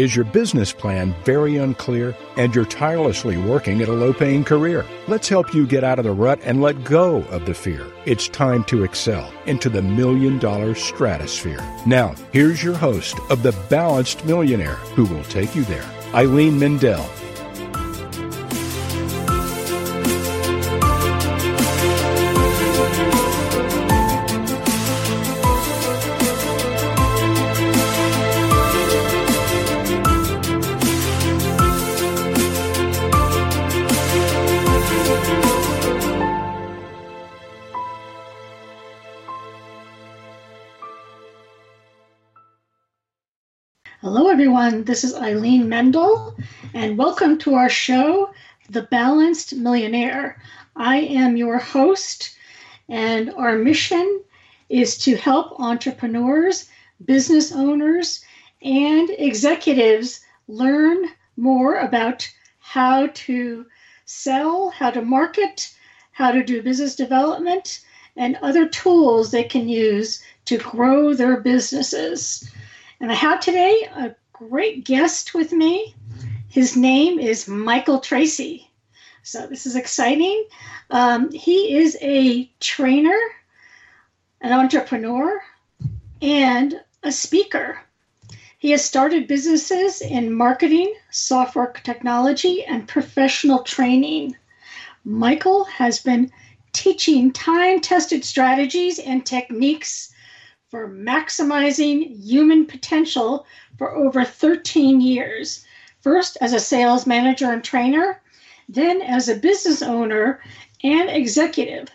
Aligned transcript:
Is 0.00 0.16
your 0.16 0.24
business 0.24 0.72
plan 0.72 1.14
very 1.26 1.58
unclear 1.58 2.16
and 2.38 2.54
you're 2.54 2.64
tirelessly 2.64 3.36
working 3.36 3.82
at 3.82 3.88
a 3.90 3.92
low 3.92 4.14
paying 4.14 4.44
career? 4.44 4.86
Let's 5.08 5.28
help 5.28 5.52
you 5.52 5.66
get 5.66 5.84
out 5.84 5.98
of 5.98 6.06
the 6.06 6.10
rut 6.10 6.40
and 6.42 6.62
let 6.62 6.84
go 6.84 7.16
of 7.24 7.44
the 7.44 7.52
fear. 7.52 7.86
It's 8.06 8.26
time 8.26 8.64
to 8.64 8.82
excel 8.82 9.30
into 9.44 9.68
the 9.68 9.82
million 9.82 10.38
dollar 10.38 10.74
stratosphere. 10.74 11.60
Now, 11.84 12.14
here's 12.32 12.64
your 12.64 12.76
host 12.76 13.18
of 13.28 13.42
The 13.42 13.54
Balanced 13.68 14.24
Millionaire 14.24 14.76
who 14.96 15.04
will 15.04 15.24
take 15.24 15.54
you 15.54 15.64
there, 15.64 15.84
Eileen 16.14 16.58
Mindell. 16.58 17.06
Everyone. 44.70 44.84
This 44.84 45.02
is 45.02 45.16
Eileen 45.16 45.68
Mendel, 45.68 46.36
and 46.74 46.96
welcome 46.96 47.38
to 47.38 47.54
our 47.54 47.68
show, 47.68 48.30
The 48.68 48.82
Balanced 48.82 49.56
Millionaire. 49.56 50.40
I 50.76 50.98
am 50.98 51.36
your 51.36 51.58
host, 51.58 52.36
and 52.88 53.34
our 53.34 53.58
mission 53.58 54.22
is 54.68 54.96
to 54.98 55.16
help 55.16 55.58
entrepreneurs, 55.58 56.68
business 57.04 57.50
owners, 57.50 58.24
and 58.62 59.10
executives 59.10 60.20
learn 60.46 61.08
more 61.36 61.74
about 61.74 62.30
how 62.60 63.08
to 63.08 63.66
sell, 64.04 64.70
how 64.70 64.90
to 64.92 65.02
market, 65.02 65.74
how 66.12 66.30
to 66.30 66.44
do 66.44 66.62
business 66.62 66.94
development, 66.94 67.80
and 68.16 68.36
other 68.36 68.68
tools 68.68 69.32
they 69.32 69.42
can 69.42 69.68
use 69.68 70.22
to 70.44 70.58
grow 70.58 71.12
their 71.12 71.40
businesses. 71.40 72.48
And 73.00 73.10
I 73.10 73.14
have 73.14 73.40
today 73.40 73.88
a 73.96 74.14
great 74.48 74.86
guest 74.86 75.34
with 75.34 75.52
me. 75.52 75.94
His 76.48 76.74
name 76.74 77.18
is 77.18 77.46
Michael 77.46 78.00
Tracy. 78.00 78.70
So 79.22 79.46
this 79.46 79.66
is 79.66 79.76
exciting. 79.76 80.46
Um, 80.88 81.30
he 81.30 81.76
is 81.76 81.98
a 82.00 82.50
trainer, 82.58 83.18
an 84.40 84.52
entrepreneur, 84.52 85.42
and 86.22 86.80
a 87.02 87.12
speaker. 87.12 87.80
He 88.56 88.70
has 88.70 88.82
started 88.82 89.28
businesses 89.28 90.00
in 90.00 90.32
marketing, 90.32 90.94
software 91.10 91.74
technology, 91.84 92.64
and 92.64 92.88
professional 92.88 93.62
training. 93.62 94.36
Michael 95.04 95.64
has 95.64 96.00
been 96.00 96.32
teaching 96.72 97.30
time 97.30 97.80
tested 97.80 98.24
strategies 98.24 98.98
and 98.98 99.26
techniques 99.26 100.09
for 100.70 100.88
maximizing 100.88 102.16
human 102.24 102.64
potential 102.64 103.44
for 103.76 103.92
over 103.92 104.24
13 104.24 105.00
years. 105.00 105.64
First 106.00 106.38
as 106.40 106.52
a 106.52 106.60
sales 106.60 107.08
manager 107.08 107.50
and 107.50 107.62
trainer, 107.62 108.22
then 108.68 109.02
as 109.02 109.28
a 109.28 109.34
business 109.34 109.82
owner 109.82 110.40
and 110.84 111.10
executive, 111.10 111.88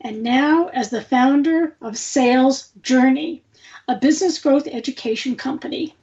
and 0.00 0.22
now 0.22 0.68
as 0.68 0.90
the 0.90 1.02
founder 1.02 1.76
of 1.80 1.98
Sales 1.98 2.70
Journey, 2.80 3.42
a 3.88 3.96
business 3.96 4.38
growth 4.38 4.68
education 4.68 5.34
company. 5.34 5.94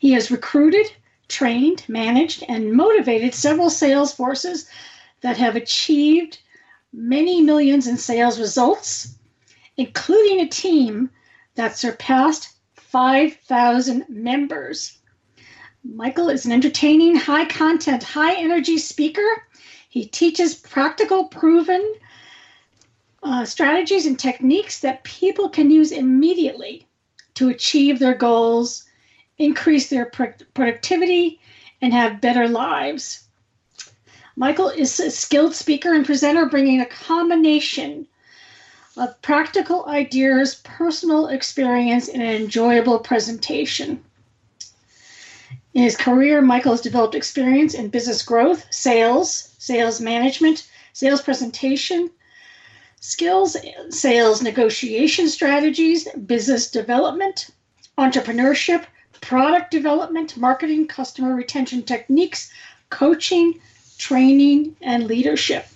He 0.00 0.12
has 0.12 0.30
recruited, 0.30 0.90
trained, 1.28 1.84
managed, 1.86 2.44
and 2.48 2.72
motivated 2.72 3.34
several 3.34 3.68
sales 3.68 4.14
forces 4.14 4.66
that 5.20 5.36
have 5.36 5.54
achieved 5.54 6.38
many 6.94 7.42
millions 7.42 7.86
in 7.86 7.98
sales 7.98 8.40
results 8.40 9.17
including 9.78 10.40
a 10.40 10.48
team 10.48 11.08
that 11.54 11.78
surpassed 11.78 12.56
5,000 12.74 14.04
members. 14.08 14.98
Michael 15.84 16.28
is 16.28 16.44
an 16.44 16.52
entertaining, 16.52 17.14
high 17.14 17.46
content, 17.46 18.02
high 18.02 18.34
energy 18.34 18.76
speaker. 18.76 19.44
He 19.88 20.04
teaches 20.04 20.56
practical, 20.56 21.26
proven 21.26 21.94
uh, 23.22 23.44
strategies 23.44 24.04
and 24.04 24.18
techniques 24.18 24.80
that 24.80 25.04
people 25.04 25.48
can 25.48 25.70
use 25.70 25.92
immediately 25.92 26.86
to 27.34 27.48
achieve 27.48 27.98
their 27.98 28.14
goals, 28.14 28.84
increase 29.38 29.88
their 29.88 30.06
productivity, 30.54 31.40
and 31.80 31.92
have 31.92 32.20
better 32.20 32.48
lives. 32.48 33.24
Michael 34.34 34.68
is 34.68 34.98
a 34.98 35.10
skilled 35.10 35.54
speaker 35.54 35.94
and 35.94 36.04
presenter, 36.04 36.46
bringing 36.46 36.80
a 36.80 36.86
combination 36.86 38.06
of 38.98 39.20
practical 39.22 39.86
ideas, 39.86 40.56
personal 40.64 41.28
experience, 41.28 42.08
and 42.08 42.22
an 42.22 42.34
enjoyable 42.34 42.98
presentation. 42.98 44.02
In 45.74 45.84
his 45.84 45.96
career, 45.96 46.42
Michael 46.42 46.72
has 46.72 46.80
developed 46.80 47.14
experience 47.14 47.74
in 47.74 47.88
business 47.88 48.22
growth, 48.22 48.66
sales, 48.70 49.54
sales 49.58 50.00
management, 50.00 50.68
sales 50.92 51.22
presentation, 51.22 52.10
skills, 53.00 53.56
sales 53.90 54.42
negotiation 54.42 55.28
strategies, 55.28 56.08
business 56.26 56.70
development, 56.70 57.50
entrepreneurship, 57.96 58.84
product 59.20 59.70
development, 59.70 60.36
marketing, 60.36 60.88
customer 60.88 61.34
retention 61.34 61.82
techniques, 61.82 62.50
coaching, 62.90 63.60
training, 63.98 64.74
and 64.80 65.06
leadership. 65.06 65.66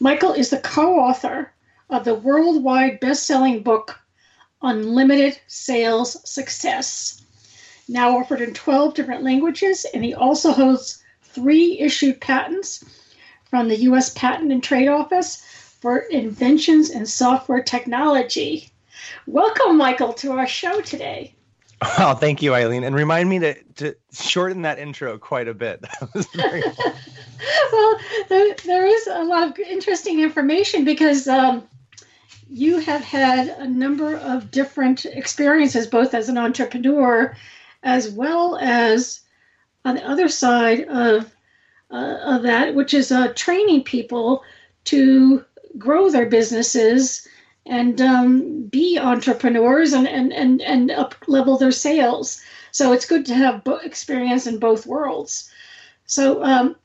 Michael 0.00 0.32
is 0.32 0.50
the 0.50 0.58
co 0.58 0.98
author 0.98 1.52
of 1.90 2.04
the 2.04 2.14
worldwide 2.14 3.00
best 3.00 3.26
selling 3.26 3.62
book, 3.62 3.98
Unlimited 4.62 5.40
Sales 5.46 6.16
Success, 6.28 7.22
now 7.88 8.18
offered 8.18 8.40
in 8.40 8.52
12 8.52 8.94
different 8.94 9.22
languages, 9.22 9.86
and 9.94 10.04
he 10.04 10.14
also 10.14 10.52
holds 10.52 11.02
three 11.22 11.78
issued 11.78 12.20
patents 12.20 12.84
from 13.48 13.68
the 13.68 13.76
U.S. 13.76 14.10
Patent 14.10 14.52
and 14.52 14.62
Trade 14.62 14.88
Office 14.88 15.42
for 15.80 15.98
inventions 15.98 16.90
in 16.90 17.06
software 17.06 17.62
technology. 17.62 18.70
Welcome, 19.26 19.78
Michael, 19.78 20.12
to 20.14 20.32
our 20.32 20.46
show 20.46 20.80
today. 20.80 21.34
Oh, 21.98 22.14
thank 22.14 22.42
you, 22.42 22.56
Eileen. 22.56 22.82
And 22.82 22.92
remind 22.92 23.28
me 23.28 23.38
to, 23.38 23.54
to 23.76 23.94
shorten 24.12 24.62
that 24.62 24.80
intro 24.80 25.16
quite 25.16 25.46
a 25.46 25.54
bit. 25.54 25.84
very... 26.34 26.60
well, 27.72 28.00
there, 28.28 28.54
there 28.64 28.84
is 28.84 29.06
a 29.06 29.22
lot 29.22 29.48
of 29.48 29.58
interesting 29.60 30.18
information 30.18 30.84
because 30.84 31.28
um, 31.28 31.62
you 32.50 32.78
have 32.78 33.02
had 33.02 33.48
a 33.48 33.68
number 33.68 34.16
of 34.16 34.50
different 34.50 35.04
experiences, 35.04 35.86
both 35.86 36.14
as 36.14 36.28
an 36.28 36.38
entrepreneur 36.38 37.36
as 37.82 38.10
well 38.10 38.56
as 38.56 39.20
on 39.84 39.94
the 39.94 40.08
other 40.08 40.28
side 40.28 40.84
of, 40.84 41.32
uh, 41.90 42.18
of 42.24 42.42
that, 42.42 42.74
which 42.74 42.94
is 42.94 43.12
uh, 43.12 43.32
training 43.34 43.84
people 43.84 44.42
to 44.84 45.44
grow 45.76 46.10
their 46.10 46.26
businesses 46.26 47.26
and 47.66 48.00
um, 48.00 48.62
be 48.64 48.98
entrepreneurs 48.98 49.92
and, 49.92 50.08
and, 50.08 50.32
and, 50.32 50.62
and 50.62 50.90
up 50.90 51.14
level 51.26 51.58
their 51.58 51.70
sales. 51.70 52.40
So 52.72 52.92
it's 52.92 53.06
good 53.06 53.26
to 53.26 53.34
have 53.34 53.64
bo- 53.64 53.76
experience 53.76 54.46
in 54.46 54.58
both 54.58 54.86
worlds. 54.86 55.50
So, 56.06 56.42
um, 56.42 56.76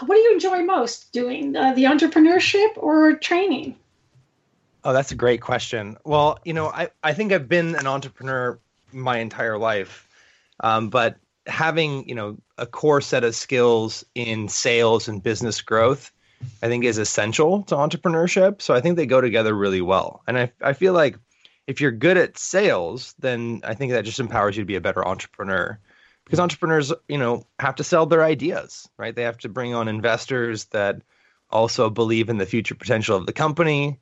what 0.00 0.16
do 0.16 0.20
you 0.20 0.32
enjoy 0.32 0.62
most 0.64 1.12
doing, 1.12 1.56
uh, 1.56 1.72
the 1.72 1.84
entrepreneurship 1.84 2.76
or 2.76 3.14
training? 3.14 3.76
Oh, 4.84 4.92
that's 4.92 5.12
a 5.12 5.16
great 5.16 5.40
question. 5.40 5.96
Well, 6.04 6.38
you 6.44 6.52
know, 6.52 6.68
I, 6.68 6.90
I 7.02 7.14
think 7.14 7.32
I've 7.32 7.48
been 7.48 7.74
an 7.74 7.86
entrepreneur 7.86 8.58
my 8.92 9.18
entire 9.18 9.56
life, 9.56 10.06
um, 10.60 10.90
but 10.90 11.16
having 11.46 12.08
you 12.08 12.14
know 12.14 12.36
a 12.58 12.66
core 12.66 13.00
set 13.00 13.24
of 13.24 13.34
skills 13.34 14.04
in 14.14 14.48
sales 14.48 15.08
and 15.08 15.22
business 15.22 15.62
growth, 15.62 16.12
I 16.62 16.68
think 16.68 16.84
is 16.84 16.98
essential 16.98 17.62
to 17.64 17.76
entrepreneurship. 17.76 18.60
So 18.60 18.74
I 18.74 18.80
think 18.80 18.96
they 18.96 19.06
go 19.06 19.22
together 19.22 19.54
really 19.54 19.80
well. 19.80 20.22
And 20.26 20.38
I 20.38 20.52
I 20.60 20.74
feel 20.74 20.92
like 20.92 21.18
if 21.66 21.80
you're 21.80 21.90
good 21.90 22.18
at 22.18 22.36
sales, 22.38 23.14
then 23.18 23.62
I 23.64 23.72
think 23.72 23.92
that 23.92 24.04
just 24.04 24.20
empowers 24.20 24.56
you 24.56 24.62
to 24.62 24.66
be 24.66 24.76
a 24.76 24.82
better 24.82 25.06
entrepreneur. 25.06 25.78
Because 26.24 26.40
entrepreneurs, 26.40 26.92
you 27.08 27.18
know, 27.18 27.46
have 27.58 27.74
to 27.76 27.84
sell 27.84 28.06
their 28.06 28.24
ideas, 28.24 28.88
right? 28.98 29.14
They 29.14 29.24
have 29.24 29.38
to 29.38 29.48
bring 29.50 29.74
on 29.74 29.88
investors 29.88 30.66
that 30.66 31.02
also 31.50 31.90
believe 31.90 32.30
in 32.30 32.38
the 32.38 32.46
future 32.46 32.74
potential 32.74 33.16
of 33.16 33.26
the 33.26 33.32
company 33.32 34.00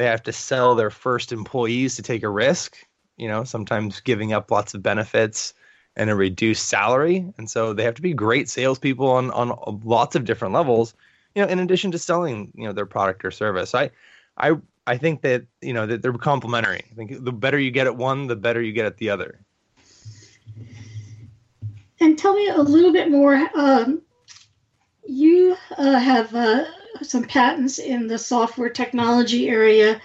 they 0.00 0.06
have 0.06 0.22
to 0.22 0.32
sell 0.32 0.74
their 0.74 0.88
first 0.88 1.30
employees 1.30 1.94
to 1.94 2.00
take 2.00 2.22
a 2.22 2.28
risk, 2.30 2.78
you 3.18 3.28
know, 3.28 3.44
sometimes 3.44 4.00
giving 4.00 4.32
up 4.32 4.50
lots 4.50 4.72
of 4.72 4.82
benefits 4.82 5.52
and 5.94 6.08
a 6.08 6.14
reduced 6.14 6.70
salary. 6.70 7.30
And 7.36 7.50
so 7.50 7.74
they 7.74 7.84
have 7.84 7.96
to 7.96 8.02
be 8.02 8.14
great 8.14 8.48
salespeople 8.48 9.06
on, 9.06 9.30
on 9.32 9.82
lots 9.84 10.16
of 10.16 10.24
different 10.24 10.54
levels, 10.54 10.94
you 11.34 11.42
know, 11.42 11.48
in 11.48 11.58
addition 11.58 11.90
to 11.90 11.98
selling, 11.98 12.50
you 12.54 12.64
know, 12.64 12.72
their 12.72 12.86
product 12.86 13.26
or 13.26 13.30
service. 13.30 13.74
I, 13.74 13.90
I, 14.38 14.52
I 14.86 14.96
think 14.96 15.20
that, 15.20 15.44
you 15.60 15.74
know, 15.74 15.84
that 15.84 16.00
they're 16.00 16.14
complementary. 16.14 16.82
I 16.90 16.94
think 16.94 17.22
the 17.22 17.30
better 17.30 17.58
you 17.58 17.70
get 17.70 17.86
at 17.86 17.98
one, 17.98 18.26
the 18.26 18.36
better 18.36 18.62
you 18.62 18.72
get 18.72 18.86
at 18.86 18.96
the 18.96 19.10
other. 19.10 19.38
and 22.00 22.18
tell 22.18 22.32
me 22.32 22.48
a 22.48 22.62
little 22.62 22.94
bit 22.94 23.10
more. 23.10 23.50
Um, 23.54 24.00
you 25.10 25.56
uh, 25.76 25.98
have 25.98 26.34
uh, 26.34 26.64
some 27.02 27.24
patents 27.24 27.78
in 27.78 28.06
the 28.06 28.18
software 28.18 28.70
technology 28.70 29.48
area. 29.48 30.00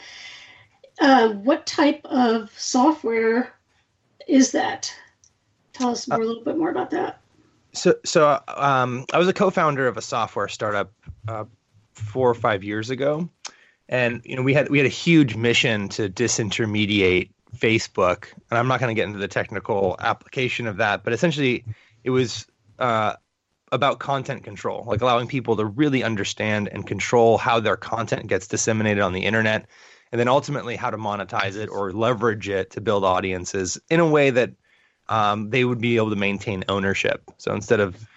Uh, 1.00 1.30
what 1.30 1.66
type 1.68 2.02
of 2.06 2.52
software 2.58 3.54
is 4.28 4.52
that? 4.52 4.94
Tell 5.74 5.90
us 5.90 6.08
more, 6.08 6.22
a 6.22 6.26
little 6.26 6.44
bit 6.44 6.58
more 6.58 6.72
about 6.72 6.90
that. 6.92 7.22
So, 7.74 7.96
so 8.04 8.42
um, 8.48 9.06
I 9.14 9.20
was 9.20 9.28
a 9.28 9.34
co-founder 9.34 9.88
of 9.88 9.98
a 9.98 10.02
software 10.02 10.48
startup 10.48 10.92
uh, 11.28 11.46
four 11.94 12.30
or 12.30 12.36
five 12.36 12.64
years 12.64 12.90
ago, 12.90 13.30
and 13.88 14.22
you 14.24 14.36
know 14.36 14.42
we 14.42 14.54
had 14.54 14.70
we 14.70 14.80
had 14.80 14.88
a 14.88 14.90
huge 14.90 15.36
mission 15.36 15.90
to 15.90 16.10
disintermediate 16.10 17.30
Facebook, 17.56 18.28
and 18.50 18.58
I'm 18.58 18.68
not 18.68 18.80
going 18.80 18.96
to 18.96 19.00
get 19.00 19.08
into 19.08 19.20
the 19.20 19.28
technical 19.28 19.98
application 20.00 20.66
of 20.66 20.78
that, 20.78 21.04
but 21.04 21.14
essentially 21.14 21.66
it 22.04 22.10
was 22.10 22.48
uh, 22.80 23.16
about 23.76 24.00
content 24.00 24.44
control, 24.44 24.84
like 24.88 25.02
allowing 25.02 25.28
people 25.28 25.56
to 25.58 25.66
really 25.66 26.04
understand 26.04 26.70
and 26.72 26.88
control 26.88 27.38
how 27.38 27.60
their 27.60 27.78
content 27.78 28.28
gets 28.28 28.48
disseminated 28.48 29.04
on 29.04 29.14
the 29.14 29.26
internet, 29.26 29.68
and 30.12 30.20
then 30.20 30.28
ultimately 30.28 30.76
how 30.76 30.90
to 30.90 30.98
monetize 30.98 31.56
it 31.56 31.70
or 31.70 31.92
leverage 31.92 32.50
it 32.50 32.72
to 32.72 32.82
build 32.82 33.04
audiences 33.04 33.78
in 33.90 34.00
a 34.00 34.08
way 34.08 34.30
that 34.32 34.52
um, 35.10 35.50
they 35.50 35.66
would 35.66 35.80
be 35.80 35.98
able 35.98 36.10
to 36.10 36.16
maintain 36.16 36.64
ownership. 36.68 37.22
So 37.38 37.54
instead 37.54 37.80
of 37.80 38.08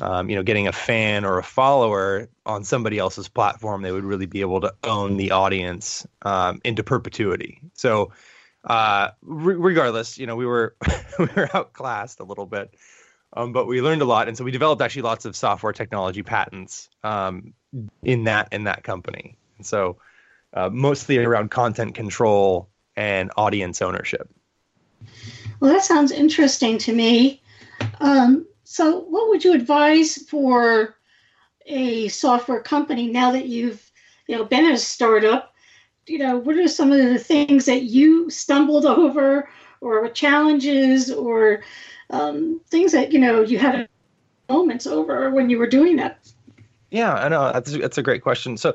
um, 0.00 0.30
you 0.30 0.36
know 0.36 0.42
getting 0.42 0.68
a 0.68 0.72
fan 0.72 1.24
or 1.24 1.38
a 1.38 1.42
follower 1.42 2.28
on 2.46 2.64
somebody 2.64 2.98
else's 2.98 3.28
platform, 3.28 3.82
they 3.82 3.92
would 3.92 4.04
really 4.04 4.26
be 4.26 4.40
able 4.40 4.60
to 4.62 4.72
own 4.84 5.16
the 5.16 5.32
audience 5.32 6.06
um, 6.22 6.60
into 6.64 6.82
perpetuity. 6.82 7.60
So 7.74 8.12
uh, 8.64 9.10
re- 9.22 9.56
regardless, 9.56 10.18
you 10.18 10.26
know 10.26 10.36
we 10.36 10.46
were 10.46 10.76
we 11.18 11.26
were 11.26 11.48
outclassed 11.54 12.20
a 12.20 12.24
little 12.24 12.46
bit. 12.46 12.74
Um, 13.34 13.52
but 13.52 13.66
we 13.66 13.80
learned 13.80 14.02
a 14.02 14.06
lot, 14.06 14.26
and 14.26 14.36
so 14.36 14.42
we 14.42 14.50
developed 14.50 14.82
actually 14.82 15.02
lots 15.02 15.24
of 15.24 15.36
software 15.36 15.72
technology 15.72 16.22
patents 16.22 16.88
um, 17.04 17.54
in 18.02 18.24
that 18.24 18.48
in 18.52 18.64
that 18.64 18.82
company. 18.82 19.36
And 19.56 19.66
so 19.66 19.98
uh, 20.54 20.68
mostly 20.70 21.18
around 21.18 21.50
content 21.50 21.94
control 21.94 22.68
and 22.96 23.30
audience 23.36 23.80
ownership. 23.80 24.28
Well, 25.60 25.72
that 25.72 25.84
sounds 25.84 26.10
interesting 26.10 26.78
to 26.78 26.92
me. 26.92 27.42
Um, 28.00 28.46
so, 28.64 29.00
what 29.00 29.28
would 29.28 29.44
you 29.44 29.52
advise 29.52 30.16
for 30.16 30.96
a 31.66 32.08
software 32.08 32.60
company 32.60 33.08
now 33.08 33.32
that 33.32 33.46
you've 33.46 33.90
you 34.26 34.36
know 34.36 34.44
been 34.44 34.70
a 34.70 34.78
startup? 34.78 35.54
You 36.06 36.18
know, 36.18 36.38
what 36.38 36.56
are 36.56 36.68
some 36.68 36.90
of 36.90 36.98
the 36.98 37.18
things 37.18 37.66
that 37.66 37.82
you 37.82 38.30
stumbled 38.30 38.86
over, 38.86 39.48
or 39.80 40.08
challenges, 40.08 41.12
or 41.12 41.62
um, 42.10 42.60
things 42.68 42.92
that 42.92 43.12
you 43.12 43.18
know 43.18 43.42
you 43.42 43.58
had 43.58 43.88
moments 44.48 44.86
over 44.86 45.30
when 45.30 45.50
you 45.50 45.58
were 45.58 45.68
doing 45.68 45.96
that? 45.96 46.18
Yeah, 46.90 47.14
I 47.14 47.28
know 47.28 47.52
that's 47.52 47.76
that's 47.76 47.98
a 47.98 48.02
great 48.02 48.22
question. 48.22 48.56
So, 48.56 48.74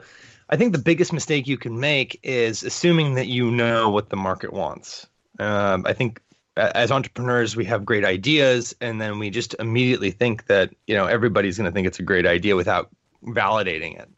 I 0.50 0.58
think 0.58 0.72
the 0.72 0.80
biggest 0.80 1.12
mistake 1.12 1.48
you 1.48 1.58
can 1.58 1.80
make 1.80 2.20
is 2.24 2.64
assuming 2.64 3.16
that 3.16 3.28
you 3.28 3.52
know 3.52 3.90
what 3.90 4.10
the 4.10 4.16
market 4.16 4.54
wants. 4.54 5.08
Um, 5.40 5.86
I 5.86 5.94
think 5.94 6.22
as 6.58 6.92
entrepreneurs 6.92 7.56
we 7.56 7.66
have 7.66 7.86
great 7.86 8.06
ideas 8.06 8.74
and 8.80 9.02
then 9.02 9.20
we 9.20 9.30
just 9.30 9.56
immediately 9.60 10.12
think 10.12 10.48
that 10.48 10.74
you 10.88 10.96
know 10.96 11.06
everybody's 11.06 11.58
going 11.58 11.70
to 11.70 11.74
think 11.74 11.86
it's 11.86 12.00
a 12.00 12.04
great 12.04 12.26
idea 12.26 12.56
without 12.56 12.90
validating 13.26 14.00
it 14.00 14.10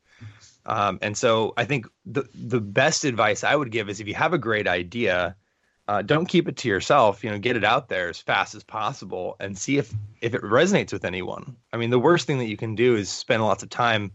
um, 0.65 0.99
and 1.01 1.17
so 1.17 1.53
i 1.57 1.65
think 1.65 1.87
the 2.05 2.23
the 2.35 2.61
best 2.61 3.05
advice 3.05 3.43
i 3.43 3.55
would 3.55 3.71
give 3.71 3.89
is 3.89 3.99
if 3.99 4.07
you 4.07 4.13
have 4.13 4.33
a 4.33 4.37
great 4.37 4.67
idea 4.67 5.35
uh, 5.87 6.01
don't 6.01 6.25
keep 6.25 6.47
it 6.47 6.57
to 6.57 6.67
yourself 6.67 7.23
you 7.23 7.29
know 7.29 7.37
get 7.37 7.55
it 7.55 7.63
out 7.63 7.89
there 7.89 8.09
as 8.09 8.19
fast 8.19 8.55
as 8.55 8.63
possible 8.63 9.35
and 9.39 9.57
see 9.57 9.77
if 9.77 9.93
if 10.21 10.33
it 10.33 10.41
resonates 10.41 10.93
with 10.93 11.05
anyone 11.05 11.55
i 11.73 11.77
mean 11.77 11.89
the 11.89 11.99
worst 11.99 12.27
thing 12.27 12.39
that 12.39 12.49
you 12.49 12.57
can 12.57 12.75
do 12.75 12.95
is 12.95 13.09
spend 13.09 13.43
lots 13.43 13.63
of 13.63 13.69
time 13.69 14.11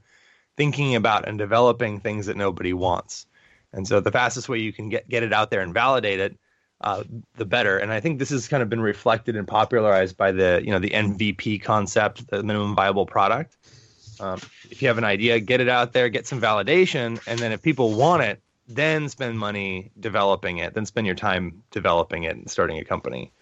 thinking 0.57 0.95
about 0.95 1.27
and 1.27 1.39
developing 1.39 1.99
things 1.99 2.27
that 2.27 2.37
nobody 2.37 2.73
wants 2.73 3.27
and 3.73 3.87
so 3.89 4.01
the 4.01 4.13
fastest 4.13 4.49
way 4.49 4.59
you 4.59 4.73
can 4.73 4.89
get 4.89 5.09
get 5.09 5.23
it 5.23 5.33
out 5.33 5.51
there 5.51 5.61
and 5.61 5.75
validate 5.75 6.21
it 6.21 6.37
uh, 6.83 7.05
the 7.37 7.45
better. 7.45 7.79
And 7.79 7.93
I 7.93 8.01
think 8.01 8.19
this 8.19 8.31
has 8.31 8.49
kind 8.49 8.63
of 8.63 8.69
been 8.69 8.81
reflected 8.81 9.37
and 9.37 9.47
popularized 9.47 10.17
by 10.17 10.33
the 10.33 10.61
you 10.65 10.71
know 10.71 10.79
the 10.79 10.91
MVP 10.91 11.63
concept, 11.63 12.29
the 12.29 12.43
minimum 12.43 12.75
viable 12.75 13.07
product. 13.07 13.57
Um, 14.21 14.41
if 14.71 14.83
you 14.83 14.89
have 14.89 14.99
an 14.99 15.05
idea, 15.05 15.41
get 15.41 15.61
it 15.61 15.69
out 15.69 15.93
there, 15.93 16.09
get 16.09 16.27
some 16.27 16.41
validation, 16.41 17.21
and 17.27 17.39
then 17.39 17.53
if 17.53 17.63
people 17.63 17.95
want 17.95 18.23
it, 18.23 18.43
then 18.69 19.09
spend 19.09 19.39
money 19.39 19.91
developing 19.99 20.59
it. 20.59 20.75
Then 20.75 20.87
spend 20.87 21.07
your 21.07 21.17
time 21.17 21.63
developing 21.71 22.25
it 22.25 22.37
and 22.37 22.51
starting 22.51 22.79
a 22.79 22.85
company. 22.85 23.33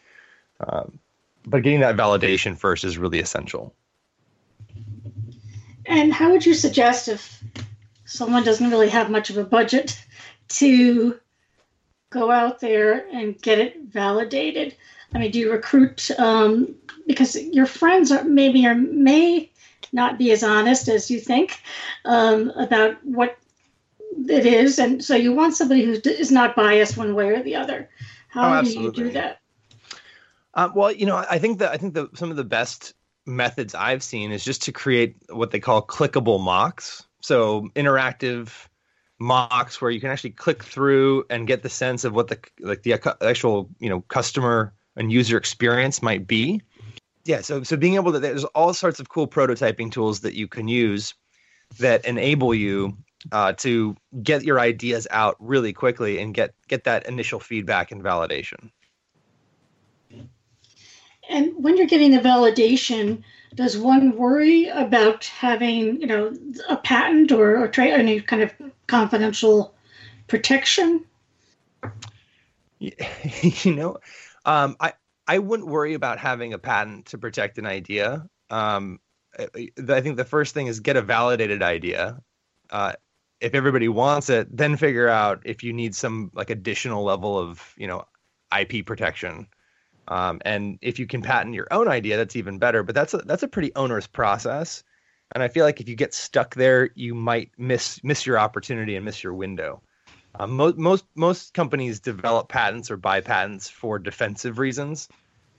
Um, 0.61 0.99
but 1.47 1.63
getting 1.63 1.81
that 1.81 1.97
validation 1.97 2.57
first 2.57 2.85
is 2.85 2.99
really 2.99 3.21
essential. 3.21 3.75
And 5.87 6.13
how 6.13 6.31
would 6.31 6.45
you 6.45 6.55
suggest 6.55 7.09
if 7.09 7.43
someone 8.05 8.45
doesn't 8.45 8.71
really 8.71 8.91
have 8.91 9.11
much 9.11 9.31
of 9.31 9.39
a 9.39 9.45
budget 9.45 10.03
to 10.49 11.19
go 12.11 12.31
out 12.31 12.61
there 12.61 13.07
and 13.13 13.41
get 13.41 13.59
it 13.59 13.81
validated? 13.85 14.77
I 15.15 15.19
mean, 15.19 15.31
do 15.31 15.39
you 15.39 15.51
recruit 15.51 16.11
um, 16.19 16.75
because 17.07 17.37
your 17.37 17.67
friends 17.67 18.13
are 18.13 18.25
maybe 18.25 18.67
or 18.67 18.75
may 18.75 19.51
not 19.93 20.19
be 20.19 20.31
as 20.31 20.43
honest 20.43 20.89
as 20.89 21.11
you 21.11 21.19
think 21.19 21.61
um, 22.05 22.51
about 22.51 23.05
what 23.05 23.37
it 24.29 24.47
is, 24.47 24.79
and 24.79 25.05
so 25.05 25.15
you 25.15 25.33
want 25.33 25.55
somebody 25.55 25.85
who 25.85 26.01
is 26.05 26.31
not 26.31 26.57
biased 26.57 26.97
one 26.97 27.15
way 27.15 27.31
or 27.31 27.43
the 27.43 27.57
other. 27.57 27.89
How 28.29 28.59
oh, 28.59 28.63
do 28.63 28.71
you 28.71 28.93
do 28.93 29.11
that? 29.13 29.41
Uh, 30.55 30.69
well, 30.75 30.93
you 30.93 31.07
know, 31.07 31.17
I 31.17 31.39
think 31.39 31.59
that 31.59 31.73
I 31.73 31.77
think 31.77 31.95
that 31.95 32.17
some 32.17 32.31
of 32.31 32.37
the 32.37 32.45
best 32.45 32.95
methods 33.27 33.75
I've 33.75 34.03
seen 34.03 34.33
is 34.33 34.45
just 34.45 34.63
to 34.63 34.73
create 34.73 35.17
what 35.29 35.51
they 35.51 35.61
call 35.61 35.87
clickable 35.87 36.41
mocks. 36.41 37.05
So 37.21 37.69
interactive 37.75 38.51
mocks 39.21 39.81
where 39.81 39.91
you 39.91 40.01
can 40.01 40.11
actually 40.11 40.31
click 40.31 40.65
through 40.65 41.25
and 41.29 41.47
get 41.47 41.63
the 41.63 41.69
sense 41.69 42.05
of 42.05 42.15
what 42.15 42.29
the 42.29 42.39
like 42.59 42.83
the 42.83 42.95
actual 43.21 43.69
you 43.79 43.91
know 43.91 44.01
customer 44.01 44.73
and 44.97 45.13
user 45.13 45.37
experience 45.37 46.03
might 46.03 46.27
be 46.27 46.63
yeah 47.27 47.43
so 47.43 47.63
so 47.63 47.77
being 47.77 47.97
able 47.97 48.13
to 48.13 48.19
there's 48.19 48.45
all 48.45 48.73
sorts 48.73 48.99
of 48.99 49.11
cool 49.11 49.29
prototyping 49.29 49.93
tools 49.93 50.21
that 50.21 50.33
you 50.33 50.49
can 50.49 50.69
use 50.69 51.13
that 51.79 52.07
enable 52.07 52.55
you 52.55 52.97
uh, 53.33 53.53
to 53.53 53.97
get 54.23 54.45
your 54.45 54.59
ideas 54.59 55.07
out 55.11 55.37
really 55.39 55.73
quickly 55.73 56.19
and 56.19 56.35
get 56.35 56.55
get 56.69 56.85
that 56.85 57.07
initial 57.07 57.41
feedback 57.41 57.93
and 57.93 58.03
validation. 58.03 58.71
And 61.29 61.53
when 61.63 61.77
you're 61.77 61.87
getting 61.87 62.11
the 62.11 62.19
validation 62.19 63.23
does 63.55 63.77
one 63.77 64.17
worry 64.17 64.69
about 64.69 65.25
having 65.25 66.01
you 66.01 66.07
know 66.07 66.33
a 66.69 66.77
patent 66.77 67.33
or, 67.33 67.59
or 67.63 67.69
tra- 67.69 67.87
any 67.87 68.21
kind 68.21 68.43
of 68.43 68.53
confidential 68.87 69.75
protection? 70.27 71.05
You 73.63 73.75
know 73.75 73.99
um, 74.47 74.77
i 74.81 74.95
i 75.27 75.39
wouldn't 75.39 75.69
worry 75.69 75.93
about 75.93 76.19
having 76.19 76.55
a 76.55 76.59
patent 76.59 77.07
to 77.07 77.19
protect 77.19 77.59
an 77.59 77.67
idea. 77.67 78.27
Um, 78.49 79.01
i 79.39 80.01
think 80.01 80.17
the 80.17 80.25
first 80.25 80.55
thing 80.55 80.67
is 80.67 80.81
get 80.81 80.97
a 80.97 81.03
validated 81.03 81.63
idea. 81.63 82.21
Uh, 82.71 82.93
if 83.41 83.55
everybody 83.55 83.89
wants 83.89 84.31
it 84.31 84.55
then 84.55 84.77
figure 84.77 85.09
out 85.09 85.43
if 85.45 85.63
you 85.63 85.73
need 85.73 85.95
some 85.95 86.31
like 86.35 86.51
additional 86.51 87.05
level 87.05 87.39
of 87.39 87.75
you 87.77 87.87
know 87.87 88.05
ip 88.53 88.85
protection 88.87 89.47
um, 90.11 90.41
and 90.45 90.79
if 90.83 90.99
you 90.99 91.07
can 91.07 91.23
patent 91.23 91.55
your 91.55 91.69
own 91.71 91.87
idea, 91.87 92.17
that's 92.17 92.37
even 92.37 92.59
better. 92.59 92.83
But 92.83 92.95
that's 92.97 93.15
a, 93.15 93.19
that's 93.19 93.45
a 93.45 93.49
pretty 93.49 93.73
onerous 93.77 94.09
process. 94.09 94.83
And 95.33 95.43
I 95.43 95.49
feel 95.49 95.65
like 95.65 95.81
if 95.81 95.89
you 95.89 95.95
get 95.95 96.13
stuck 96.13 96.57
there, 96.57 96.91
you 96.97 97.15
might 97.15 97.53
miss 97.57 98.03
miss 98.03 98.27
your 98.27 98.39
opportunity 98.39 98.97
and 98.97 99.05
miss 99.05 99.23
your 99.23 99.35
window. 99.35 99.81
Um, 100.39 100.57
most 100.57 100.77
most 100.77 101.05
most 101.15 101.55
companies 101.55 102.01
develop 102.01 102.49
patents 102.49 102.91
or 102.91 102.97
buy 102.97 103.21
patents 103.21 103.69
for 103.69 104.01
defensive 104.01 104.59
reasons, 104.59 105.09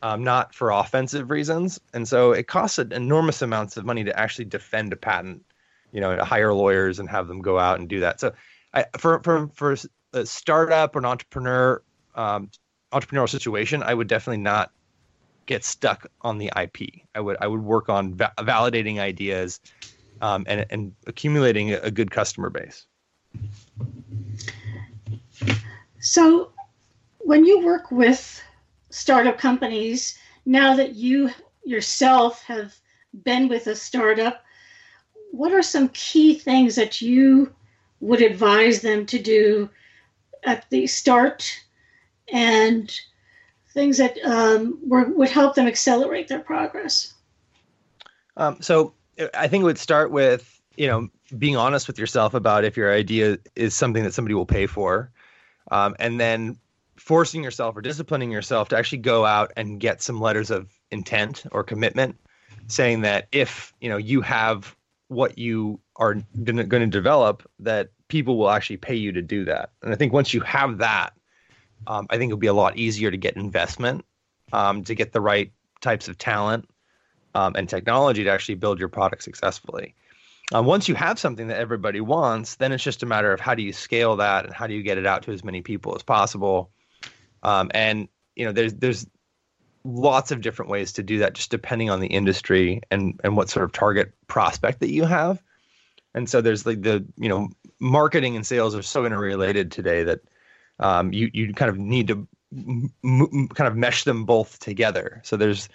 um, 0.02 0.24
not 0.26 0.54
for 0.54 0.72
offensive 0.72 1.32
reasons. 1.32 1.80
And 1.94 2.06
so 2.06 2.34
it 2.34 2.48
costs 2.48 2.78
enormous 2.78 3.42
amounts 3.42 3.78
of 3.78 3.86
money 3.86 4.04
to 4.04 4.20
actually 4.20 4.46
defend 4.46 4.92
a 4.92 4.98
patent. 4.98 5.46
You 5.92 6.02
know, 6.02 6.24
hire 6.24 6.54
lawyers 6.54 7.00
and 7.00 7.10
have 7.10 7.28
them 7.28 7.42
go 7.42 7.60
out 7.60 7.80
and 7.80 7.90
do 7.90 8.02
that. 8.02 8.20
So, 8.20 8.34
I, 8.74 8.86
for 8.98 9.22
for 9.24 9.50
for 9.54 9.76
a 10.14 10.26
startup 10.26 10.96
or 10.96 11.00
an 11.00 11.06
entrepreneur, 11.06 11.82
um, 12.16 12.50
entrepreneurial 12.92 13.30
situation, 13.30 13.84
I 13.84 13.94
would 13.94 14.08
definitely 14.08 14.42
not 14.42 14.72
get 15.46 15.64
stuck 15.64 16.08
on 16.22 16.38
the 16.38 16.52
IP. 16.56 17.02
I 17.16 17.20
would 17.20 17.38
I 17.42 17.48
would 17.48 17.62
work 17.62 17.90
on 17.90 18.16
va- 18.16 18.34
validating 18.38 19.00
ideas 19.00 19.60
um, 20.22 20.46
and 20.48 20.66
and 20.70 20.94
accumulating 21.08 21.74
a, 21.74 21.78
a 21.80 21.92
good 21.92 22.12
customer 22.12 22.50
base. 22.50 22.86
So, 26.00 26.52
when 27.20 27.46
you 27.46 27.60
work 27.64 27.92
with 27.92 28.42
startup 28.90 29.38
companies, 29.38 30.18
now 30.46 30.76
that 30.76 30.96
you 30.96 31.30
yourself 31.64 32.42
have 32.44 32.76
been 33.24 33.48
with 33.48 33.68
a 33.68 33.76
startup, 33.76 34.44
what 35.32 35.52
are 35.52 35.64
some 35.64 35.90
key 35.90 36.36
things 36.36 36.76
that 36.76 37.02
you 37.02 37.54
would 38.00 38.22
advise 38.22 38.82
them 38.82 39.06
to 39.08 39.20
do 39.20 39.70
at 40.44 40.70
the 40.70 40.88
start 40.88 41.52
and 42.32 43.00
things 43.74 43.98
that 43.98 44.18
um, 44.26 44.78
were, 44.88 45.06
would 45.06 45.30
help 45.30 45.56
them 45.56 45.68
accelerate 45.68 46.28
their 46.28 46.40
progress? 46.40 47.14
Um, 48.38 48.62
so 48.62 48.94
I 49.34 49.48
think 49.48 49.62
it 49.62 49.66
would 49.66 49.78
start 49.78 50.12
with 50.12 50.62
you 50.78 50.88
know 50.88 51.10
being 51.38 51.58
honest 51.58 51.88
with 51.88 52.00
yourself 52.00 52.34
about 52.34 52.64
if 52.64 52.76
your 52.76 52.94
idea 52.94 53.38
is 53.56 53.76
something 53.76 54.04
that 54.04 54.14
somebody 54.14 54.34
will 54.34 54.46
pay 54.46 54.68
for, 54.68 55.12
um, 55.70 55.96
and 56.00 56.20
then 56.20 56.58
forcing 56.96 57.44
yourself 57.44 57.76
or 57.76 57.82
disciplining 57.82 58.32
yourself 58.32 58.70
to 58.70 58.78
actually 58.78 59.00
go 59.00 59.26
out 59.26 59.52
and 59.58 59.80
get 59.80 60.02
some 60.02 60.20
letters 60.20 60.52
of 60.52 60.72
intent 60.92 61.44
or 61.52 61.64
commitment, 61.64 62.16
saying 62.68 63.02
that 63.02 63.28
if 63.32 63.74
you 63.82 63.90
know 63.90 63.98
you 63.98 64.22
have 64.22 64.76
what 65.12 65.38
you 65.38 65.78
are 65.98 66.16
going 66.42 66.68
to 66.70 66.88
develop, 66.88 67.44
that 67.60 67.90
people 68.08 68.38
will 68.38 68.50
actually 68.50 68.78
pay 68.78 68.96
you 68.96 69.12
to 69.12 69.22
do 69.22 69.44
that. 69.44 69.72
And 69.84 69.92
I 69.92 69.98
think 69.98 70.14
once 70.14 70.34
you 70.34 70.40
have 70.40 70.78
that, 70.78 71.12
um, 71.86 72.08
I 72.10 72.18
think 72.18 72.30
it'll 72.30 72.40
be 72.40 72.48
a 72.48 72.54
lot 72.54 72.78
easier 72.78 73.12
to 73.12 73.18
get 73.18 73.36
investment, 73.36 74.06
um, 74.54 74.86
to 74.86 74.96
get 74.96 75.12
the 75.12 75.20
right 75.20 75.52
types 75.82 76.08
of 76.08 76.18
talent 76.18 76.70
um, 77.36 77.56
and 77.58 77.68
technology 77.68 78.24
to 78.24 78.30
actually 78.30 78.56
build 78.56 78.80
your 78.80 78.88
product 78.88 79.24
successfully. 79.24 79.96
Um, 80.54 80.66
once 80.66 80.88
you 80.88 80.96
have 80.96 81.20
something 81.20 81.48
that 81.48 81.58
everybody 81.58 82.00
wants, 82.00 82.56
then 82.56 82.72
it's 82.72 82.84
just 82.84 83.04
a 83.04 83.06
matter 83.06 83.34
of 83.34 83.42
how 83.42 83.54
do 83.54 83.64
you 83.64 83.74
scale 83.74 84.16
that 84.16 84.46
and 84.46 84.54
how 84.54 84.66
do 84.66 84.74
you 84.74 84.82
get 84.82 84.98
it 84.98 85.06
out 85.06 85.24
to 85.24 85.34
as 85.34 85.44
many 85.44 85.62
people 85.62 85.94
as 85.94 86.04
possible. 86.04 86.72
Um, 87.44 87.70
and 87.74 88.08
you 88.38 88.46
know, 88.46 88.54
there's 88.54 88.74
there's 88.76 89.06
lots 89.84 90.32
of 90.32 90.42
different 90.42 90.72
ways 90.72 90.94
to 90.94 91.04
do 91.04 91.20
that, 91.20 91.34
just 91.34 91.52
depending 91.52 91.90
on 91.90 92.00
the 92.00 92.08
industry 92.08 92.82
and 92.92 93.20
and 93.24 93.36
what 93.36 93.50
sort 93.50 93.64
of 93.64 93.72
target 93.72 94.14
prospect 94.28 94.80
that 94.80 94.92
you 94.92 95.04
have. 95.04 95.42
And 96.14 96.30
so 96.30 96.42
there's 96.42 96.66
like 96.66 96.82
the 96.82 97.06
you 97.18 97.30
know 97.30 97.50
marketing 97.80 98.36
and 98.36 98.46
sales 98.46 98.76
are 98.76 98.82
so 98.82 99.06
interrelated 99.06 99.72
today 99.72 100.04
that 100.04 100.20
um, 100.80 101.14
you 101.14 101.30
you 101.34 101.54
kind 101.54 101.70
of 101.70 101.78
need 101.78 102.08
to 102.08 102.28
m- 102.54 102.94
m- 103.04 103.48
kind 103.50 103.68
of 103.68 103.76
mesh 103.76 104.04
them 104.04 104.26
both 104.26 104.60
together. 104.60 105.22
So 105.24 105.38
there's 105.38 105.70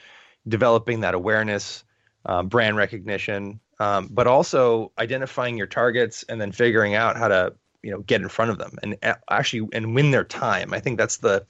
developing 0.46 1.00
that 1.00 1.14
awareness, 1.14 1.84
um, 2.24 2.48
brand 2.48 2.76
recognition, 2.76 3.60
um, 3.80 4.08
but 4.10 4.26
also 4.26 4.92
identifying 4.98 5.56
your 5.56 5.66
targets 5.66 6.24
and 6.28 6.40
then 6.40 6.52
figuring 6.52 6.94
out 6.94 7.16
how 7.16 7.28
to 7.28 7.54
you 7.82 7.90
know 7.90 8.00
get 8.00 8.20
in 8.20 8.28
front 8.28 8.50
of 8.50 8.58
them 8.58 8.78
and 8.82 8.96
actually 9.30 9.68
and 9.72 9.94
win 9.94 10.10
their 10.10 10.24
time. 10.24 10.74
I 10.74 10.80
think 10.80 10.98
that's 10.98 11.18
the 11.18 11.46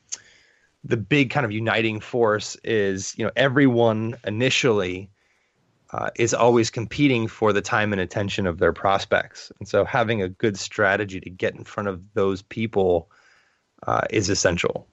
the 0.86 0.96
big 0.96 1.30
kind 1.30 1.44
of 1.44 1.52
uniting 1.52 2.00
force 2.00 2.56
is 2.64 3.16
you 3.18 3.24
know 3.24 3.32
everyone 3.36 4.16
initially 4.24 5.10
uh, 5.92 6.10
is 6.16 6.34
always 6.34 6.70
competing 6.70 7.26
for 7.26 7.52
the 7.52 7.60
time 7.60 7.92
and 7.92 8.00
attention 8.00 8.46
of 8.46 8.58
their 8.58 8.72
prospects. 8.72 9.52
And 9.58 9.68
so 9.68 9.84
having 9.84 10.20
a 10.20 10.28
good 10.28 10.58
strategy 10.58 11.20
to 11.20 11.30
get 11.30 11.54
in 11.54 11.64
front 11.64 11.88
of 11.88 12.02
those 12.14 12.42
people 12.42 13.10
uh, 13.86 14.02
is 14.10 14.28
essential. 14.28 14.86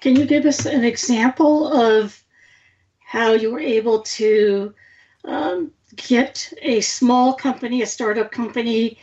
Can 0.00 0.16
you 0.16 0.26
give 0.26 0.44
us 0.44 0.66
an 0.66 0.84
example 0.84 1.72
of 1.72 2.22
how 2.98 3.32
you 3.32 3.52
were 3.52 3.60
able 3.60 4.02
to 4.02 4.74
um, 5.24 5.70
get 5.96 6.52
a 6.60 6.80
small 6.80 7.34
company, 7.34 7.80
a 7.80 7.86
startup 7.86 8.32
company, 8.32 8.98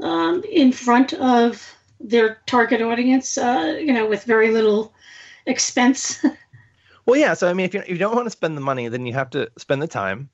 um, 0.00 0.42
in 0.50 0.72
front 0.72 1.12
of 1.14 1.73
their 2.04 2.38
target 2.46 2.82
audience, 2.82 3.36
uh, 3.38 3.78
you 3.80 3.92
know, 3.92 4.06
with 4.06 4.24
very 4.24 4.50
little 4.52 4.92
expense. 5.46 6.24
well, 7.06 7.18
yeah. 7.18 7.34
So, 7.34 7.48
I 7.48 7.54
mean, 7.54 7.66
if 7.66 7.74
you, 7.74 7.80
if 7.80 7.88
you 7.88 7.98
don't 7.98 8.14
want 8.14 8.26
to 8.26 8.30
spend 8.30 8.56
the 8.56 8.60
money, 8.60 8.88
then 8.88 9.06
you 9.06 9.14
have 9.14 9.30
to 9.30 9.50
spend 9.56 9.82
the 9.82 9.88
time. 9.88 10.28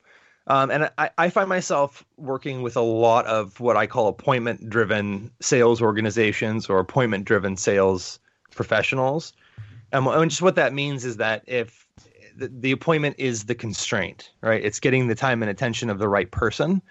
Um, 0.47 0.69
and 0.71 0.91
I, 0.97 1.09
I 1.17 1.29
find 1.29 1.47
myself 1.47 2.03
working 2.17 2.61
with 2.61 2.75
a 2.75 2.81
lot 2.81 3.25
of 3.25 3.59
what 3.59 3.77
I 3.77 3.87
call 3.87 4.07
appointment 4.07 4.69
driven 4.69 5.31
sales 5.39 5.81
organizations 5.81 6.67
or 6.67 6.79
appointment 6.79 7.25
driven 7.25 7.55
sales 7.55 8.19
professionals. 8.51 9.33
And, 9.93 10.29
just 10.29 10.41
what 10.41 10.55
that 10.55 10.73
means 10.73 11.05
is 11.05 11.17
that 11.17 11.43
if 11.47 11.87
the, 12.35 12.47
the 12.47 12.71
appointment 12.71 13.15
is 13.17 13.45
the 13.45 13.55
constraint, 13.55 14.31
right? 14.41 14.63
It's 14.63 14.79
getting 14.79 15.07
the 15.07 15.15
time 15.15 15.43
and 15.43 15.49
attention 15.49 15.89
of 15.89 15.99
the 15.99 16.09
right 16.09 16.29
person. 16.31 16.81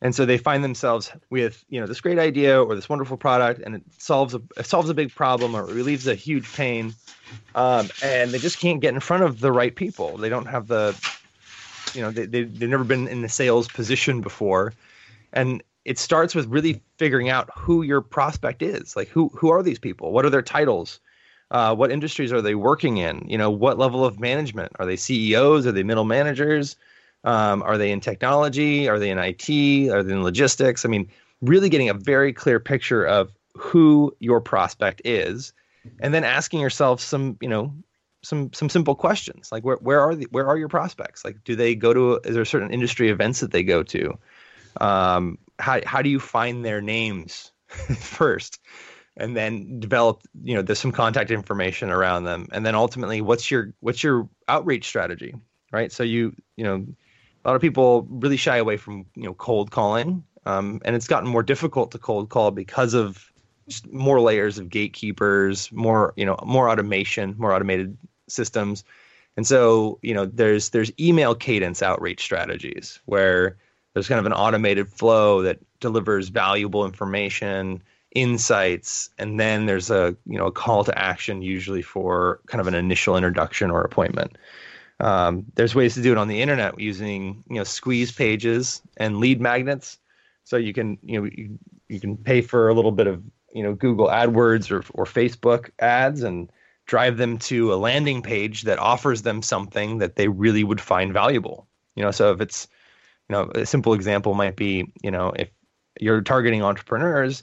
And 0.00 0.14
so 0.14 0.24
they 0.24 0.38
find 0.38 0.62
themselves 0.62 1.10
with, 1.28 1.64
you 1.68 1.80
know, 1.80 1.86
this 1.86 2.00
great 2.00 2.18
idea 2.18 2.62
or 2.62 2.74
this 2.74 2.88
wonderful 2.88 3.16
product, 3.16 3.60
and 3.64 3.74
it 3.74 3.82
solves 3.98 4.34
a 4.34 4.40
it 4.56 4.66
solves 4.66 4.88
a 4.88 4.94
big 4.94 5.12
problem 5.14 5.56
or 5.56 5.64
relieves 5.64 6.06
a 6.06 6.14
huge 6.14 6.52
pain, 6.54 6.94
um, 7.54 7.88
and 8.02 8.30
they 8.30 8.38
just 8.38 8.60
can't 8.60 8.80
get 8.80 8.94
in 8.94 9.00
front 9.00 9.24
of 9.24 9.40
the 9.40 9.50
right 9.50 9.74
people. 9.74 10.16
They 10.16 10.28
don't 10.28 10.46
have 10.46 10.68
the, 10.68 10.94
you 11.94 12.02
know, 12.02 12.12
they, 12.12 12.26
they 12.26 12.44
they've 12.44 12.68
never 12.68 12.84
been 12.84 13.08
in 13.08 13.22
the 13.22 13.28
sales 13.28 13.66
position 13.66 14.20
before, 14.20 14.72
and 15.32 15.64
it 15.84 15.98
starts 15.98 16.32
with 16.32 16.46
really 16.46 16.80
figuring 16.98 17.28
out 17.28 17.50
who 17.56 17.82
your 17.82 18.00
prospect 18.00 18.62
is. 18.62 18.94
Like 18.94 19.08
who 19.08 19.30
who 19.34 19.50
are 19.50 19.64
these 19.64 19.80
people? 19.80 20.12
What 20.12 20.24
are 20.24 20.30
their 20.30 20.42
titles? 20.42 21.00
Uh, 21.50 21.74
what 21.74 21.90
industries 21.90 22.32
are 22.32 22.42
they 22.42 22.54
working 22.54 22.98
in? 22.98 23.24
You 23.26 23.38
know, 23.38 23.50
what 23.50 23.78
level 23.78 24.04
of 24.04 24.20
management 24.20 24.72
are 24.78 24.86
they? 24.86 24.96
CEOs? 24.96 25.66
Are 25.66 25.72
they 25.72 25.82
middle 25.82 26.04
managers? 26.04 26.76
Um, 27.24 27.62
are 27.62 27.78
they 27.78 27.90
in 27.90 28.00
technology? 28.00 28.88
Are 28.88 28.98
they 28.98 29.10
in 29.10 29.18
IT? 29.18 29.90
Are 29.90 30.02
they 30.02 30.12
in 30.12 30.22
logistics? 30.22 30.84
I 30.84 30.88
mean, 30.88 31.08
really 31.40 31.68
getting 31.68 31.88
a 31.88 31.94
very 31.94 32.32
clear 32.32 32.60
picture 32.60 33.04
of 33.04 33.32
who 33.56 34.14
your 34.20 34.40
prospect 34.40 35.02
is, 35.04 35.52
and 36.00 36.14
then 36.14 36.24
asking 36.24 36.60
yourself 36.60 37.00
some, 37.00 37.36
you 37.40 37.48
know, 37.48 37.74
some 38.22 38.52
some 38.52 38.68
simple 38.68 38.94
questions 38.94 39.50
like 39.52 39.64
where 39.64 39.76
where 39.76 40.00
are 40.00 40.14
the, 40.14 40.26
where 40.30 40.46
are 40.46 40.56
your 40.56 40.68
prospects? 40.68 41.24
Like, 41.24 41.42
do 41.44 41.56
they 41.56 41.74
go 41.74 41.92
to? 41.92 42.20
Is 42.24 42.34
there 42.34 42.44
certain 42.44 42.72
industry 42.72 43.10
events 43.10 43.40
that 43.40 43.50
they 43.50 43.62
go 43.62 43.82
to? 43.84 44.18
Um, 44.80 45.38
how 45.58 45.80
how 45.84 46.02
do 46.02 46.10
you 46.10 46.20
find 46.20 46.64
their 46.64 46.80
names 46.80 47.52
first? 47.98 48.60
and 49.18 49.36
then 49.36 49.80
develop 49.80 50.22
you 50.42 50.54
know 50.54 50.62
there's 50.62 50.78
some 50.78 50.92
contact 50.92 51.30
information 51.30 51.90
around 51.90 52.24
them 52.24 52.46
and 52.52 52.64
then 52.64 52.74
ultimately 52.74 53.20
what's 53.20 53.50
your 53.50 53.74
what's 53.80 54.02
your 54.02 54.28
outreach 54.46 54.86
strategy 54.86 55.34
right 55.72 55.92
so 55.92 56.02
you 56.02 56.34
you 56.56 56.64
know 56.64 56.86
a 57.44 57.48
lot 57.48 57.54
of 57.54 57.62
people 57.62 58.06
really 58.10 58.36
shy 58.36 58.56
away 58.56 58.76
from 58.76 59.06
you 59.14 59.24
know 59.24 59.34
cold 59.34 59.70
calling. 59.70 60.24
Um, 60.46 60.80
and 60.84 60.96
it's 60.96 61.08
gotten 61.08 61.28
more 61.28 61.42
difficult 61.42 61.90
to 61.92 61.98
cold 61.98 62.30
call 62.30 62.50
because 62.50 62.94
of 62.94 63.32
just 63.68 63.92
more 63.92 64.20
layers 64.20 64.58
of 64.58 64.70
gatekeepers 64.70 65.70
more 65.72 66.14
you 66.16 66.24
know 66.24 66.38
more 66.44 66.70
automation 66.70 67.34
more 67.38 67.52
automated 67.52 67.96
systems. 68.28 68.84
And 69.36 69.46
so 69.46 69.98
you 70.02 70.14
know 70.14 70.26
there's 70.26 70.70
there's 70.70 70.92
email 70.98 71.34
cadence 71.34 71.82
outreach 71.82 72.22
strategies 72.22 73.00
where 73.04 73.56
there's 73.94 74.08
kind 74.08 74.20
of 74.20 74.26
an 74.26 74.32
automated 74.32 74.88
flow 74.88 75.42
that 75.42 75.58
delivers 75.80 76.28
valuable 76.28 76.84
information 76.84 77.82
insights 78.14 79.10
and 79.18 79.38
then 79.38 79.66
there's 79.66 79.90
a 79.90 80.16
you 80.26 80.38
know 80.38 80.46
a 80.46 80.52
call 80.52 80.82
to 80.82 80.98
action 80.98 81.42
usually 81.42 81.82
for 81.82 82.40
kind 82.46 82.60
of 82.60 82.66
an 82.66 82.74
initial 82.74 83.16
introduction 83.16 83.70
or 83.70 83.82
appointment 83.82 84.38
um, 85.00 85.44
there's 85.54 85.74
ways 85.74 85.94
to 85.94 86.02
do 86.02 86.12
it 86.12 86.18
on 86.18 86.28
the 86.28 86.42
internet 86.42 86.78
using 86.80 87.44
you 87.48 87.56
know 87.56 87.64
squeeze 87.64 88.12
pages 88.12 88.82
and 88.96 89.18
lead 89.18 89.40
magnets. 89.40 89.98
So 90.44 90.56
you 90.56 90.72
can 90.72 90.98
you 91.02 91.20
know 91.20 91.30
you, 91.32 91.58
you 91.88 92.00
can 92.00 92.16
pay 92.16 92.40
for 92.40 92.68
a 92.68 92.74
little 92.74 92.92
bit 92.92 93.06
of 93.06 93.22
you 93.52 93.62
know 93.62 93.74
google 93.74 94.08
adwords 94.08 94.70
or, 94.70 94.84
or 94.94 95.04
facebook 95.04 95.70
ads 95.78 96.22
and 96.22 96.50
drive 96.86 97.16
them 97.16 97.38
to 97.38 97.72
a 97.72 97.76
landing 97.76 98.22
page 98.22 98.62
that 98.62 98.78
offers 98.78 99.22
them 99.22 99.42
something 99.42 99.98
that 99.98 100.16
they 100.16 100.28
really 100.28 100.64
would 100.64 100.80
find 100.80 101.12
valuable. 101.12 101.66
You 101.94 102.02
know 102.02 102.10
so 102.10 102.32
if 102.32 102.40
it's 102.40 102.66
you 103.28 103.34
know 103.34 103.50
a 103.54 103.66
simple 103.66 103.92
example 103.94 104.34
might 104.34 104.56
be 104.56 104.92
you 105.02 105.10
know 105.10 105.32
if 105.36 105.48
you're 106.00 106.22
targeting 106.22 106.62
entrepreneurs 106.62 107.42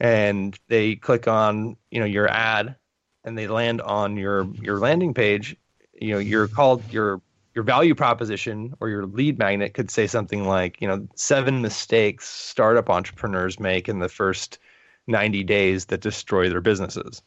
and 0.00 0.58
they 0.68 0.96
click 0.96 1.28
on 1.28 1.76
you 1.90 2.00
know 2.00 2.06
your 2.06 2.28
ad 2.28 2.74
and 3.22 3.38
they 3.38 3.46
land 3.46 3.80
on 3.80 4.16
your 4.16 4.48
your 4.54 4.78
landing 4.78 5.14
page 5.14 5.56
you 6.00 6.12
know 6.12 6.18
your 6.18 6.48
called 6.48 6.82
your 6.92 7.20
your 7.54 7.64
value 7.64 7.94
proposition 7.94 8.74
or 8.80 8.88
your 8.88 9.06
lead 9.06 9.38
magnet 9.38 9.74
could 9.74 9.90
say 9.90 10.06
something 10.06 10.46
like 10.46 10.80
you 10.80 10.88
know 10.88 11.06
seven 11.14 11.62
mistakes 11.62 12.26
startup 12.26 12.88
entrepreneurs 12.88 13.60
make 13.60 13.88
in 13.88 13.98
the 13.98 14.08
first 14.08 14.58
90 15.06 15.44
days 15.44 15.86
that 15.86 16.00
destroy 16.00 16.48
their 16.48 16.60
businesses. 16.60 17.22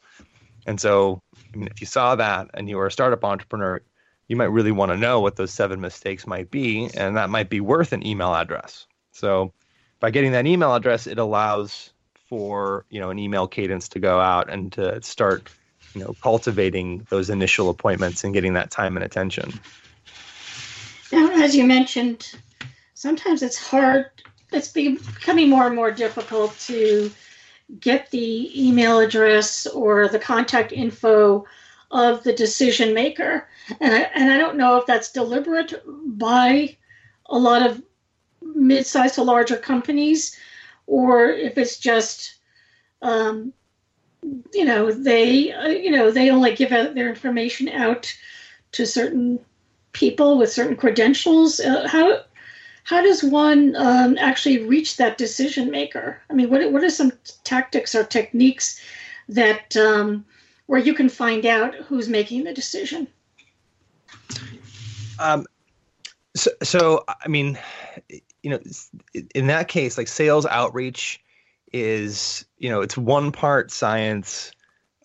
And 0.65 0.79
so 0.79 1.21
I 1.53 1.57
mean, 1.57 1.67
if 1.67 1.81
you 1.81 1.87
saw 1.87 2.15
that 2.15 2.49
and 2.53 2.69
you 2.69 2.77
were 2.77 2.87
a 2.87 2.91
startup 2.91 3.23
entrepreneur 3.23 3.81
you 4.29 4.37
might 4.37 4.45
really 4.45 4.71
want 4.71 4.89
to 4.91 4.97
know 4.97 5.19
what 5.19 5.35
those 5.35 5.51
seven 5.51 5.81
mistakes 5.81 6.25
might 6.25 6.49
be 6.49 6.89
and 6.95 7.17
that 7.17 7.29
might 7.29 7.49
be 7.49 7.59
worth 7.59 7.91
an 7.91 8.05
email 8.07 8.33
address. 8.33 8.87
So 9.11 9.53
by 9.99 10.11
getting 10.11 10.31
that 10.31 10.47
email 10.47 10.73
address 10.73 11.05
it 11.05 11.19
allows 11.19 11.91
for 12.29 12.85
you 12.89 12.99
know 12.99 13.09
an 13.09 13.19
email 13.19 13.47
cadence 13.47 13.89
to 13.89 13.99
go 13.99 14.19
out 14.19 14.49
and 14.49 14.71
to 14.71 15.01
start 15.01 15.49
you 15.93 16.03
know 16.03 16.15
cultivating 16.21 17.05
those 17.09 17.29
initial 17.29 17.69
appointments 17.69 18.23
and 18.23 18.33
getting 18.33 18.53
that 18.53 18.71
time 18.71 18.95
and 18.97 19.03
attention. 19.03 19.51
Now 21.11 21.29
as 21.43 21.55
you 21.55 21.65
mentioned 21.65 22.33
sometimes 22.93 23.43
it's 23.43 23.57
hard 23.57 24.09
it's 24.51 24.69
becoming 24.69 25.49
more 25.49 25.65
and 25.65 25.75
more 25.75 25.91
difficult 25.91 26.57
to 26.59 27.11
get 27.79 28.11
the 28.11 28.67
email 28.67 28.99
address 28.99 29.65
or 29.67 30.07
the 30.07 30.19
contact 30.19 30.71
info 30.71 31.45
of 31.91 32.23
the 32.23 32.33
decision 32.33 32.93
maker. 32.93 33.47
And 33.79 33.93
I, 33.93 33.99
and 34.15 34.31
I 34.31 34.37
don't 34.37 34.57
know 34.57 34.77
if 34.77 34.85
that's 34.85 35.11
deliberate 35.11 35.73
by 35.85 36.77
a 37.27 37.37
lot 37.37 37.65
of 37.65 37.81
mid-sized 38.41 39.15
to 39.15 39.23
larger 39.23 39.57
companies 39.57 40.37
or 40.85 41.29
if 41.29 41.57
it's 41.57 41.77
just 41.77 42.35
um, 43.01 43.53
you 44.53 44.65
know 44.65 44.91
they 44.91 45.51
uh, 45.51 45.67
you 45.67 45.91
know 45.91 46.11
they 46.11 46.29
only 46.29 46.55
give 46.55 46.71
out 46.71 46.95
their 46.95 47.09
information 47.09 47.69
out 47.69 48.13
to 48.73 48.85
certain 48.85 49.39
people 49.93 50.37
with 50.37 50.51
certain 50.51 50.75
credentials. 50.75 51.59
Uh, 51.59 51.87
how 51.87 52.21
how 52.83 53.01
does 53.01 53.23
one 53.23 53.75
um, 53.77 54.17
actually 54.17 54.65
reach 54.65 54.97
that 54.97 55.17
decision 55.17 55.71
maker? 55.71 56.21
I 56.29 56.33
mean, 56.33 56.49
what 56.49 56.71
what 56.71 56.83
are 56.83 56.89
some 56.89 57.13
tactics 57.43 57.95
or 57.95 58.03
techniques 58.03 58.81
that 59.29 59.75
um, 59.77 60.25
where 60.65 60.79
you 60.79 60.93
can 60.93 61.09
find 61.09 61.45
out 61.45 61.75
who's 61.75 62.09
making 62.09 62.43
the 62.43 62.53
decision? 62.53 63.07
Um, 65.19 65.45
so, 66.35 66.51
so 66.61 67.05
I 67.07 67.27
mean, 67.27 67.57
you 68.41 68.49
know, 68.49 68.59
in 69.33 69.47
that 69.47 69.69
case, 69.69 69.97
like 69.97 70.07
sales 70.07 70.45
outreach 70.45 71.22
is, 71.73 72.45
you 72.57 72.69
know, 72.69 72.81
it's 72.81 72.97
one 72.97 73.31
part 73.31 73.71
science, 73.71 74.51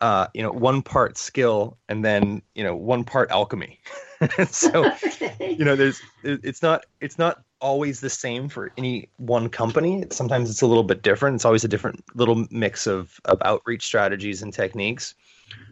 uh, 0.00 0.28
you 0.34 0.42
know, 0.42 0.52
one 0.52 0.82
part 0.82 1.18
skill, 1.18 1.76
and 1.88 2.04
then 2.04 2.42
you 2.54 2.62
know, 2.62 2.76
one 2.76 3.04
part 3.04 3.30
alchemy. 3.30 3.80
so, 4.48 4.92
okay. 5.04 5.54
you 5.58 5.64
know, 5.64 5.74
there's, 5.74 6.00
it's 6.22 6.62
not, 6.62 6.84
it's 7.00 7.18
not 7.18 7.42
always 7.60 8.00
the 8.00 8.10
same 8.10 8.48
for 8.48 8.70
any 8.76 9.08
one 9.16 9.48
company. 9.48 10.04
Sometimes 10.10 10.50
it's 10.50 10.62
a 10.62 10.66
little 10.66 10.84
bit 10.84 11.02
different. 11.02 11.36
It's 11.36 11.44
always 11.44 11.64
a 11.64 11.68
different 11.68 12.04
little 12.14 12.46
mix 12.50 12.86
of 12.86 13.20
of 13.24 13.40
outreach 13.44 13.84
strategies 13.84 14.42
and 14.42 14.52
techniques. 14.52 15.14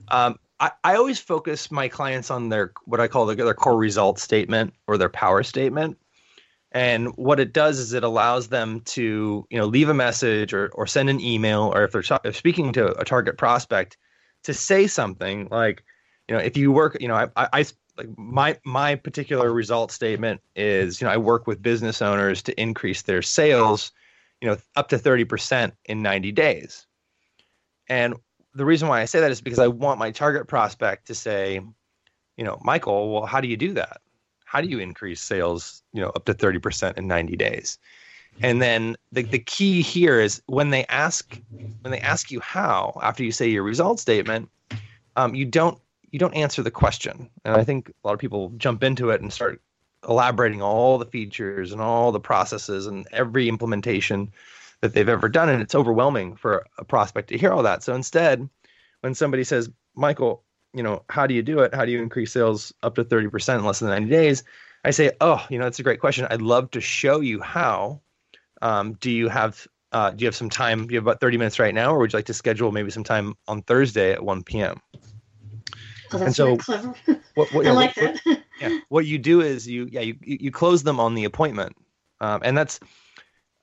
Um, 0.08 0.38
I, 0.60 0.70
I 0.84 0.96
always 0.96 1.18
focus 1.18 1.70
my 1.70 1.88
clients 1.88 2.30
on 2.30 2.48
their 2.48 2.72
what 2.84 3.00
I 3.00 3.08
call 3.08 3.26
their, 3.26 3.36
their 3.36 3.54
core 3.54 3.76
result 3.76 4.18
statement 4.18 4.74
or 4.86 4.98
their 4.98 5.08
power 5.08 5.42
statement. 5.42 5.98
And 6.76 7.16
what 7.16 7.40
it 7.40 7.54
does 7.54 7.78
is 7.78 7.94
it 7.94 8.04
allows 8.04 8.48
them 8.48 8.80
to, 8.80 9.46
you 9.48 9.58
know, 9.58 9.64
leave 9.64 9.88
a 9.88 9.94
message 9.94 10.52
or, 10.52 10.68
or 10.74 10.86
send 10.86 11.08
an 11.08 11.22
email, 11.22 11.72
or 11.74 11.84
if 11.84 11.92
they're, 11.92 12.18
if 12.22 12.36
speaking 12.36 12.70
to 12.74 12.94
a 13.00 13.02
target 13.02 13.38
prospect, 13.38 13.96
to 14.42 14.52
say 14.52 14.86
something 14.86 15.48
like, 15.50 15.82
you 16.28 16.36
know, 16.36 16.42
if 16.42 16.54
you 16.54 16.70
work, 16.70 16.98
you 17.00 17.08
know, 17.08 17.14
I, 17.14 17.28
I, 17.34 17.48
I 17.54 17.64
like 17.96 18.08
my 18.18 18.58
my 18.62 18.94
particular 18.94 19.50
result 19.54 19.90
statement 19.90 20.42
is, 20.54 21.00
you 21.00 21.06
know, 21.06 21.14
I 21.14 21.16
work 21.16 21.46
with 21.46 21.62
business 21.62 22.02
owners 22.02 22.42
to 22.42 22.60
increase 22.60 23.00
their 23.00 23.22
sales, 23.22 23.90
you 24.42 24.48
know, 24.48 24.58
up 24.74 24.90
to 24.90 24.98
thirty 24.98 25.24
percent 25.24 25.72
in 25.86 26.02
ninety 26.02 26.30
days. 26.30 26.86
And 27.88 28.16
the 28.54 28.66
reason 28.66 28.88
why 28.88 29.00
I 29.00 29.06
say 29.06 29.20
that 29.20 29.30
is 29.30 29.40
because 29.40 29.58
I 29.58 29.68
want 29.68 29.98
my 29.98 30.10
target 30.10 30.46
prospect 30.46 31.06
to 31.06 31.14
say, 31.14 31.54
you 32.36 32.44
know, 32.44 32.58
Michael, 32.62 33.14
well, 33.14 33.24
how 33.24 33.40
do 33.40 33.48
you 33.48 33.56
do 33.56 33.72
that? 33.72 34.02
How 34.56 34.62
do 34.62 34.68
you 34.68 34.78
increase 34.78 35.20
sales, 35.20 35.82
you 35.92 36.00
know, 36.00 36.08
up 36.16 36.24
to 36.24 36.32
30% 36.32 36.96
in 36.96 37.06
90 37.06 37.36
days? 37.36 37.76
And 38.40 38.62
then 38.62 38.96
the, 39.12 39.20
the 39.20 39.38
key 39.38 39.82
here 39.82 40.18
is 40.18 40.40
when 40.46 40.70
they 40.70 40.86
ask 40.86 41.38
when 41.82 41.90
they 41.90 42.00
ask 42.00 42.30
you 42.30 42.40
how 42.40 42.98
after 43.02 43.22
you 43.22 43.32
say 43.32 43.50
your 43.50 43.64
result 43.64 44.00
statement, 44.00 44.48
um, 45.16 45.34
you 45.34 45.44
don't 45.44 45.78
you 46.10 46.18
don't 46.18 46.32
answer 46.32 46.62
the 46.62 46.70
question. 46.70 47.28
And 47.44 47.54
I 47.54 47.64
think 47.64 47.90
a 47.90 48.08
lot 48.08 48.14
of 48.14 48.18
people 48.18 48.50
jump 48.56 48.82
into 48.82 49.10
it 49.10 49.20
and 49.20 49.30
start 49.30 49.60
elaborating 50.08 50.62
all 50.62 50.96
the 50.96 51.04
features 51.04 51.70
and 51.70 51.82
all 51.82 52.10
the 52.10 52.18
processes 52.18 52.86
and 52.86 53.06
every 53.12 53.50
implementation 53.50 54.32
that 54.80 54.94
they've 54.94 55.06
ever 55.06 55.28
done. 55.28 55.50
And 55.50 55.60
it's 55.60 55.74
overwhelming 55.74 56.34
for 56.34 56.64
a 56.78 56.84
prospect 56.86 57.28
to 57.28 57.36
hear 57.36 57.52
all 57.52 57.64
that. 57.64 57.82
So 57.82 57.94
instead, 57.94 58.48
when 59.02 59.14
somebody 59.14 59.44
says, 59.44 59.68
Michael, 59.94 60.45
you 60.76 60.82
know, 60.82 61.02
how 61.08 61.26
do 61.26 61.32
you 61.32 61.42
do 61.42 61.60
it? 61.60 61.74
How 61.74 61.86
do 61.86 61.90
you 61.90 62.02
increase 62.02 62.32
sales 62.32 62.72
up 62.82 62.96
to 62.96 63.04
30% 63.04 63.58
in 63.58 63.64
less 63.64 63.78
than 63.78 63.88
90 63.88 64.10
days? 64.10 64.44
I 64.84 64.90
say, 64.90 65.10
oh, 65.22 65.44
you 65.48 65.58
know, 65.58 65.64
that's 65.64 65.78
a 65.78 65.82
great 65.82 66.00
question. 66.00 66.26
I'd 66.30 66.42
love 66.42 66.70
to 66.72 66.80
show 66.80 67.20
you 67.20 67.40
how. 67.40 68.02
Um, 68.62 68.92
do 68.94 69.10
you 69.10 69.28
have 69.28 69.66
uh, 69.92 70.10
do 70.10 70.22
you 70.22 70.26
have 70.26 70.36
some 70.36 70.50
time? 70.50 70.86
Do 70.86 70.92
you 70.92 70.98
have 70.98 71.04
about 71.04 71.20
30 71.20 71.38
minutes 71.38 71.58
right 71.58 71.74
now, 71.74 71.94
or 71.94 71.98
would 71.98 72.12
you 72.12 72.18
like 72.18 72.26
to 72.26 72.34
schedule 72.34 72.72
maybe 72.72 72.90
some 72.90 73.04
time 73.04 73.34
on 73.48 73.62
Thursday 73.62 74.12
at 74.12 74.22
1 74.22 74.42
p.m.? 74.42 74.80
Oh, 74.92 76.18
that's 76.18 76.22
and 76.22 76.36
so, 76.36 76.56
clever. 76.56 76.94
What, 77.34 77.52
what, 77.52 77.66
I 77.66 77.70
like 77.70 77.96
what, 77.96 78.14
that. 78.14 78.20
What, 78.24 78.42
yeah, 78.60 78.78
what 78.88 79.06
you 79.06 79.18
do 79.18 79.40
is 79.40 79.66
you 79.66 79.88
yeah 79.90 80.00
you 80.00 80.16
you 80.20 80.50
close 80.50 80.82
them 80.82 81.00
on 81.00 81.14
the 81.14 81.24
appointment, 81.24 81.76
um, 82.20 82.40
and 82.44 82.56
that's 82.56 82.80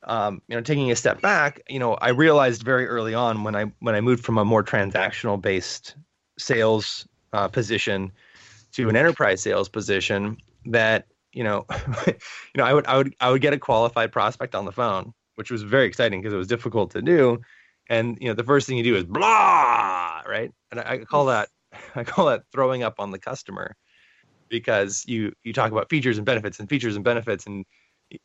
um, 0.03 0.41
you 0.47 0.55
know, 0.55 0.61
taking 0.61 0.91
a 0.91 0.95
step 0.95 1.21
back, 1.21 1.61
you 1.69 1.79
know, 1.79 1.93
I 1.93 2.09
realized 2.09 2.63
very 2.63 2.87
early 2.87 3.13
on 3.13 3.43
when 3.43 3.55
I 3.55 3.71
when 3.79 3.95
I 3.95 4.01
moved 4.01 4.23
from 4.23 4.37
a 4.37 4.45
more 4.45 4.63
transactional 4.63 5.41
based 5.41 5.95
sales 6.37 7.07
uh, 7.33 7.47
position 7.47 8.11
to 8.73 8.89
an 8.89 8.95
enterprise 8.95 9.41
sales 9.41 9.69
position 9.69 10.37
that 10.65 11.05
you 11.33 11.43
know, 11.43 11.65
you 12.07 12.13
know, 12.57 12.63
I 12.63 12.73
would 12.73 12.85
I 12.85 12.97
would 12.97 13.15
I 13.19 13.31
would 13.31 13.41
get 13.41 13.53
a 13.53 13.57
qualified 13.57 14.11
prospect 14.11 14.55
on 14.55 14.65
the 14.65 14.71
phone, 14.71 15.13
which 15.35 15.51
was 15.51 15.63
very 15.63 15.87
exciting 15.87 16.21
because 16.21 16.33
it 16.33 16.37
was 16.37 16.47
difficult 16.47 16.91
to 16.91 17.01
do, 17.01 17.41
and 17.89 18.17
you 18.21 18.27
know, 18.27 18.33
the 18.33 18.43
first 18.43 18.67
thing 18.67 18.77
you 18.77 18.83
do 18.83 18.95
is 18.95 19.03
blah, 19.03 20.21
right? 20.27 20.51
And 20.71 20.79
I, 20.79 20.83
I 20.83 20.97
call 20.99 21.25
that 21.25 21.49
I 21.95 22.03
call 22.03 22.27
that 22.27 22.43
throwing 22.51 22.83
up 22.83 22.95
on 22.99 23.11
the 23.11 23.19
customer 23.19 23.75
because 24.49 25.03
you 25.07 25.33
you 25.43 25.53
talk 25.53 25.71
about 25.71 25.89
features 25.89 26.17
and 26.17 26.25
benefits 26.25 26.59
and 26.59 26.69
features 26.69 26.95
and 26.95 27.03
benefits 27.03 27.47
and 27.47 27.65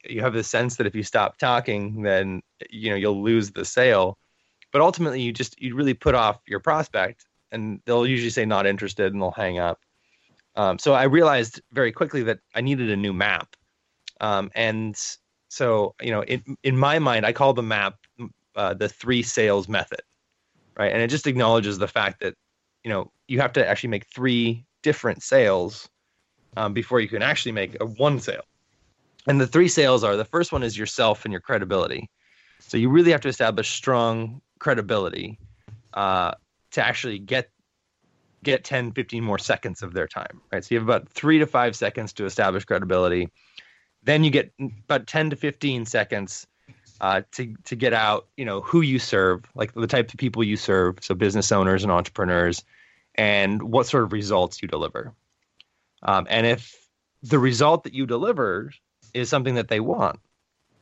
you 0.05 0.21
have 0.21 0.35
the 0.35 0.45
sense 0.45 0.77
that 0.77 0.87
if 0.87 0.95
you 0.95 1.03
stop 1.03 1.39
talking, 1.39 2.03
then 2.03 2.43
you 2.71 2.91
know 2.91 2.97
you'll 2.97 3.23
lose 3.23 3.51
the 3.51 3.65
sale. 3.65 4.19
But 4.73 4.83
ultimately, 4.83 5.23
you 5.23 5.33
just 5.33 5.61
you 5.61 5.75
really 5.75 5.95
put 5.95 6.15
off 6.15 6.41
your 6.47 6.61
prospect, 6.61 7.25
and 7.53 7.81
they'll 7.85 8.07
usually 8.07 8.31
say 8.31 8.45
not 8.45 8.67
interested, 8.67 9.13
and 9.13 9.23
they'll 9.23 9.31
hang 9.31 9.59
up. 9.59 9.79
Um, 10.57 10.79
so 10.79 10.93
I 10.93 11.05
realized 11.05 11.61
very 11.73 11.93
quickly 11.93 12.23
that 12.25 12.41
I 12.55 12.61
needed 12.61 12.91
a 12.91 12.97
new 12.97 13.13
map, 13.13 13.55
um, 14.21 14.51
and 14.55 14.97
so 15.49 15.95
you 16.01 16.11
know, 16.11 16.23
in 16.25 16.43
in 16.63 16.77
my 16.77 16.99
mind, 16.99 17.27
I 17.27 17.33
call 17.33 17.53
the 17.53 17.63
map 17.63 17.97
uh, 18.57 18.75
the 18.75 18.89
three 18.89 19.23
sales 19.23 19.69
method, 19.69 20.03
right? 20.77 20.93
And 20.93 21.01
it 21.01 21.09
just 21.09 21.27
acknowledges 21.27 21.79
the 21.79 21.89
fact 21.89 22.21
that 22.21 22.35
you 22.85 22.91
know 22.91 23.13
you 23.29 23.41
have 23.41 23.53
to 23.55 23.67
actually 23.67 23.91
make 23.91 24.07
three 24.07 24.65
different 24.83 25.23
sales 25.23 25.89
um, 26.57 26.73
before 26.73 27.01
you 27.01 27.09
can 27.09 27.23
actually 27.23 27.53
make 27.53 27.77
a 27.81 27.87
one 27.87 28.21
sale. 28.21 28.45
And 29.27 29.41
the 29.41 29.47
three 29.47 29.69
sales 29.69 30.05
are 30.05 30.17
the 30.17 30.25
first 30.25 30.53
one 30.53 30.63
is 30.63 30.77
yourself 30.77 31.25
and 31.25 31.33
your 31.33 31.41
credibility. 31.41 32.09
So 32.61 32.77
you 32.77 32.89
really 32.89 33.13
have 33.13 33.21
to 33.23 33.29
establish 33.29 33.71
strong 33.71 34.41
credibility 34.59 35.39
uh, 35.95 36.33
to 36.73 36.85
actually 36.85 37.19
get 37.19 37.51
get 38.45 38.63
10 38.65 38.93
15 38.93 39.25
more 39.25 39.39
seconds 39.39 39.83
of 39.83 39.93
their 39.93 40.07
time 40.07 40.41
right 40.53 40.65
so 40.65 40.75
you 40.75 40.79
have 40.79 40.89
about 40.89 41.09
three 41.09 41.39
to 41.39 41.47
five 41.47 41.75
seconds 41.75 42.13
to 42.13 42.25
establish 42.25 42.65
credibility 42.65 43.29
then 44.05 44.23
you 44.23 44.31
get 44.31 44.53
about 44.85 45.07
10 45.07 45.31
to 45.31 45.37
15 45.37 45.87
seconds 45.87 46.47
uh, 47.01 47.23
to 47.33 47.55
to 47.65 47.77
get 47.77 47.93
out 47.93 48.29
you 48.37 48.45
know 48.45 48.61
who 48.61 48.81
you 48.81 48.99
serve 48.99 49.45
like 49.55 49.73
the 49.75 49.87
type 49.87 50.13
of 50.13 50.19
people 50.19 50.43
you 50.45 50.57
serve 50.57 50.99
so 51.01 51.15
business 51.15 51.51
owners 51.53 51.83
and 51.83 51.93
entrepreneurs 51.93 52.65
and 53.17 53.63
what 53.63 53.87
sort 53.87 54.05
of 54.05 54.13
results 54.13 54.63
you 54.63 54.69
deliver 54.69 55.13
um, 56.03 56.27
and 56.31 56.47
if 56.47 56.89
the 57.23 57.39
result 57.39 57.85
that 57.85 57.95
you 57.95 58.07
deliver 58.07 58.71
is 59.15 59.29
something 59.29 59.55
that 59.55 59.69
they 59.69 59.81
want. 59.81 60.21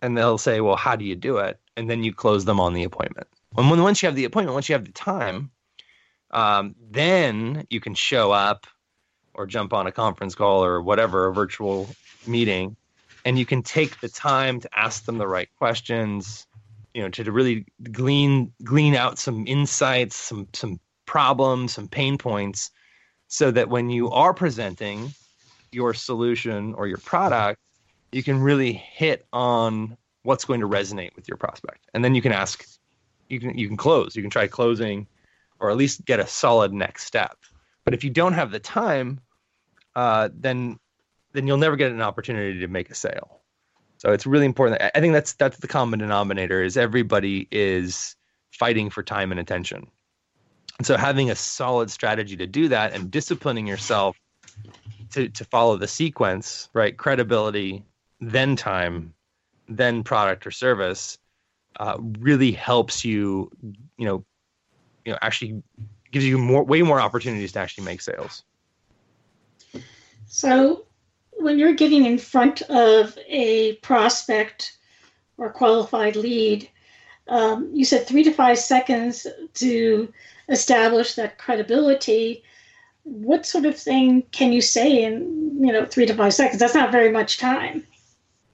And 0.02 0.16
they'll 0.16 0.38
say, 0.38 0.60
well, 0.60 0.76
how 0.76 0.96
do 0.96 1.04
you 1.04 1.16
do 1.16 1.38
it? 1.38 1.58
And 1.76 1.88
then 1.88 2.04
you 2.04 2.12
close 2.12 2.44
them 2.44 2.60
on 2.60 2.74
the 2.74 2.84
appointment. 2.84 3.28
And 3.56 3.70
when, 3.70 3.82
once 3.82 4.02
you 4.02 4.06
have 4.06 4.16
the 4.16 4.24
appointment, 4.24 4.54
once 4.54 4.68
you 4.68 4.74
have 4.74 4.84
the 4.84 4.92
time, 4.92 5.50
um, 6.30 6.74
then 6.90 7.66
you 7.70 7.80
can 7.80 7.94
show 7.94 8.32
up 8.32 8.66
or 9.34 9.46
jump 9.46 9.72
on 9.72 9.86
a 9.86 9.92
conference 9.92 10.34
call 10.34 10.64
or 10.64 10.80
whatever, 10.80 11.26
a 11.26 11.32
virtual 11.32 11.88
meeting, 12.26 12.76
and 13.24 13.38
you 13.38 13.46
can 13.46 13.62
take 13.62 14.00
the 14.00 14.08
time 14.08 14.60
to 14.60 14.78
ask 14.78 15.04
them 15.04 15.18
the 15.18 15.28
right 15.28 15.48
questions, 15.58 16.46
you 16.94 17.02
know, 17.02 17.08
to, 17.10 17.24
to 17.24 17.32
really 17.32 17.66
glean 17.92 18.52
glean 18.64 18.94
out 18.94 19.18
some 19.18 19.46
insights, 19.46 20.16
some 20.16 20.48
some 20.52 20.80
problems, 21.04 21.74
some 21.74 21.88
pain 21.88 22.18
points, 22.18 22.70
so 23.28 23.50
that 23.50 23.68
when 23.68 23.90
you 23.90 24.10
are 24.10 24.32
presenting 24.32 25.12
your 25.72 25.92
solution 25.92 26.74
or 26.74 26.86
your 26.86 26.98
product, 26.98 27.60
you 28.12 28.22
can 28.22 28.40
really 28.40 28.72
hit 28.72 29.26
on 29.32 29.96
what's 30.22 30.44
going 30.44 30.60
to 30.60 30.68
resonate 30.68 31.14
with 31.14 31.28
your 31.28 31.36
prospect. 31.36 31.86
And 31.94 32.04
then 32.04 32.14
you 32.14 32.22
can 32.22 32.32
ask 32.32 32.64
you 33.28 33.40
can 33.40 33.58
you 33.58 33.68
can 33.68 33.76
close. 33.76 34.16
You 34.16 34.22
can 34.22 34.30
try 34.30 34.46
closing 34.46 35.06
or 35.60 35.70
at 35.70 35.76
least 35.76 36.04
get 36.04 36.20
a 36.20 36.26
solid 36.26 36.72
next 36.72 37.04
step. 37.04 37.36
But 37.84 37.94
if 37.94 38.04
you 38.04 38.10
don't 38.10 38.34
have 38.34 38.50
the 38.50 38.60
time 38.60 39.20
uh, 39.96 40.28
then 40.34 40.78
then 41.32 41.46
you'll 41.46 41.56
never 41.58 41.76
get 41.76 41.90
an 41.90 42.00
opportunity 42.00 42.60
to 42.60 42.68
make 42.68 42.90
a 42.90 42.94
sale. 42.94 43.40
So 43.98 44.12
it's 44.12 44.26
really 44.26 44.44
important 44.44 44.80
i 44.94 45.00
think 45.00 45.14
that's 45.14 45.32
that's 45.32 45.56
the 45.56 45.66
common 45.66 45.98
denominator 45.98 46.62
is 46.62 46.76
everybody 46.76 47.48
is 47.50 48.14
fighting 48.52 48.90
for 48.90 49.02
time 49.02 49.30
and 49.32 49.40
attention. 49.40 49.86
And 50.78 50.86
so 50.86 50.96
having 50.96 51.30
a 51.30 51.34
solid 51.34 51.90
strategy 51.90 52.36
to 52.36 52.46
do 52.46 52.68
that 52.68 52.92
and 52.92 53.10
disciplining 53.10 53.66
yourself 53.66 54.16
to, 55.12 55.28
to 55.30 55.44
follow 55.44 55.76
the 55.76 55.88
sequence 55.88 56.68
right 56.74 56.96
credibility 56.96 57.84
then 58.20 58.56
time, 58.56 59.14
then 59.68 60.02
product 60.02 60.46
or 60.46 60.50
service, 60.50 61.18
uh, 61.78 61.96
really 61.98 62.52
helps 62.52 63.04
you, 63.04 63.50
you 63.98 64.06
know, 64.06 64.24
you 65.06 65.12
know, 65.12 65.18
actually 65.22 65.62
gives 66.10 66.26
you 66.26 66.36
more, 66.36 66.64
way 66.64 66.82
more 66.82 67.00
opportunities 67.00 67.52
to 67.52 67.60
actually 67.60 67.84
make 67.84 68.02
sales. 68.02 68.42
So, 70.26 70.84
when 71.32 71.58
you're 71.58 71.74
getting 71.74 72.04
in 72.04 72.18
front 72.18 72.62
of 72.62 73.16
a 73.28 73.76
prospect 73.76 74.76
or 75.38 75.50
qualified 75.50 76.16
lead, 76.16 76.68
um, 77.28 77.70
you 77.72 77.84
said 77.84 78.06
three 78.06 78.24
to 78.24 78.32
five 78.32 78.58
seconds 78.58 79.26
to 79.54 80.12
establish 80.48 81.14
that 81.14 81.38
credibility, 81.38 82.42
what 83.04 83.46
sort 83.46 83.64
of 83.64 83.76
thing 83.76 84.22
can 84.32 84.52
you 84.52 84.60
say 84.60 85.04
in 85.04 85.64
you 85.64 85.72
know 85.72 85.86
three 85.86 86.06
to 86.06 86.14
five 86.14 86.34
seconds? 86.34 86.58
That's 86.58 86.74
not 86.74 86.90
very 86.90 87.12
much 87.12 87.38
time. 87.38 87.86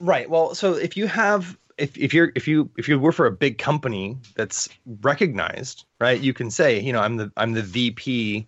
Right. 0.00 0.28
Well, 0.28 0.54
so 0.54 0.74
if 0.74 0.96
you 0.96 1.06
have 1.06 1.56
if, 1.78 1.96
if 1.96 2.14
you're 2.14 2.32
if 2.34 2.46
you 2.48 2.70
if 2.76 2.88
you 2.88 2.98
work 2.98 3.14
for 3.14 3.26
a 3.26 3.32
big 3.32 3.58
company 3.58 4.16
that's 4.36 4.68
recognized, 5.02 5.84
right, 6.00 6.20
you 6.20 6.32
can 6.32 6.50
say, 6.50 6.80
you 6.80 6.92
know, 6.92 7.00
I'm 7.00 7.16
the 7.16 7.32
I'm 7.36 7.52
the 7.52 7.62
VP 7.62 8.46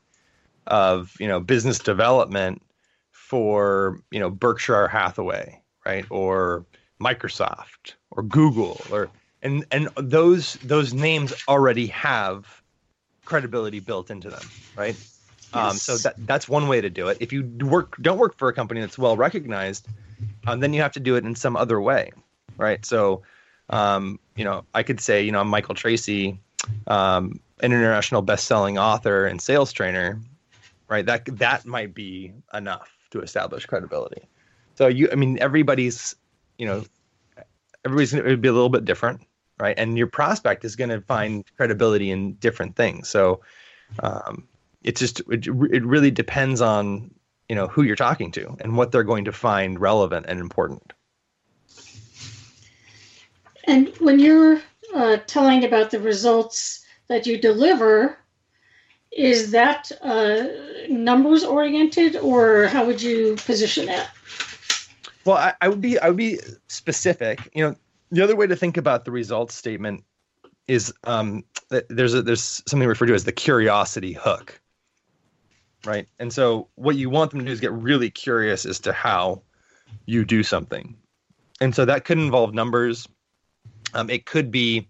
of 0.66 1.14
you 1.18 1.28
know 1.28 1.40
business 1.40 1.78
development 1.78 2.62
for 3.10 4.00
you 4.10 4.20
know 4.20 4.30
Berkshire 4.30 4.88
Hathaway, 4.88 5.60
right, 5.84 6.04
or 6.10 6.64
Microsoft 7.00 7.94
or 8.10 8.22
Google, 8.22 8.80
or 8.90 9.10
and 9.42 9.64
and 9.70 9.88
those 9.96 10.54
those 10.62 10.92
names 10.94 11.32
already 11.48 11.86
have 11.88 12.62
credibility 13.24 13.80
built 13.80 14.10
into 14.10 14.30
them, 14.30 14.46
right? 14.76 14.96
Um, 15.52 15.64
yes. 15.64 15.70
Um, 15.70 15.76
so 15.76 15.96
that 15.98 16.26
that's 16.26 16.48
one 16.48 16.68
way 16.68 16.80
to 16.80 16.90
do 16.90 17.08
it. 17.08 17.18
If 17.20 17.32
you 17.32 17.44
work 17.60 17.96
don't 18.00 18.18
work 18.18 18.36
for 18.36 18.48
a 18.48 18.52
company 18.52 18.80
that's 18.80 18.98
well 18.98 19.16
recognized, 19.16 19.86
um, 20.46 20.60
then 20.60 20.72
you 20.72 20.82
have 20.82 20.92
to 20.92 21.00
do 21.00 21.16
it 21.16 21.24
in 21.24 21.34
some 21.34 21.56
other 21.56 21.80
way, 21.80 22.12
right? 22.56 22.84
So, 22.84 23.22
um, 23.70 24.18
you 24.36 24.44
know, 24.44 24.64
I 24.74 24.82
could 24.82 25.00
say, 25.00 25.22
you 25.22 25.32
know, 25.32 25.40
I'm 25.40 25.48
Michael 25.48 25.74
Tracy, 25.74 26.38
um, 26.86 27.40
an 27.60 27.72
international 27.72 28.22
best-selling 28.22 28.78
author 28.78 29.26
and 29.26 29.40
sales 29.40 29.72
trainer, 29.72 30.20
right? 30.88 31.06
That 31.06 31.24
that 31.38 31.66
might 31.66 31.94
be 31.94 32.32
enough 32.52 32.90
to 33.10 33.20
establish 33.20 33.66
credibility. 33.66 34.28
So 34.76 34.88
you, 34.88 35.08
I 35.10 35.14
mean, 35.14 35.38
everybody's, 35.40 36.16
you 36.58 36.66
know, 36.66 36.84
everybody's 37.84 38.12
going 38.12 38.24
to 38.24 38.36
be 38.36 38.48
a 38.48 38.52
little 38.52 38.68
bit 38.68 38.84
different, 38.84 39.20
right? 39.58 39.74
And 39.78 39.96
your 39.96 40.08
prospect 40.08 40.64
is 40.64 40.76
going 40.76 40.90
to 40.90 41.00
find 41.00 41.44
credibility 41.56 42.10
in 42.10 42.34
different 42.34 42.76
things. 42.76 43.08
So, 43.08 43.40
um, 44.02 44.48
it's 44.84 45.00
just 45.00 45.20
it, 45.30 45.46
it 45.46 45.84
really 45.84 46.10
depends 46.10 46.60
on 46.60 47.10
you 47.48 47.56
know 47.56 47.66
who 47.66 47.82
you're 47.82 47.96
talking 47.96 48.30
to 48.32 48.56
and 48.60 48.76
what 48.76 48.92
they're 48.92 49.02
going 49.02 49.24
to 49.24 49.32
find 49.32 49.80
relevant 49.80 50.26
and 50.28 50.40
important 50.40 50.92
and 53.66 53.88
when 53.98 54.18
you're 54.18 54.60
uh, 54.94 55.16
telling 55.26 55.64
about 55.64 55.90
the 55.90 56.00
results 56.00 56.84
that 57.08 57.26
you 57.26 57.38
deliver 57.38 58.18
is 59.10 59.52
that 59.52 59.90
uh, 60.02 60.44
numbers 60.88 61.44
oriented 61.44 62.16
or 62.16 62.66
how 62.66 62.84
would 62.84 63.00
you 63.00 63.36
position 63.36 63.86
that 63.86 64.10
well 65.24 65.36
I, 65.36 65.54
I 65.60 65.68
would 65.68 65.80
be 65.80 65.98
i 65.98 66.08
would 66.08 66.16
be 66.16 66.38
specific 66.68 67.40
you 67.54 67.64
know 67.64 67.76
the 68.10 68.22
other 68.22 68.36
way 68.36 68.46
to 68.46 68.56
think 68.56 68.76
about 68.76 69.04
the 69.04 69.10
results 69.10 69.54
statement 69.54 70.04
is 70.66 70.94
um, 71.04 71.44
there's 71.88 72.14
a, 72.14 72.22
there's 72.22 72.62
something 72.66 72.88
referred 72.88 73.06
to 73.06 73.14
as 73.14 73.24
the 73.24 73.32
curiosity 73.32 74.12
hook 74.12 74.60
right? 75.86 76.08
And 76.18 76.32
so 76.32 76.68
what 76.74 76.96
you 76.96 77.10
want 77.10 77.30
them 77.30 77.40
to 77.40 77.46
do 77.46 77.52
is 77.52 77.60
get 77.60 77.72
really 77.72 78.10
curious 78.10 78.66
as 78.66 78.80
to 78.80 78.92
how 78.92 79.42
you 80.06 80.24
do 80.24 80.42
something. 80.42 80.96
And 81.60 81.74
so 81.74 81.84
that 81.84 82.04
could 82.04 82.18
involve 82.18 82.54
numbers. 82.54 83.06
Um, 83.94 84.10
it 84.10 84.26
could 84.26 84.50
be, 84.50 84.88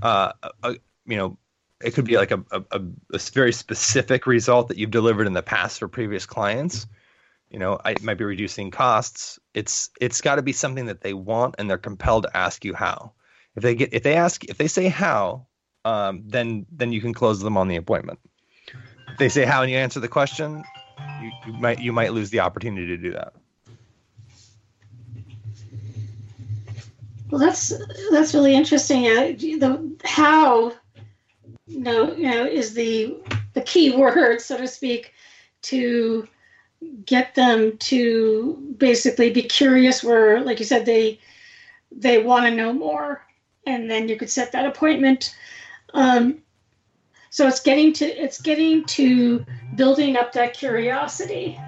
uh, 0.00 0.32
a, 0.62 0.76
you 1.06 1.16
know, 1.16 1.38
it 1.82 1.94
could 1.94 2.04
be 2.04 2.16
like 2.16 2.30
a, 2.30 2.42
a, 2.50 2.62
a, 2.70 3.18
very 3.32 3.52
specific 3.52 4.26
result 4.26 4.68
that 4.68 4.78
you've 4.78 4.90
delivered 4.90 5.26
in 5.26 5.32
the 5.32 5.42
past 5.42 5.78
for 5.78 5.88
previous 5.88 6.26
clients. 6.26 6.86
You 7.50 7.58
know, 7.58 7.78
I, 7.84 7.92
it 7.92 8.02
might 8.02 8.18
be 8.18 8.24
reducing 8.24 8.70
costs. 8.70 9.38
It's 9.52 9.90
it's 10.00 10.20
got 10.20 10.36
to 10.36 10.42
be 10.42 10.52
something 10.52 10.86
that 10.86 11.02
they 11.02 11.12
want 11.12 11.56
and 11.58 11.68
they're 11.68 11.78
compelled 11.78 12.24
to 12.24 12.36
ask 12.36 12.64
you 12.64 12.74
how. 12.74 13.12
If 13.56 13.62
they 13.62 13.74
get 13.74 13.92
if 13.92 14.02
they 14.02 14.14
ask 14.14 14.44
if 14.44 14.56
they 14.56 14.68
say 14.68 14.88
how, 14.88 15.46
um, 15.84 16.22
then 16.26 16.66
then 16.70 16.92
you 16.92 17.00
can 17.00 17.12
close 17.12 17.40
them 17.40 17.56
on 17.56 17.68
the 17.68 17.76
appointment 17.76 18.20
If 19.08 19.18
they 19.18 19.28
say 19.28 19.44
how 19.44 19.62
and 19.62 19.70
you 19.70 19.76
answer 19.76 20.00
the 20.00 20.08
question, 20.08 20.64
you, 21.20 21.30
you 21.46 21.52
might 21.54 21.80
you 21.80 21.92
might 21.92 22.12
lose 22.12 22.30
the 22.30 22.40
opportunity 22.40 22.86
to 22.86 22.96
do 22.96 23.12
that. 23.12 23.34
Well, 27.32 27.40
that's 27.40 27.72
that's 28.10 28.34
really 28.34 28.54
interesting. 28.54 29.06
Uh, 29.06 29.32
the 29.38 29.96
how, 30.04 30.74
you 31.66 31.80
know, 31.80 32.12
you 32.12 32.30
know, 32.30 32.44
is 32.44 32.74
the 32.74 33.16
the 33.54 33.62
key 33.62 33.96
word, 33.96 34.42
so 34.42 34.58
to 34.58 34.68
speak, 34.68 35.14
to 35.62 36.28
get 37.06 37.34
them 37.34 37.78
to 37.78 38.74
basically 38.76 39.30
be 39.30 39.44
curious. 39.44 40.04
Where, 40.04 40.42
like 40.42 40.58
you 40.58 40.66
said, 40.66 40.84
they 40.84 41.20
they 41.90 42.22
want 42.22 42.44
to 42.44 42.50
know 42.50 42.70
more, 42.70 43.24
and 43.66 43.90
then 43.90 44.10
you 44.10 44.18
could 44.18 44.28
set 44.28 44.52
that 44.52 44.66
appointment. 44.66 45.34
Um, 45.94 46.42
so 47.30 47.48
it's 47.48 47.60
getting 47.60 47.94
to 47.94 48.04
it's 48.04 48.42
getting 48.42 48.84
to 48.84 49.42
building 49.74 50.18
up 50.18 50.32
that 50.32 50.52
curiosity 50.52 51.58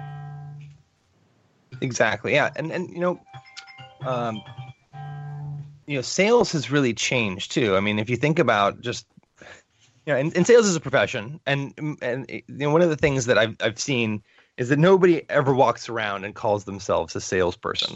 exactly 1.81 2.33
yeah 2.33 2.51
and 2.55 2.71
and 2.71 2.91
you 2.91 2.99
know 2.99 3.19
um 4.05 4.43
you 5.87 5.95
know 5.95 6.01
sales 6.01 6.51
has 6.51 6.71
really 6.71 6.93
changed 6.93 7.51
too 7.51 7.75
i 7.75 7.79
mean 7.79 7.99
if 7.99 8.09
you 8.09 8.15
think 8.15 8.39
about 8.39 8.81
just 8.81 9.05
you 10.05 10.13
know 10.13 10.15
and, 10.15 10.35
and 10.35 10.47
sales 10.47 10.65
is 10.65 10.75
a 10.75 10.79
profession 10.79 11.39
and 11.45 11.97
and 12.01 12.29
you 12.29 12.43
know 12.47 12.71
one 12.71 12.81
of 12.81 12.89
the 12.89 12.97
things 12.97 13.25
that 13.25 13.37
i've 13.37 13.55
i've 13.61 13.79
seen 13.79 14.21
is 14.57 14.69
that 14.69 14.79
nobody 14.79 15.21
ever 15.29 15.53
walks 15.53 15.89
around 15.89 16.23
and 16.23 16.35
calls 16.35 16.63
themselves 16.63 17.15
a 17.15 17.21
salesperson 17.21 17.95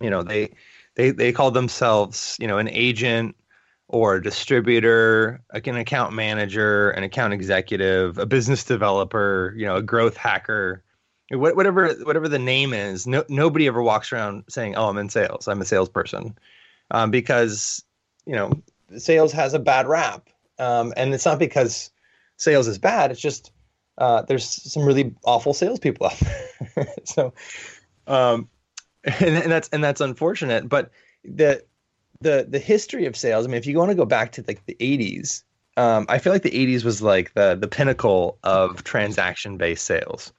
you 0.00 0.10
know 0.10 0.22
they 0.22 0.48
they 0.96 1.10
they 1.10 1.32
call 1.32 1.50
themselves 1.50 2.36
you 2.40 2.46
know 2.46 2.58
an 2.58 2.68
agent 2.68 3.36
or 3.92 4.16
a 4.16 4.22
distributor, 4.22 5.42
like 5.52 5.66
an 5.66 5.76
account 5.76 6.12
manager, 6.12 6.90
an 6.90 7.02
account 7.02 7.32
executive, 7.32 8.18
a 8.18 8.26
business 8.26 8.62
developer, 8.62 9.52
you 9.56 9.66
know, 9.66 9.76
a 9.76 9.82
growth 9.82 10.16
hacker, 10.16 10.84
whatever 11.32 11.88
whatever 12.04 12.28
the 12.28 12.38
name 12.38 12.72
is. 12.72 13.06
No, 13.06 13.24
nobody 13.28 13.66
ever 13.66 13.82
walks 13.82 14.12
around 14.12 14.44
saying, 14.48 14.76
"Oh, 14.76 14.88
I'm 14.88 14.98
in 14.98 15.08
sales. 15.08 15.48
I'm 15.48 15.60
a 15.60 15.64
salesperson," 15.64 16.36
um, 16.90 17.10
because 17.10 17.84
you 18.26 18.34
know, 18.34 18.52
sales 18.96 19.32
has 19.32 19.54
a 19.54 19.58
bad 19.58 19.88
rap, 19.88 20.28
um, 20.58 20.92
and 20.96 21.14
it's 21.14 21.26
not 21.26 21.38
because 21.38 21.90
sales 22.36 22.68
is 22.68 22.78
bad. 22.78 23.10
It's 23.10 23.20
just 23.20 23.52
uh, 23.98 24.22
there's 24.22 24.44
some 24.44 24.84
really 24.84 25.14
awful 25.24 25.54
salespeople 25.54 26.06
out 26.06 26.18
there. 26.18 26.86
so, 27.04 27.34
um, 28.06 28.48
and, 29.04 29.36
and 29.36 29.52
that's 29.52 29.68
and 29.68 29.82
that's 29.82 30.00
unfortunate. 30.00 30.68
But 30.68 30.90
the 31.24 31.64
the 32.20 32.46
the 32.48 32.58
history 32.58 33.06
of 33.06 33.16
sales. 33.16 33.46
I 33.46 33.48
mean, 33.48 33.58
if 33.58 33.66
you 33.66 33.78
want 33.78 33.90
to 33.90 33.96
go 33.96 34.04
back 34.04 34.32
to 34.32 34.44
like 34.46 34.64
the 34.66 34.76
'80s, 34.80 35.42
um, 35.76 36.06
I 36.08 36.18
feel 36.18 36.32
like 36.32 36.42
the 36.42 36.50
'80s 36.50 36.84
was 36.84 37.02
like 37.02 37.34
the 37.34 37.56
the 37.56 37.68
pinnacle 37.68 38.38
of 38.42 38.84
transaction 38.84 39.56
based 39.56 39.84
sales. 39.84 40.32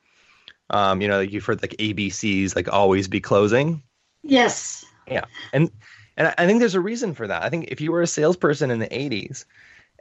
Um, 0.70 1.02
you 1.02 1.08
know, 1.08 1.20
like 1.20 1.32
you've 1.32 1.46
heard 1.46 1.62
like 1.62 1.76
ABCs, 1.78 2.56
like 2.56 2.72
always 2.72 3.08
be 3.08 3.20
closing. 3.20 3.84
Yes. 4.24 4.86
Yeah, 5.08 5.26
and 5.52 5.70
and 6.17 6.34
I 6.38 6.45
think 6.45 6.60
there's 6.60 6.76
a 6.76 6.82
reason 6.82 7.13
for 7.13 7.28
that. 7.28 7.43
I 7.43 7.50
think 7.50 7.65
if 7.69 7.82
you 7.82 7.91
were 7.91 8.02
a 8.02 8.08
salesperson 8.08 8.71
in 8.71 8.80
the 8.80 8.88
'80s, 8.88 9.45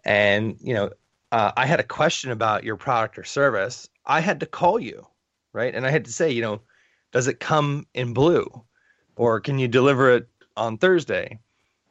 and 0.05 0.57
you 0.61 0.75
know, 0.75 0.90
uh, 1.33 1.53
I 1.57 1.66
had 1.66 1.81
a 1.81 1.85
question 1.85 2.31
about 2.31 2.64
your 2.64 2.77
product 2.77 3.18
or 3.18 3.25
service, 3.25 3.88
I 4.05 4.20
had 4.20 4.40
to 4.40 4.46
call 4.46 4.79
you, 4.81 5.07
right? 5.53 5.75
And 5.75 5.87
I 5.87 5.90
had 5.90 6.05
to 6.07 6.12
say, 6.12 6.31
you 6.31 6.42
know, 6.42 6.61
does 7.12 7.29
it 7.29 7.40
come 7.40 7.87
in 7.94 8.12
blue, 8.12 8.46
or 9.16 9.40
can 9.40 9.59
you 9.59 9.68
deliver 9.68 10.11
it 10.11 10.29
on 10.57 10.79
Thursday? 10.79 11.38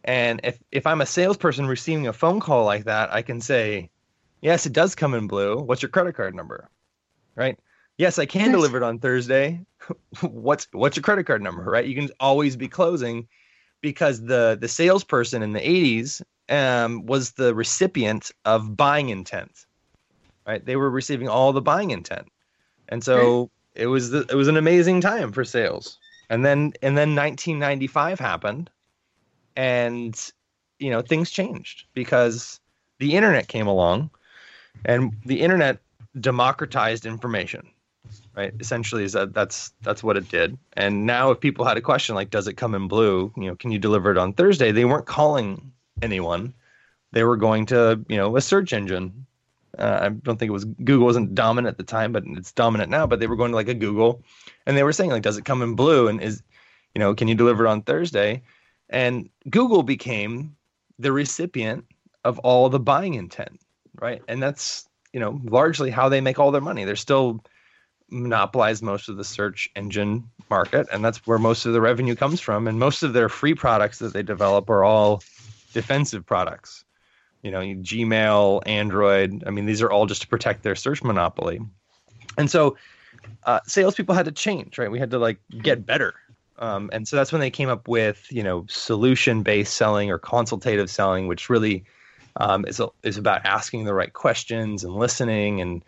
And 0.04 0.42
if 0.44 0.60
if 0.72 0.86
I'm 0.88 1.02
a 1.02 1.06
salesperson 1.06 1.66
receiving 1.66 2.08
a 2.08 2.14
phone 2.14 2.40
call 2.40 2.66
like 2.66 2.86
that, 2.86 3.14
I 3.14 3.22
can 3.22 3.42
say, 3.42 3.90
"Yes, 4.42 4.66
it 4.66 4.74
does 4.74 4.96
come 4.96 5.14
in 5.14 5.28
blue. 5.28 5.58
What's 5.60 5.82
your 5.82 5.90
credit 5.90 6.16
card 6.16 6.36
number?" 6.36 6.70
Right? 7.36 7.58
Yes, 7.98 8.18
I 8.18 8.26
can 8.26 8.52
deliver 8.52 8.78
it 8.78 8.84
on 8.84 9.00
Thursday. 9.00 9.66
what's 10.22 10.68
what's 10.72 10.96
your 10.96 11.04
credit 11.04 11.26
card 11.26 11.42
number? 11.42 11.64
Right? 11.64 11.86
You 11.86 11.96
can 11.96 12.10
always 12.20 12.56
be 12.56 12.68
closing 12.68 13.28
because 13.82 14.22
the 14.24 14.58
the 14.60 14.68
salesperson 14.68 15.42
in 15.42 15.54
the 15.54 15.60
80s 15.60 16.22
um, 16.50 17.06
was 17.06 17.32
the 17.32 17.54
recipient 17.54 18.32
of 18.46 18.76
buying 18.76 19.10
intent. 19.10 19.66
Right? 20.48 20.66
They 20.66 20.76
were 20.76 20.90
receiving 20.90 21.28
all 21.28 21.54
the 21.54 21.62
buying 21.62 21.92
intent, 21.92 22.28
and 22.88 23.04
so 23.04 23.40
right. 23.76 23.84
it 23.84 23.88
was 23.88 24.10
the, 24.10 24.26
it 24.30 24.36
was 24.36 24.48
an 24.48 24.58
amazing 24.58 25.02
time 25.02 25.32
for 25.32 25.46
sales. 25.46 26.00
And 26.30 26.46
then 26.46 26.74
and 26.82 26.98
then 26.98 27.16
1995 27.16 28.20
happened 28.20 28.70
and 29.56 30.32
you 30.80 30.90
know 30.90 31.02
things 31.02 31.32
changed 31.32 31.86
because 31.94 32.60
the 33.00 33.16
internet 33.16 33.48
came 33.48 33.68
along 33.68 34.10
and 34.86 35.14
the 35.26 35.42
internet 35.42 35.80
democratized 36.20 37.06
information 37.06 37.68
right? 38.40 38.54
Essentially 38.58 39.04
is 39.04 39.12
that 39.14 39.34
that's 39.34 39.74
that's 39.82 40.02
what 40.02 40.16
it 40.16 40.30
did. 40.30 40.58
And 40.74 41.06
now 41.06 41.32
if 41.32 41.42
people 41.42 41.66
had 41.66 41.76
a 41.76 41.82
question 41.82 42.16
like 42.16 42.30
does 42.30 42.48
it 42.48 42.54
come 42.54 42.74
in 42.74 42.88
blue? 42.88 43.34
You 43.36 43.48
know 43.48 43.56
can 43.56 43.72
you 43.72 43.80
deliver 43.80 44.12
it 44.12 44.18
on 44.18 44.32
thursday? 44.32 44.72
They 44.72 44.86
weren't 44.86 45.06
calling 45.06 45.74
anyone. 46.02 46.54
They 47.12 47.26
were 47.26 47.36
going 47.36 47.66
to 47.68 48.00
you 48.08 48.16
know 48.16 48.38
a 48.38 48.42
search 48.42 48.72
engine. 48.72 49.26
Uh, 49.78 50.00
i 50.02 50.10
don't 50.10 50.38
think 50.40 50.50
it 50.50 50.60
was 50.60 50.66
google 50.66 51.06
wasn't 51.06 51.36
dominant 51.36 51.72
at 51.72 51.78
the 51.78 51.84
time 51.84 52.12
but 52.12 52.24
it's 52.26 52.52
dominant 52.52 52.90
now 52.90 53.06
but 53.06 53.20
they 53.20 53.28
were 53.28 53.36
going 53.36 53.52
to 53.52 53.56
like 53.56 53.68
a 53.68 53.74
google. 53.74 54.24
And 54.66 54.76
they 54.78 54.84
were 54.84 54.94
saying 54.94 55.12
like 55.12 55.24
does 55.24 55.38
it 55.38 55.46
come 55.46 55.62
in 55.62 55.76
blue? 55.76 56.08
And 56.08 56.22
is 56.22 56.42
you 56.96 57.00
know 57.00 57.14
can 57.14 57.28
you 57.28 57.36
deliver 57.36 57.66
it 57.66 57.70
on 57.70 57.82
thursday? 57.82 58.42
And 58.90 59.30
Google 59.50 59.84
became 59.84 60.56
the 60.98 61.12
recipient 61.12 61.86
of 62.24 62.40
all 62.40 62.70
the 62.70 62.80
buying 62.80 63.16
intent. 63.16 63.60
right? 64.00 64.22
And 64.30 64.42
that's 64.42 64.88
you 65.12 65.20
know 65.20 65.42
largely 65.44 65.92
how 65.92 66.08
they 66.08 66.22
make 66.22 66.40
all 66.40 66.52
their 66.52 66.68
money. 66.72 66.86
They're 66.86 67.08
still 67.08 67.44
monopolize 68.12 68.82
most 68.82 69.10
of 69.10 69.18
the 69.18 69.24
search 69.24 69.70
engine 69.76 70.30
market, 70.50 70.88
and 70.92 71.04
that's 71.04 71.26
where 71.28 71.38
most 71.38 71.66
of 71.66 71.74
the 71.74 71.82
revenue 71.82 72.16
comes 72.16 72.40
from. 72.40 72.68
And 72.68 72.80
most 72.80 73.04
of 73.04 73.14
their 73.14 73.30
free 73.30 73.54
products 73.54 74.00
that 74.00 74.14
they 74.14 74.24
develop 74.24 74.70
are 74.70 74.84
all 74.84 75.22
defensive 75.74 76.26
products. 76.26 76.84
You 77.42 77.52
know, 77.52 77.60
Gmail, 77.60 78.64
Android. 78.66 79.44
I 79.46 79.52
mean, 79.52 79.66
these 79.66 79.82
are 79.82 79.90
all 79.90 80.06
just 80.06 80.22
to 80.24 80.28
protect 80.28 80.64
their 80.64 80.76
search 80.76 81.04
monopoly. 81.04 81.62
And 82.38 82.50
so, 82.52 82.78
uh, 83.44 83.60
salespeople 83.66 84.16
had 84.16 84.26
to 84.26 84.32
change, 84.32 84.78
right? 84.78 84.92
We 84.92 85.00
had 85.00 85.12
to 85.12 85.20
like 85.20 85.40
get 85.62 85.86
better. 85.86 86.16
Um, 86.58 86.90
and 86.92 87.08
so 87.08 87.16
that's 87.16 87.32
when 87.32 87.40
they 87.40 87.50
came 87.50 87.70
up 87.70 87.88
with, 87.88 88.28
you 88.30 88.44
know, 88.44 88.66
solution-based 88.68 89.74
selling 89.74 90.12
or 90.12 90.18
consultative 90.18 90.90
selling, 90.90 91.28
which 91.28 91.50
really 91.50 91.86
um, 92.36 92.66
is 92.66 92.82
is 93.04 93.18
about 93.18 93.46
asking 93.46 93.86
the 93.86 93.94
right 93.94 94.12
questions 94.12 94.84
and 94.84 94.94
listening 94.94 95.62
and 95.62 95.84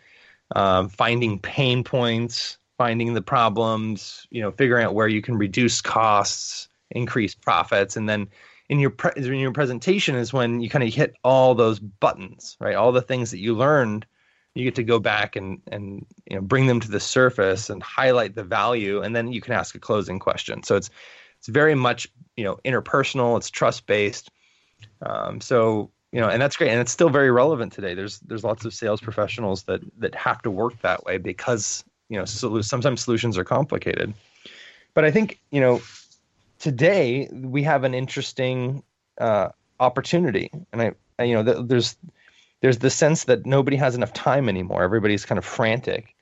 um, 0.54 0.88
finding 0.88 1.38
pain 1.38 1.84
points, 1.84 2.58
finding 2.78 3.14
the 3.14 3.22
problems, 3.22 4.26
you 4.30 4.40
know, 4.40 4.50
figuring 4.50 4.84
out 4.84 4.94
where 4.94 5.08
you 5.08 5.22
can 5.22 5.36
reduce 5.36 5.80
costs, 5.80 6.68
increase 6.90 7.34
profits, 7.34 7.96
and 7.96 8.08
then 8.08 8.28
in 8.68 8.78
your 8.78 8.90
pre- 8.90 9.12
in 9.16 9.34
your 9.34 9.52
presentation 9.52 10.14
is 10.14 10.32
when 10.32 10.60
you 10.60 10.70
kind 10.70 10.84
of 10.84 10.92
hit 10.92 11.14
all 11.24 11.54
those 11.54 11.78
buttons, 11.78 12.56
right? 12.60 12.74
All 12.74 12.92
the 12.92 13.02
things 13.02 13.30
that 13.30 13.38
you 13.38 13.54
learned, 13.54 14.06
you 14.54 14.64
get 14.64 14.74
to 14.76 14.82
go 14.82 14.98
back 14.98 15.36
and 15.36 15.60
and 15.70 16.06
you 16.28 16.36
know 16.36 16.42
bring 16.42 16.66
them 16.66 16.80
to 16.80 16.90
the 16.90 17.00
surface 17.00 17.70
and 17.70 17.82
highlight 17.82 18.34
the 18.34 18.44
value, 18.44 19.02
and 19.02 19.14
then 19.14 19.32
you 19.32 19.40
can 19.40 19.52
ask 19.52 19.74
a 19.74 19.80
closing 19.80 20.18
question. 20.18 20.62
So 20.62 20.76
it's 20.76 20.90
it's 21.38 21.48
very 21.48 21.74
much 21.74 22.08
you 22.36 22.44
know 22.44 22.58
interpersonal, 22.64 23.36
it's 23.36 23.50
trust 23.50 23.86
based. 23.86 24.30
Um, 25.02 25.40
so 25.40 25.90
you 26.12 26.20
know, 26.20 26.28
and 26.28 26.40
that's 26.40 26.56
great, 26.56 26.70
and 26.70 26.80
it's 26.80 26.92
still 26.92 27.08
very 27.08 27.30
relevant 27.30 27.72
today. 27.72 27.94
There's 27.94 28.20
there's 28.20 28.44
lots 28.44 28.64
of 28.66 28.74
sales 28.74 29.00
professionals 29.00 29.64
that 29.64 29.80
that 29.98 30.14
have 30.14 30.42
to 30.42 30.50
work 30.50 30.80
that 30.82 31.04
way 31.04 31.16
because 31.16 31.84
you 32.10 32.18
know 32.18 32.26
so, 32.26 32.60
sometimes 32.60 33.00
solutions 33.00 33.38
are 33.38 33.44
complicated. 33.44 34.12
But 34.94 35.06
I 35.06 35.10
think 35.10 35.40
you 35.50 35.60
know 35.60 35.80
today 36.58 37.28
we 37.32 37.62
have 37.62 37.84
an 37.84 37.94
interesting 37.94 38.82
uh, 39.18 39.48
opportunity, 39.80 40.50
and 40.72 40.82
I, 40.82 40.92
I 41.18 41.24
you 41.24 41.34
know 41.34 41.44
th- 41.44 41.66
there's 41.66 41.96
there's 42.60 42.78
the 42.78 42.90
sense 42.90 43.24
that 43.24 43.46
nobody 43.46 43.76
has 43.78 43.94
enough 43.94 44.12
time 44.12 44.50
anymore. 44.50 44.82
Everybody's 44.82 45.24
kind 45.24 45.38
of 45.38 45.46
frantic, 45.46 46.14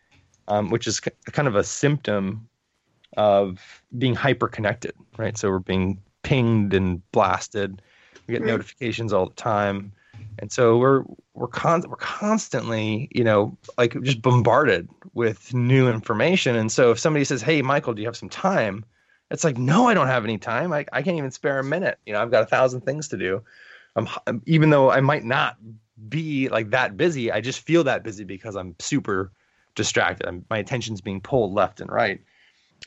um, 0.47 0.71
which 0.71 0.87
is 0.87 0.99
c- 0.99 1.11
kind 1.33 1.49
of 1.49 1.57
a 1.57 1.65
symptom 1.65 2.49
of 3.17 3.83
being 3.99 4.15
hyper 4.15 4.47
connected, 4.47 4.95
right? 5.19 5.37
So 5.37 5.51
we're 5.51 5.59
being 5.59 6.01
pinged 6.23 6.75
and 6.75 7.03
blasted 7.11 7.83
we 8.31 8.39
get 8.39 8.45
right. 8.45 8.53
notifications 8.53 9.13
all 9.13 9.27
the 9.27 9.35
time, 9.35 9.93
and 10.39 10.51
so 10.51 10.79
we're 10.79 11.05
we're 11.35 11.49
con- 11.49 11.85
we're 11.89 11.97
constantly, 11.97 13.09
you 13.13 13.25
know, 13.25 13.57
like 13.77 14.01
just 14.03 14.23
bombarded 14.23 14.89
with 15.15 15.53
new 15.53 15.89
information. 15.89 16.57
And 16.57 16.71
so 16.71 16.93
if 16.93 16.99
somebody 16.99 17.25
says, 17.25 17.43
"Hey, 17.43 17.63
Michael, 17.63 17.95
do 17.95 18.03
you 18.03 18.09
have 18.09 18.17
some 18.17 18.29
time?" 18.29 18.85
It's 19.31 19.45
like, 19.45 19.57
no, 19.57 19.87
I 19.87 19.95
don't 19.95 20.09
have 20.09 20.25
any 20.25 20.39
time. 20.39 20.73
I, 20.73 20.85
I 20.93 21.03
can't 21.03 21.17
even 21.17 21.31
spare 21.31 21.61
a 21.61 21.65
minute. 21.65 21.99
You 22.05 22.13
know, 22.13 22.21
I've 22.21 22.33
got 22.33 22.43
a 22.43 22.47
thousand 22.47 22.81
things 22.81 23.09
to 23.09 23.17
do. 23.17 23.43
I'm, 23.95 24.09
even 24.45 24.71
though 24.71 24.91
I 24.91 25.01
might 25.01 25.25
not 25.25 25.57
be 26.09 26.49
like 26.49 26.71
that 26.71 26.97
busy, 26.97 27.31
I 27.31 27.41
just 27.41 27.61
feel 27.61 27.85
that 27.85 28.03
busy 28.03 28.25
because 28.25 28.57
I'm 28.57 28.75
super 28.81 29.31
distracted. 29.77 30.27
I'm, 30.27 30.45
my 30.51 30.59
attention's 30.59 31.01
being 31.01 31.21
pulled 31.21 31.55
left 31.55 31.81
and 31.81 31.91
right. 31.91 32.21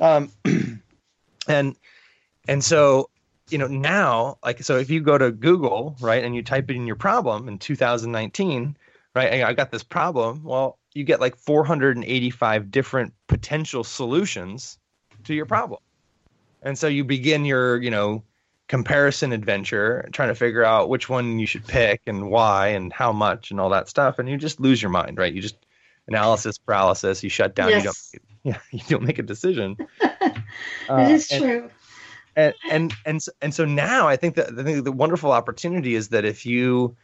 Um, 0.01 0.32
and 1.47 1.75
and 2.47 2.63
so 2.63 3.10
you 3.49 3.58
know 3.58 3.67
now 3.67 4.38
like 4.43 4.63
so 4.63 4.77
if 4.77 4.89
you 4.89 5.01
go 5.01 5.17
to 5.17 5.32
google 5.32 5.95
right 5.99 6.23
and 6.23 6.36
you 6.36 6.41
type 6.41 6.69
in 6.71 6.88
your 6.88 6.95
problem 6.95 7.47
in 7.47 7.58
2019 7.58 8.77
right 9.15 9.43
i 9.43 9.53
got 9.53 9.71
this 9.71 9.84
problem 9.84 10.43
well 10.43 10.77
you 10.93 11.03
get 11.03 11.19
like 11.19 11.36
485 11.36 12.71
different 12.71 13.13
potential 13.27 13.84
solutions 13.84 14.77
to 15.25 15.34
your 15.34 15.45
problem. 15.45 15.79
And 16.62 16.77
so 16.77 16.88
you 16.88 17.03
begin 17.03 17.45
your 17.45 17.82
you 17.82 17.91
know 17.91 18.23
comparison 18.67 19.34
adventure 19.34 20.08
trying 20.13 20.29
to 20.29 20.36
figure 20.36 20.63
out 20.63 20.89
which 20.89 21.10
one 21.10 21.38
you 21.38 21.45
should 21.45 21.67
pick 21.67 22.01
and 22.08 22.29
why 22.29 22.69
and 22.69 22.93
how 22.93 23.12
much 23.12 23.51
and 23.51 23.60
all 23.60 23.69
that 23.69 23.89
stuff 23.89 24.19
and 24.19 24.29
you 24.29 24.38
just 24.38 24.60
lose 24.60 24.82
your 24.82 24.91
mind 24.91 25.17
right? 25.17 25.34
You 25.34 25.41
just 25.41 25.58
analysis 26.08 26.58
paralysis 26.58 27.23
you 27.23 27.29
shut 27.29 27.56
down 27.56 27.69
yes. 27.69 28.13
you 28.13 28.19
don't 28.19 28.56
yeah 28.56 28.60
you 28.71 28.84
don't 28.89 29.03
make 29.03 29.19
a 29.19 29.23
decision. 29.23 29.77
Uh, 30.88 30.97
it 30.97 31.12
is 31.12 31.27
true 31.27 31.69
and 32.36 32.54
and 32.69 32.93
and 33.06 33.22
so, 33.22 33.32
and 33.41 33.54
so 33.54 33.65
now 33.65 34.08
I 34.08 34.15
think 34.15 34.36
that 34.36 34.50
I 34.58 34.63
think 34.63 34.84
the 34.84 34.91
wonderful 34.91 35.32
opportunity 35.32 35.96
is 35.96 36.10
that 36.10 36.26
if 36.26 36.46
you 36.46 36.96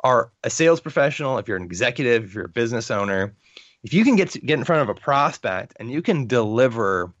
are 0.00 0.32
a 0.42 0.50
sales 0.50 0.80
professional, 0.80 1.38
if 1.38 1.46
you're 1.46 1.56
an 1.56 1.62
executive, 1.62 2.24
if 2.24 2.34
you're 2.34 2.46
a 2.46 2.48
business 2.48 2.90
owner, 2.90 3.34
if 3.82 3.94
you 3.94 4.04
can 4.04 4.16
get 4.16 4.30
to, 4.30 4.40
get 4.40 4.58
in 4.58 4.64
front 4.64 4.82
of 4.82 4.88
a 4.88 5.00
prospect 5.00 5.74
and 5.78 5.90
you 5.90 6.02
can 6.02 6.26
deliver 6.26 7.12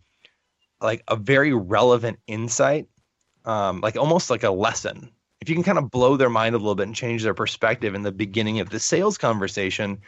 like 0.80 1.02
a 1.08 1.16
very 1.16 1.54
relevant 1.54 2.18
insight, 2.26 2.88
um, 3.44 3.80
like 3.80 3.96
almost 3.96 4.30
like 4.30 4.42
a 4.42 4.50
lesson. 4.50 5.10
If 5.40 5.48
you 5.48 5.54
can 5.54 5.64
kind 5.64 5.78
of 5.78 5.90
blow 5.90 6.16
their 6.16 6.30
mind 6.30 6.54
a 6.54 6.58
little 6.58 6.74
bit 6.74 6.86
and 6.86 6.94
change 6.94 7.22
their 7.22 7.34
perspective 7.34 7.94
in 7.94 8.02
the 8.02 8.12
beginning 8.12 8.60
of 8.60 8.70
the 8.70 8.78
sales 8.78 9.18
conversation, 9.18 10.00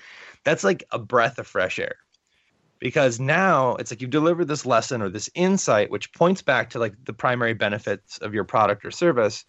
that's 0.44 0.62
like 0.62 0.84
a 0.90 0.98
breath 0.98 1.38
of 1.38 1.46
fresh 1.46 1.78
air 1.78 1.96
because 2.84 3.18
now 3.18 3.76
it's 3.76 3.90
like 3.90 4.02
you've 4.02 4.10
delivered 4.10 4.46
this 4.46 4.66
lesson 4.66 5.00
or 5.00 5.08
this 5.08 5.30
insight 5.34 5.90
which 5.90 6.12
points 6.12 6.42
back 6.42 6.68
to 6.68 6.78
like 6.78 6.92
the 7.06 7.14
primary 7.14 7.54
benefits 7.54 8.18
of 8.18 8.34
your 8.34 8.44
product 8.44 8.84
or 8.84 8.90
service. 8.90 9.46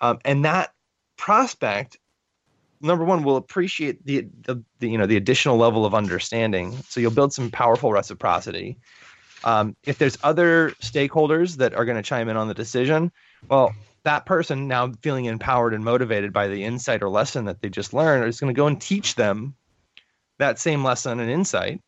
Um, 0.00 0.20
and 0.24 0.44
that 0.44 0.72
prospect 1.16 1.96
number 2.80 3.04
one 3.04 3.24
will 3.24 3.34
appreciate 3.34 4.06
the, 4.06 4.28
the, 4.42 4.62
the, 4.78 4.88
you 4.88 4.96
know 4.96 5.06
the 5.06 5.16
additional 5.16 5.56
level 5.56 5.84
of 5.84 5.92
understanding. 5.92 6.76
So 6.88 7.00
you'll 7.00 7.10
build 7.10 7.32
some 7.32 7.50
powerful 7.50 7.90
reciprocity. 7.90 8.78
Um, 9.42 9.74
if 9.84 9.98
there's 9.98 10.16
other 10.22 10.70
stakeholders 10.80 11.56
that 11.56 11.74
are 11.74 11.84
going 11.84 11.96
to 11.96 12.02
chime 12.02 12.28
in 12.28 12.36
on 12.36 12.46
the 12.46 12.54
decision 12.54 13.10
well 13.48 13.74
that 14.04 14.24
person 14.24 14.68
now 14.68 14.92
feeling 15.02 15.24
empowered 15.24 15.74
and 15.74 15.84
motivated 15.84 16.32
by 16.32 16.46
the 16.46 16.62
insight 16.64 17.02
or 17.02 17.08
lesson 17.08 17.46
that 17.46 17.60
they 17.60 17.68
just 17.68 17.92
learned 17.92 18.24
is 18.28 18.38
going 18.38 18.54
to 18.54 18.56
go 18.56 18.68
and 18.68 18.80
teach 18.80 19.16
them 19.16 19.54
that 20.38 20.60
same 20.60 20.84
lesson 20.84 21.18
and 21.18 21.30
insight 21.30 21.80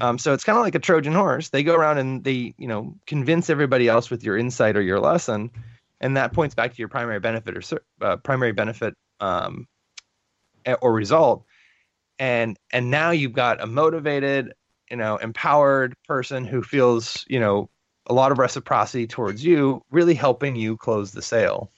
um, 0.00 0.18
so 0.18 0.32
it's 0.32 0.44
kind 0.44 0.58
of 0.58 0.64
like 0.64 0.74
a 0.74 0.80
Trojan 0.80 1.12
horse. 1.12 1.50
They 1.50 1.62
go 1.62 1.74
around 1.74 1.98
and 1.98 2.24
they, 2.24 2.54
you 2.58 2.66
know, 2.66 2.94
convince 3.06 3.50
everybody 3.50 3.88
else 3.88 4.10
with 4.10 4.24
your 4.24 4.36
insight 4.36 4.76
or 4.76 4.82
your 4.82 5.00
lesson, 5.00 5.50
and 6.00 6.16
that 6.16 6.32
points 6.32 6.54
back 6.54 6.72
to 6.72 6.78
your 6.78 6.88
primary 6.88 7.20
benefit 7.20 7.56
or 7.56 7.80
uh, 8.00 8.16
primary 8.16 8.52
benefit 8.52 8.94
um, 9.20 9.66
or 10.82 10.92
result. 10.92 11.44
And 12.18 12.58
and 12.72 12.90
now 12.90 13.10
you've 13.10 13.32
got 13.32 13.60
a 13.62 13.66
motivated, 13.66 14.52
you 14.90 14.96
know, 14.96 15.16
empowered 15.16 15.94
person 16.06 16.44
who 16.44 16.62
feels, 16.62 17.24
you 17.28 17.40
know, 17.40 17.68
a 18.06 18.14
lot 18.14 18.32
of 18.32 18.38
reciprocity 18.38 19.06
towards 19.06 19.44
you, 19.44 19.82
really 19.90 20.14
helping 20.14 20.56
you 20.56 20.76
close 20.76 21.12
the 21.12 21.22
sale. 21.22 21.70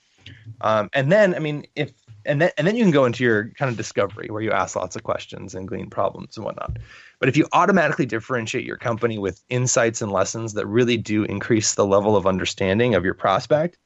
Um, 0.61 0.91
and 0.93 1.13
then, 1.13 1.35
I 1.35 1.39
mean, 1.39 1.67
if 1.77 1.93
and 2.27 2.41
then 2.41 2.51
and 2.59 2.67
then 2.67 2.77
you 2.77 2.85
can 2.85 2.91
go 2.91 3.05
into 3.05 3.25
your 3.25 3.51
kind 3.51 3.71
of 3.71 3.77
discovery 3.77 4.29
where 4.31 4.43
you 4.43 4.51
ask 4.51 4.77
lots 4.77 4.97
of 4.97 5.03
questions 5.03 5.55
and 5.55 5.69
glean 5.69 5.89
problems 5.89 6.37
and 6.37 6.45
whatnot. 6.45 6.79
But 7.19 7.29
if 7.29 7.37
you 7.37 7.47
automatically 7.53 8.07
differentiate 8.07 8.65
your 8.65 8.77
company 8.77 9.19
with 9.19 9.43
insights 9.49 10.03
and 10.03 10.13
lessons 10.13 10.53
that 10.55 10.67
really 10.67 10.97
do 10.97 11.25
increase 11.25 11.75
the 11.75 11.87
level 11.87 12.17
of 12.17 12.27
understanding 12.27 12.95
of 12.95 13.05
your 13.05 13.15
prospect, 13.15 13.79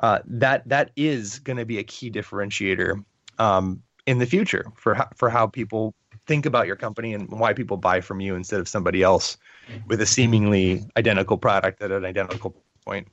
uh, 0.00 0.20
that 0.26 0.68
that 0.68 0.90
is 0.96 1.38
going 1.40 1.56
to 1.56 1.64
be 1.64 1.78
a 1.78 1.84
key 1.84 2.10
differentiator 2.10 3.04
um, 3.38 3.82
in 4.06 4.18
the 4.18 4.26
future 4.26 4.70
for 4.76 4.96
for 5.16 5.28
how 5.28 5.46
people 5.46 5.94
think 6.26 6.46
about 6.46 6.66
your 6.66 6.76
company 6.76 7.14
and 7.14 7.28
why 7.30 7.52
people 7.52 7.76
buy 7.76 8.00
from 8.00 8.20
you 8.20 8.34
instead 8.34 8.60
of 8.60 8.68
somebody 8.68 9.02
else 9.02 9.38
with 9.86 10.00
a 10.00 10.06
seemingly 10.06 10.84
identical 10.96 11.38
product 11.38 11.82
at 11.82 11.90
an 11.90 12.04
identical 12.04 12.54
point. 12.84 13.08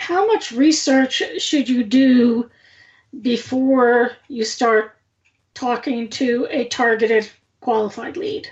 How 0.00 0.26
much 0.26 0.50
research 0.50 1.22
should 1.38 1.68
you 1.68 1.84
do 1.84 2.50
before 3.20 4.12
you 4.28 4.44
start 4.44 4.96
talking 5.52 6.08
to 6.08 6.46
a 6.50 6.68
targeted 6.68 7.30
qualified 7.60 8.16
lead? 8.16 8.48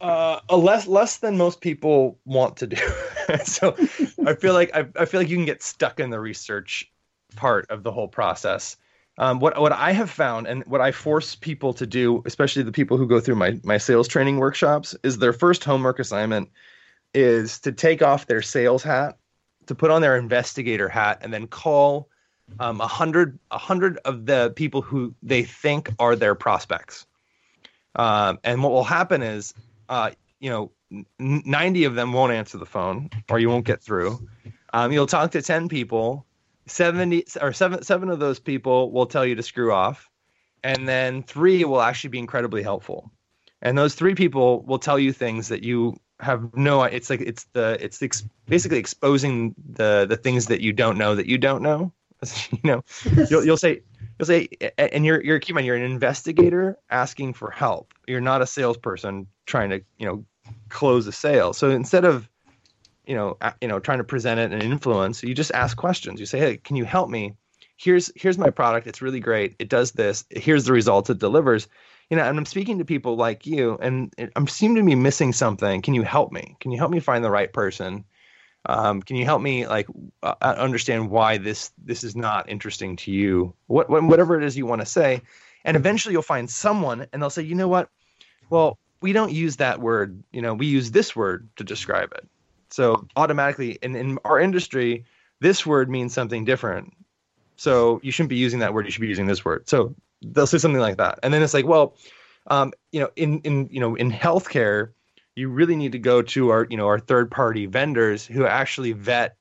Uh, 0.00 0.38
less 0.48 0.86
less 0.86 1.18
than 1.18 1.36
most 1.36 1.60
people 1.60 2.20
want 2.24 2.56
to 2.58 2.68
do. 2.68 2.76
so 3.44 3.76
I 4.24 4.34
feel 4.34 4.52
like 4.52 4.70
I, 4.74 4.86
I 4.96 5.06
feel 5.06 5.20
like 5.20 5.28
you 5.28 5.36
can 5.36 5.44
get 5.44 5.60
stuck 5.60 5.98
in 5.98 6.10
the 6.10 6.20
research 6.20 6.88
part 7.34 7.68
of 7.68 7.82
the 7.82 7.90
whole 7.90 8.08
process. 8.08 8.76
Um, 9.18 9.40
what 9.40 9.60
what 9.60 9.72
I 9.72 9.90
have 9.90 10.08
found 10.08 10.46
and 10.46 10.64
what 10.66 10.80
I 10.80 10.92
force 10.92 11.34
people 11.34 11.74
to 11.74 11.86
do, 11.86 12.22
especially 12.26 12.62
the 12.62 12.70
people 12.70 12.96
who 12.96 13.08
go 13.08 13.18
through 13.18 13.36
my 13.36 13.58
my 13.64 13.76
sales 13.76 14.06
training 14.06 14.36
workshops, 14.36 14.94
is 15.02 15.18
their 15.18 15.32
first 15.32 15.64
homework 15.64 15.98
assignment 15.98 16.48
is 17.12 17.58
to 17.60 17.72
take 17.72 18.02
off 18.02 18.26
their 18.26 18.40
sales 18.40 18.84
hat, 18.84 19.18
to 19.66 19.74
put 19.74 19.90
on 19.90 20.02
their 20.02 20.16
investigator 20.16 20.88
hat, 20.88 21.18
and 21.22 21.32
then 21.32 21.46
call 21.46 22.08
um, 22.58 22.80
a 22.80 22.86
hundred 22.86 23.38
a 23.50 23.58
hundred 23.58 23.98
of 24.04 24.26
the 24.26 24.52
people 24.56 24.82
who 24.82 25.14
they 25.22 25.42
think 25.42 25.90
are 25.98 26.16
their 26.16 26.34
prospects. 26.34 27.06
Um, 27.94 28.38
and 28.42 28.62
what 28.62 28.72
will 28.72 28.84
happen 28.84 29.22
is, 29.22 29.54
uh, 29.88 30.10
you 30.40 30.50
know, 30.50 30.72
n- 30.90 31.06
90 31.18 31.84
of 31.84 31.94
them 31.94 32.12
won't 32.12 32.32
answer 32.32 32.58
the 32.58 32.66
phone 32.66 33.10
or 33.30 33.38
you 33.38 33.48
won't 33.48 33.66
get 33.66 33.82
through. 33.82 34.28
Um, 34.72 34.92
you'll 34.92 35.06
talk 35.06 35.32
to 35.32 35.42
10 35.42 35.68
people 35.68 36.26
70 36.66 37.24
or 37.40 37.52
seven 37.52 37.82
seven 37.82 38.08
of 38.08 38.18
those 38.18 38.38
people 38.38 38.90
will 38.92 39.06
tell 39.06 39.26
you 39.26 39.34
to 39.34 39.42
screw 39.42 39.72
off 39.72 40.08
and 40.62 40.88
then 40.88 41.22
three 41.22 41.64
will 41.64 41.80
actually 41.82 42.10
be 42.10 42.18
incredibly 42.18 42.62
helpful 42.62 43.10
and 43.60 43.76
those 43.76 43.94
three 43.94 44.14
people 44.14 44.62
will 44.62 44.78
tell 44.78 44.98
you 44.98 45.12
things 45.12 45.48
that 45.48 45.64
you 45.64 45.96
have 46.22 46.54
no 46.54 46.82
it's 46.84 47.10
like 47.10 47.20
it's 47.20 47.44
the 47.52 47.76
it's 47.80 48.00
ex, 48.02 48.22
basically 48.46 48.78
exposing 48.78 49.54
the 49.72 50.06
the 50.08 50.16
things 50.16 50.46
that 50.46 50.60
you 50.60 50.72
don't 50.72 50.96
know 50.96 51.14
that 51.14 51.26
you 51.26 51.38
don't 51.38 51.62
know. 51.62 51.92
You 52.52 52.60
know 52.62 52.84
you'll, 53.28 53.44
you'll 53.44 53.56
say 53.56 53.82
you'll 54.16 54.26
say 54.26 54.48
and 54.78 55.04
you're 55.04 55.20
you're 55.24 55.40
keep 55.40 55.56
on 55.56 55.64
you're 55.64 55.74
an 55.74 55.82
investigator 55.82 56.78
asking 56.88 57.32
for 57.32 57.50
help. 57.50 57.92
You're 58.06 58.20
not 58.20 58.42
a 58.42 58.46
salesperson 58.46 59.26
trying 59.46 59.70
to 59.70 59.82
you 59.98 60.06
know 60.06 60.24
close 60.68 61.08
a 61.08 61.12
sale. 61.12 61.52
So 61.52 61.70
instead 61.70 62.04
of 62.04 62.28
you 63.06 63.16
know 63.16 63.38
you 63.60 63.66
know 63.66 63.80
trying 63.80 63.98
to 63.98 64.04
present 64.04 64.38
it 64.38 64.52
and 64.52 64.62
influence 64.62 65.24
you 65.24 65.34
just 65.34 65.50
ask 65.50 65.76
questions. 65.76 66.20
You 66.20 66.26
say 66.26 66.38
hey 66.38 66.58
can 66.58 66.76
you 66.76 66.84
help 66.84 67.10
me? 67.10 67.34
Here's 67.76 68.12
here's 68.14 68.38
my 68.38 68.50
product. 68.50 68.86
It's 68.86 69.02
really 69.02 69.18
great. 69.18 69.56
It 69.58 69.68
does 69.68 69.90
this. 69.90 70.24
Here's 70.30 70.66
the 70.66 70.72
results 70.72 71.10
it 71.10 71.18
delivers 71.18 71.66
you 72.12 72.18
know 72.18 72.24
and 72.24 72.38
i'm 72.38 72.44
speaking 72.44 72.78
to 72.78 72.84
people 72.84 73.16
like 73.16 73.46
you 73.46 73.78
and 73.80 74.14
i'm 74.36 74.46
seem 74.46 74.74
to 74.76 74.82
be 74.82 74.94
missing 74.94 75.32
something. 75.32 75.80
Can 75.80 75.94
you 75.94 76.02
help 76.02 76.30
me? 76.30 76.56
Can 76.60 76.70
you 76.70 76.78
help 76.78 76.90
me 76.90 77.00
find 77.00 77.24
the 77.24 77.30
right 77.30 77.50
person? 77.50 78.04
Um, 78.66 79.02
can 79.02 79.16
you 79.16 79.24
help 79.24 79.40
me 79.40 79.66
like 79.66 79.88
uh, 80.22 80.34
understand 80.40 81.10
why 81.10 81.38
this 81.38 81.72
this 81.82 82.04
is 82.04 82.14
not 82.14 82.50
interesting 82.50 82.96
to 82.96 83.10
you? 83.10 83.54
What, 83.66 83.88
whatever 83.88 84.38
it 84.38 84.44
is 84.44 84.56
you 84.56 84.66
want 84.66 84.82
to 84.82 84.86
say. 84.86 85.22
And 85.64 85.74
eventually 85.76 86.12
you'll 86.12 86.22
find 86.22 86.48
someone 86.48 87.06
and 87.12 87.22
they'll 87.22 87.30
say 87.30 87.42
you 87.42 87.54
know 87.54 87.66
what? 87.66 87.88
Well 88.50 88.78
we 89.00 89.12
don't 89.12 89.32
use 89.32 89.56
that 89.56 89.80
word. 89.80 90.22
You 90.32 90.42
know 90.42 90.52
we 90.52 90.66
use 90.66 90.90
this 90.90 91.16
word 91.16 91.48
to 91.56 91.64
describe 91.64 92.12
it. 92.12 92.28
So 92.68 93.06
automatically, 93.16 93.78
in, 93.82 93.96
in 93.96 94.18
our 94.24 94.38
industry, 94.38 95.06
this 95.40 95.66
word 95.66 95.90
means 95.90 96.12
something 96.12 96.44
different. 96.44 96.92
So 97.56 98.00
you 98.02 98.12
shouldn't 98.12 98.30
be 98.30 98.36
using 98.36 98.60
that 98.60 98.74
word. 98.74 98.84
You 98.84 98.92
should 98.92 99.00
be 99.00 99.08
using 99.08 99.26
this 99.26 99.44
word. 99.44 99.68
So 99.68 99.94
they'll 100.22 100.46
say 100.46 100.58
something 100.58 100.80
like 100.80 100.98
that, 100.98 101.18
and 101.22 101.32
then 101.32 101.42
it's 101.42 101.54
like, 101.54 101.66
well, 101.66 101.96
um, 102.48 102.72
you 102.90 103.00
know, 103.00 103.10
in 103.16 103.40
in 103.40 103.68
you 103.70 103.80
know 103.80 103.94
in 103.94 104.10
healthcare, 104.10 104.90
you 105.34 105.48
really 105.48 105.76
need 105.76 105.92
to 105.92 105.98
go 105.98 106.22
to 106.22 106.50
our 106.50 106.66
you 106.70 106.76
know 106.76 106.86
our 106.86 106.98
third 106.98 107.30
party 107.30 107.66
vendors 107.66 108.26
who 108.26 108.46
actually 108.46 108.92
vet 108.92 109.36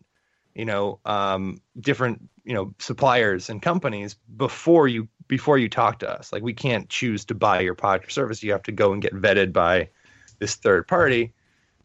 you 0.56 0.66
know 0.66 1.00
um, 1.06 1.62
different 1.80 2.30
you 2.44 2.54
know 2.54 2.74
suppliers 2.80 3.50
and 3.50 3.62
companies 3.62 4.16
before 4.38 4.88
you 4.88 5.08
before 5.28 5.58
you 5.58 5.70
talk 5.70 6.00
to 6.00 6.10
us. 6.10 6.34
Like 6.34 6.44
we 6.44 6.54
can't 6.54 6.90
choose 6.90 7.26
to 7.26 7.36
buy 7.36 7.62
your 7.62 7.76
product 7.76 8.08
or 8.08 8.10
service. 8.10 8.44
You 8.44 8.52
have 8.52 8.64
to 8.64 8.72
go 8.72 8.94
and 8.94 9.02
get 9.02 9.14
vetted 9.14 9.54
by 9.54 9.90
this 10.40 10.56
third 10.56 10.88
party. 10.88 11.34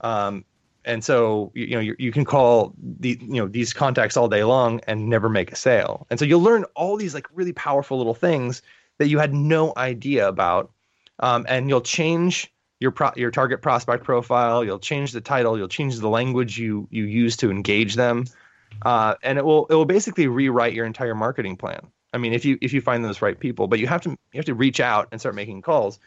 Um, 0.00 0.44
and 0.86 1.02
so 1.04 1.50
you, 1.54 1.70
know 1.70 1.80
you, 1.80 1.96
you 1.98 2.12
can 2.12 2.24
call 2.24 2.72
the 2.78 3.18
you 3.20 3.34
know 3.34 3.48
these 3.48 3.72
contacts 3.72 4.16
all 4.16 4.28
day 4.28 4.44
long 4.44 4.80
and 4.86 5.08
never 5.08 5.28
make 5.28 5.52
a 5.52 5.56
sale 5.56 6.06
and 6.10 6.18
so 6.18 6.24
you'll 6.24 6.40
learn 6.40 6.64
all 6.74 6.96
these 6.96 7.12
like 7.12 7.26
really 7.34 7.52
powerful 7.52 7.98
little 7.98 8.14
things 8.14 8.62
that 8.98 9.08
you 9.08 9.18
had 9.18 9.34
no 9.34 9.72
idea 9.76 10.28
about. 10.28 10.70
Um, 11.18 11.46
and 11.48 11.68
you'll 11.68 11.80
change 11.80 12.52
your 12.80 12.90
pro- 12.90 13.12
your 13.16 13.30
target 13.30 13.62
prospect 13.62 14.04
profile 14.04 14.62
you'll 14.64 14.78
change 14.78 15.12
the 15.12 15.20
title 15.20 15.56
you'll 15.56 15.68
change 15.68 15.98
the 15.98 16.08
language 16.08 16.58
you 16.58 16.86
you 16.90 17.04
use 17.04 17.36
to 17.38 17.50
engage 17.50 17.94
them. 17.94 18.26
Uh, 18.82 19.14
and 19.22 19.38
it 19.38 19.44
will 19.44 19.66
it 19.66 19.74
will 19.74 19.86
basically 19.86 20.26
rewrite 20.26 20.74
your 20.74 20.84
entire 20.84 21.14
marketing 21.14 21.56
plan. 21.56 21.80
I 22.12 22.18
mean 22.18 22.32
if 22.32 22.44
you 22.44 22.58
if 22.60 22.72
you 22.72 22.80
find 22.80 23.04
those 23.04 23.22
right 23.22 23.38
people 23.38 23.66
but 23.66 23.78
you 23.78 23.86
have 23.86 24.02
to 24.02 24.10
you 24.10 24.18
have 24.34 24.44
to 24.44 24.54
reach 24.54 24.80
out 24.80 25.08
and 25.10 25.20
start 25.20 25.34
making 25.34 25.62
calls. 25.62 25.98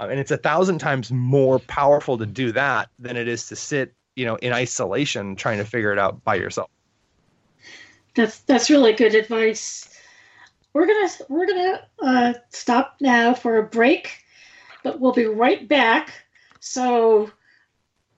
Uh, 0.00 0.08
and 0.10 0.18
it's 0.18 0.32
a 0.32 0.36
thousand 0.36 0.78
times 0.78 1.12
more 1.12 1.58
powerful 1.60 2.18
to 2.18 2.26
do 2.26 2.50
that 2.52 2.88
than 2.98 3.16
it 3.16 3.28
is 3.28 3.48
to 3.48 3.56
sit 3.56 3.94
you 4.16 4.24
know 4.24 4.36
in 4.36 4.52
isolation 4.52 5.36
trying 5.36 5.58
to 5.58 5.64
figure 5.64 5.92
it 5.92 5.98
out 5.98 6.24
by 6.24 6.36
yourself. 6.36 6.70
That's 8.14 8.38
that's 8.40 8.70
really 8.70 8.94
good 8.94 9.14
advice 9.14 9.93
we're 10.74 10.86
gonna 10.86 11.08
we're 11.28 11.46
gonna 11.46 11.80
uh, 12.02 12.34
stop 12.50 12.96
now 13.00 13.32
for 13.32 13.56
a 13.56 13.62
break 13.62 14.24
but 14.82 15.00
we'll 15.00 15.12
be 15.12 15.24
right 15.24 15.66
back 15.66 16.12
so 16.60 17.30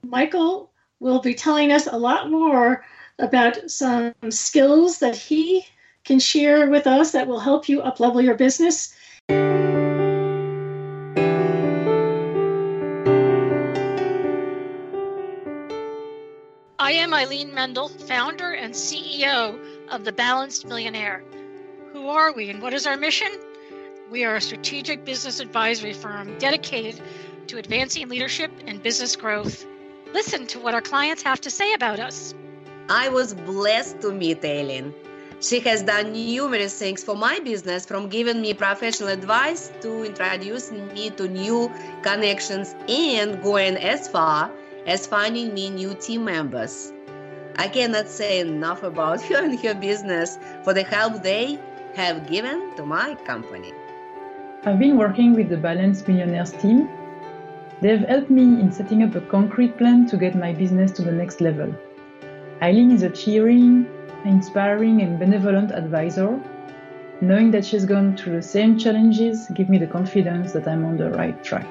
michael 0.02 0.72
will 0.98 1.20
be 1.20 1.34
telling 1.34 1.70
us 1.70 1.86
a 1.86 1.96
lot 1.96 2.30
more 2.30 2.84
about 3.18 3.70
some 3.70 4.12
skills 4.30 4.98
that 4.98 5.14
he 5.14 5.64
can 6.04 6.18
share 6.18 6.68
with 6.68 6.86
us 6.86 7.12
that 7.12 7.26
will 7.26 7.40
help 7.40 7.68
you 7.68 7.80
uplevel 7.82 8.24
your 8.24 8.34
business 8.34 8.94
I 16.78 16.92
am 16.92 17.12
Eileen 17.12 17.52
Mendel, 17.52 17.88
founder 17.88 18.52
and 18.52 18.72
CEO 18.72 19.58
of 19.88 20.04
The 20.04 20.12
Balanced 20.12 20.66
Millionaire. 20.66 21.24
Who 21.96 22.10
are 22.10 22.30
we 22.30 22.50
and 22.50 22.60
what 22.60 22.74
is 22.74 22.86
our 22.86 22.98
mission? 22.98 23.28
We 24.10 24.24
are 24.24 24.36
a 24.36 24.40
strategic 24.42 25.06
business 25.06 25.40
advisory 25.40 25.94
firm 25.94 26.36
dedicated 26.36 27.00
to 27.46 27.56
advancing 27.56 28.10
leadership 28.10 28.50
and 28.66 28.82
business 28.82 29.16
growth. 29.16 29.64
Listen 30.12 30.46
to 30.48 30.60
what 30.60 30.74
our 30.74 30.82
clients 30.82 31.22
have 31.22 31.40
to 31.40 31.50
say 31.50 31.72
about 31.72 31.98
us. 31.98 32.34
I 32.90 33.08
was 33.08 33.32
blessed 33.32 34.02
to 34.02 34.12
meet 34.12 34.44
Eileen. 34.44 34.92
She 35.40 35.58
has 35.60 35.82
done 35.82 36.12
numerous 36.12 36.78
things 36.78 37.02
for 37.02 37.16
my 37.16 37.38
business, 37.38 37.86
from 37.86 38.10
giving 38.10 38.42
me 38.42 38.52
professional 38.52 39.08
advice 39.08 39.72
to 39.80 40.04
introducing 40.04 40.88
me 40.88 41.08
to 41.16 41.26
new 41.26 41.72
connections 42.02 42.74
and 42.90 43.42
going 43.42 43.78
as 43.78 44.06
far 44.06 44.52
as 44.86 45.06
finding 45.06 45.54
me 45.54 45.70
new 45.70 45.94
team 45.94 46.26
members. 46.26 46.92
I 47.56 47.68
cannot 47.68 48.08
say 48.08 48.40
enough 48.40 48.82
about 48.82 49.22
her 49.22 49.42
and 49.42 49.58
her 49.60 49.74
business 49.74 50.36
for 50.62 50.74
the 50.74 50.82
help 50.82 51.22
they 51.22 51.58
have 51.96 52.26
given 52.28 52.76
to 52.76 52.84
my 52.84 53.14
company. 53.24 53.72
I've 54.64 54.78
been 54.78 54.98
working 54.98 55.32
with 55.32 55.48
the 55.48 55.56
Balanced 55.56 56.06
Millionaires 56.06 56.52
team. 56.52 56.90
They've 57.80 58.06
helped 58.06 58.28
me 58.28 58.42
in 58.42 58.70
setting 58.70 59.02
up 59.02 59.14
a 59.14 59.22
concrete 59.22 59.78
plan 59.78 60.06
to 60.08 60.18
get 60.18 60.34
my 60.34 60.52
business 60.52 60.92
to 60.92 61.02
the 61.02 61.10
next 61.10 61.40
level. 61.40 61.74
Eileen 62.60 62.90
is 62.90 63.02
a 63.02 63.08
cheering, 63.08 63.86
inspiring, 64.26 65.00
and 65.00 65.18
benevolent 65.18 65.70
advisor. 65.70 66.38
Knowing 67.22 67.50
that 67.52 67.64
she's 67.64 67.86
gone 67.86 68.14
through 68.14 68.34
the 68.36 68.42
same 68.42 68.78
challenges 68.78 69.46
gives 69.54 69.70
me 69.70 69.78
the 69.78 69.86
confidence 69.86 70.52
that 70.52 70.68
I'm 70.68 70.84
on 70.84 70.98
the 70.98 71.08
right 71.12 71.42
track. 71.42 71.68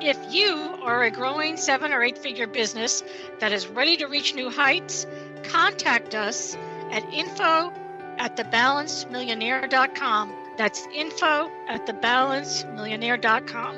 If 0.00 0.18
you 0.34 0.74
are 0.82 1.04
a 1.04 1.10
growing 1.10 1.56
seven 1.56 1.92
or 1.92 2.02
eight 2.02 2.18
figure 2.18 2.48
business 2.48 3.04
that 3.38 3.52
is 3.52 3.68
ready 3.68 3.96
to 3.98 4.06
reach 4.06 4.34
new 4.34 4.50
heights, 4.50 5.06
contact 5.44 6.16
us 6.16 6.56
at 6.90 7.04
info 7.12 7.72
at 8.20 8.36
thebalancemillionaire.com. 8.36 10.32
That's 10.58 10.86
info 10.94 11.50
at 11.68 11.86
thebalancemillionaire.com. 11.86 13.76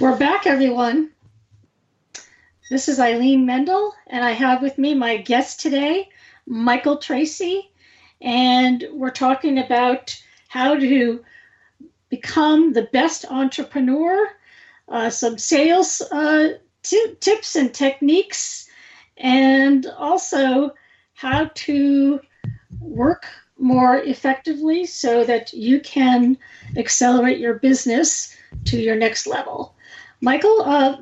We're 0.00 0.16
back, 0.16 0.46
everyone. 0.46 1.10
This 2.70 2.88
is 2.88 2.98
Eileen 2.98 3.46
Mendel, 3.46 3.94
and 4.08 4.24
I 4.24 4.32
have 4.32 4.60
with 4.60 4.76
me 4.76 4.94
my 4.94 5.18
guest 5.18 5.60
today, 5.60 6.08
Michael 6.46 6.96
Tracy. 6.96 7.70
And 8.20 8.84
we're 8.92 9.10
talking 9.10 9.58
about 9.58 10.20
how 10.48 10.74
to 10.76 11.24
become 12.08 12.72
the 12.72 12.88
best 12.92 13.24
entrepreneur, 13.30 14.28
uh, 14.88 15.10
some 15.10 15.38
sales 15.38 16.00
uh, 16.12 16.54
t- 16.82 17.14
tips 17.20 17.56
and 17.56 17.74
techniques, 17.74 18.68
and 19.16 19.86
also 19.98 20.72
how 21.14 21.50
to 21.54 22.20
work 22.80 23.26
more 23.58 23.98
effectively 23.98 24.86
so 24.86 25.24
that 25.24 25.52
you 25.52 25.80
can 25.80 26.38
accelerate 26.76 27.38
your 27.38 27.54
business 27.54 28.36
to 28.64 28.78
your 28.78 28.94
next 28.94 29.26
level. 29.26 29.74
Michael, 30.20 30.62
uh, 30.62 30.96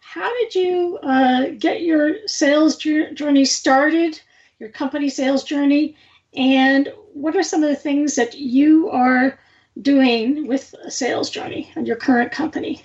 how 0.00 0.34
did 0.40 0.54
you 0.54 0.98
uh, 1.02 1.46
get 1.58 1.82
your 1.82 2.26
sales 2.26 2.76
journey 2.76 3.44
started, 3.44 4.20
your 4.58 4.68
company 4.68 5.08
sales 5.08 5.44
journey, 5.44 5.96
and 6.34 6.92
what 7.12 7.36
are 7.36 7.42
some 7.42 7.62
of 7.62 7.70
the 7.70 7.76
things 7.76 8.14
that 8.16 8.36
you 8.36 8.90
are 8.90 9.38
doing 9.80 10.46
with 10.46 10.74
a 10.84 10.90
sales 10.90 11.30
journey 11.30 11.70
and 11.74 11.86
your 11.86 11.96
current 11.96 12.32
company? 12.32 12.82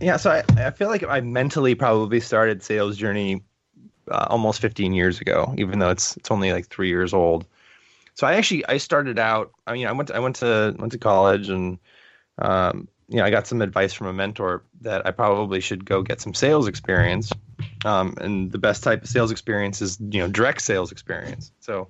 Yeah, 0.00 0.16
so 0.16 0.30
I, 0.30 0.42
I 0.56 0.70
feel 0.70 0.88
like 0.88 1.04
I 1.04 1.20
mentally 1.20 1.74
probably 1.74 2.20
started 2.20 2.62
sales 2.62 2.96
journey 2.96 3.42
uh, 4.10 4.26
almost 4.30 4.60
15 4.60 4.92
years 4.92 5.20
ago, 5.20 5.54
even 5.58 5.78
though 5.78 5.90
it's 5.90 6.16
it's 6.16 6.30
only 6.30 6.52
like 6.52 6.68
three 6.68 6.88
years 6.88 7.12
old. 7.12 7.46
So 8.14 8.26
I 8.26 8.34
actually 8.34 8.66
I 8.66 8.78
started 8.78 9.18
out. 9.18 9.52
I 9.66 9.74
mean, 9.74 9.86
I 9.86 9.92
went 9.92 10.08
to, 10.08 10.16
I 10.16 10.18
went 10.18 10.36
to 10.36 10.74
went 10.78 10.92
to 10.92 10.98
college 10.98 11.48
and 11.48 11.78
um, 12.38 12.88
you 13.10 13.16
know, 13.16 13.24
I 13.24 13.30
got 13.30 13.46
some 13.46 13.60
advice 13.60 13.92
from 13.92 14.06
a 14.06 14.12
mentor 14.12 14.62
that 14.82 15.04
I 15.04 15.10
probably 15.10 15.60
should 15.60 15.84
go 15.84 16.02
get 16.02 16.20
some 16.20 16.32
sales 16.32 16.68
experience. 16.68 17.32
Um, 17.84 18.14
and 18.20 18.52
the 18.52 18.58
best 18.58 18.84
type 18.84 19.02
of 19.02 19.08
sales 19.08 19.32
experience 19.32 19.82
is, 19.82 19.98
you 20.00 20.20
know, 20.20 20.28
direct 20.28 20.62
sales 20.62 20.92
experience. 20.92 21.50
So, 21.58 21.88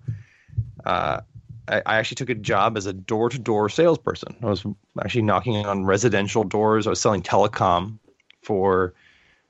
uh, 0.87 1.21
I, 1.69 1.99
actually 1.99 2.17
took 2.17 2.31
a 2.31 2.35
job 2.35 2.77
as 2.77 2.87
a 2.87 2.93
door-to-door 2.93 3.69
salesperson. 3.69 4.37
I 4.43 4.47
was 4.47 4.65
actually 5.01 5.23
knocking 5.23 5.57
on 5.65 5.85
residential 5.85 6.45
doors. 6.45 6.87
I 6.87 6.91
was 6.91 7.01
selling 7.01 7.23
telecom 7.23 7.99
for 8.43 8.95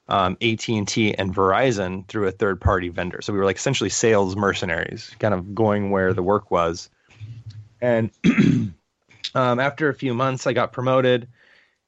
um, 0.08 0.36
AT&T 0.42 1.14
and 1.14 1.34
Verizon 1.34 2.06
through 2.08 2.26
a 2.26 2.32
third-party 2.32 2.88
vendor. 2.90 3.22
So 3.22 3.32
we 3.32 3.38
were 3.38 3.44
like 3.44 3.56
essentially 3.56 3.90
sales 3.90 4.36
mercenaries, 4.36 5.14
kind 5.18 5.32
of 5.32 5.54
going 5.54 5.90
where 5.90 6.12
the 6.12 6.22
work 6.22 6.50
was. 6.50 6.90
And 7.80 8.10
um, 9.34 9.60
after 9.60 9.88
a 9.88 9.94
few 9.94 10.12
months, 10.12 10.46
I 10.46 10.52
got 10.52 10.72
promoted 10.72 11.28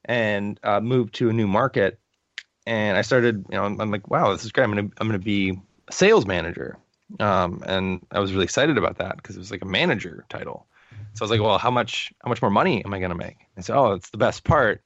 and 0.05 0.59
uh, 0.63 0.81
moved 0.81 1.15
to 1.17 1.29
a 1.29 1.33
new 1.33 1.47
market. 1.47 1.99
And 2.67 2.97
I 2.97 3.03
started, 3.03 3.45
you 3.51 3.57
know, 3.57 3.65
I'm, 3.65 3.81
I'm 3.81 3.91
like, 3.91 4.09
wow, 4.09 4.33
this 4.33 4.45
is 4.45 4.53
great. 4.53 4.65
I'm 4.65 4.71
gonna 4.71 4.89
I'm 4.99 5.09
gonna 5.09 5.19
be 5.19 5.59
a 5.89 5.93
sales 5.93 6.27
manager. 6.27 6.79
Um, 7.21 7.63
and 7.67 8.05
I 8.11 8.21
was 8.21 8.33
really 8.33 8.45
excited 8.45 8.79
about 8.79 8.99
that 8.99 9.17
because 9.17 9.37
it 9.37 9.39
was 9.39 9.51
like 9.51 9.63
a 9.63 9.67
manager 9.67 10.25
title. 10.29 10.67
So 11.15 11.23
I 11.23 11.25
was 11.25 11.31
like, 11.31 11.41
well, 11.41 11.59
how 11.59 11.71
much 11.71 12.13
how 12.23 12.29
much 12.29 12.41
more 12.41 12.51
money 12.51 12.85
am 12.85 12.95
I 12.95 13.01
gonna 13.01 13.15
make? 13.15 13.37
And 13.57 13.65
so, 13.65 13.75
oh, 13.75 13.93
it's 13.93 14.11
the 14.11 14.19
best 14.19 14.45
part. 14.45 14.83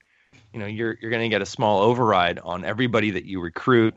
You 0.53 0.61
know, 0.61 0.66
you're 0.66 0.97
you're 1.01 1.11
gonna 1.11 1.29
get 1.29 1.43
a 1.43 1.47
small 1.47 1.83
override 1.83 2.39
on 2.41 2.64
everybody 2.64 3.12
that 3.12 3.24
you 3.24 3.41
recruit, 3.41 3.95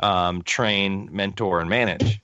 um, 0.00 0.42
train, 0.42 1.08
mentor, 1.12 1.60
and 1.60 1.68
manage. 1.68 2.20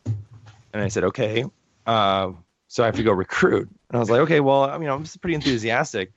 And 0.72 0.82
I 0.82 0.88
said, 0.88 1.04
okay. 1.04 1.44
Uh, 1.86 2.32
so 2.68 2.82
I 2.82 2.86
have 2.86 2.96
to 2.96 3.02
go 3.02 3.12
recruit. 3.12 3.68
And 3.88 3.96
I 3.96 3.98
was 3.98 4.10
like, 4.10 4.20
okay, 4.22 4.40
well, 4.40 4.64
I 4.64 4.78
mean, 4.78 4.88
I'm 4.88 5.04
pretty 5.20 5.34
enthusiastic. 5.34 6.12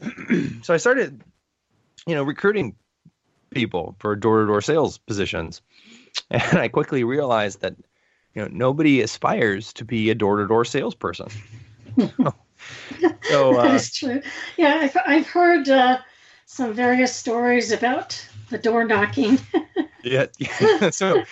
so 0.62 0.74
I 0.74 0.78
started 0.78 1.22
you 2.06 2.14
know, 2.14 2.22
recruiting 2.22 2.74
people 3.50 3.96
for 3.98 4.14
door-to-door 4.16 4.60
sales 4.60 4.98
positions. 4.98 5.62
And 6.28 6.58
I 6.58 6.66
quickly 6.66 7.04
realized 7.04 7.60
that, 7.60 7.74
you 8.34 8.42
know, 8.42 8.48
nobody 8.50 9.00
aspires 9.00 9.72
to 9.74 9.84
be 9.84 10.10
a 10.10 10.14
door-to-door 10.14 10.64
salesperson. 10.64 11.28
so 11.98 13.58
uh, 13.58 13.62
that 13.62 13.74
is 13.74 13.92
true. 13.92 14.22
Yeah, 14.56 14.78
I've, 14.82 14.96
I've 15.06 15.26
heard 15.26 15.68
uh, 15.68 15.98
some 16.46 16.72
various 16.72 17.14
stories 17.14 17.72
about 17.72 18.24
the 18.50 18.58
door 18.58 18.84
knocking. 18.84 19.38
yeah, 20.04 20.26
yeah. 20.38 20.90
So, 20.90 21.24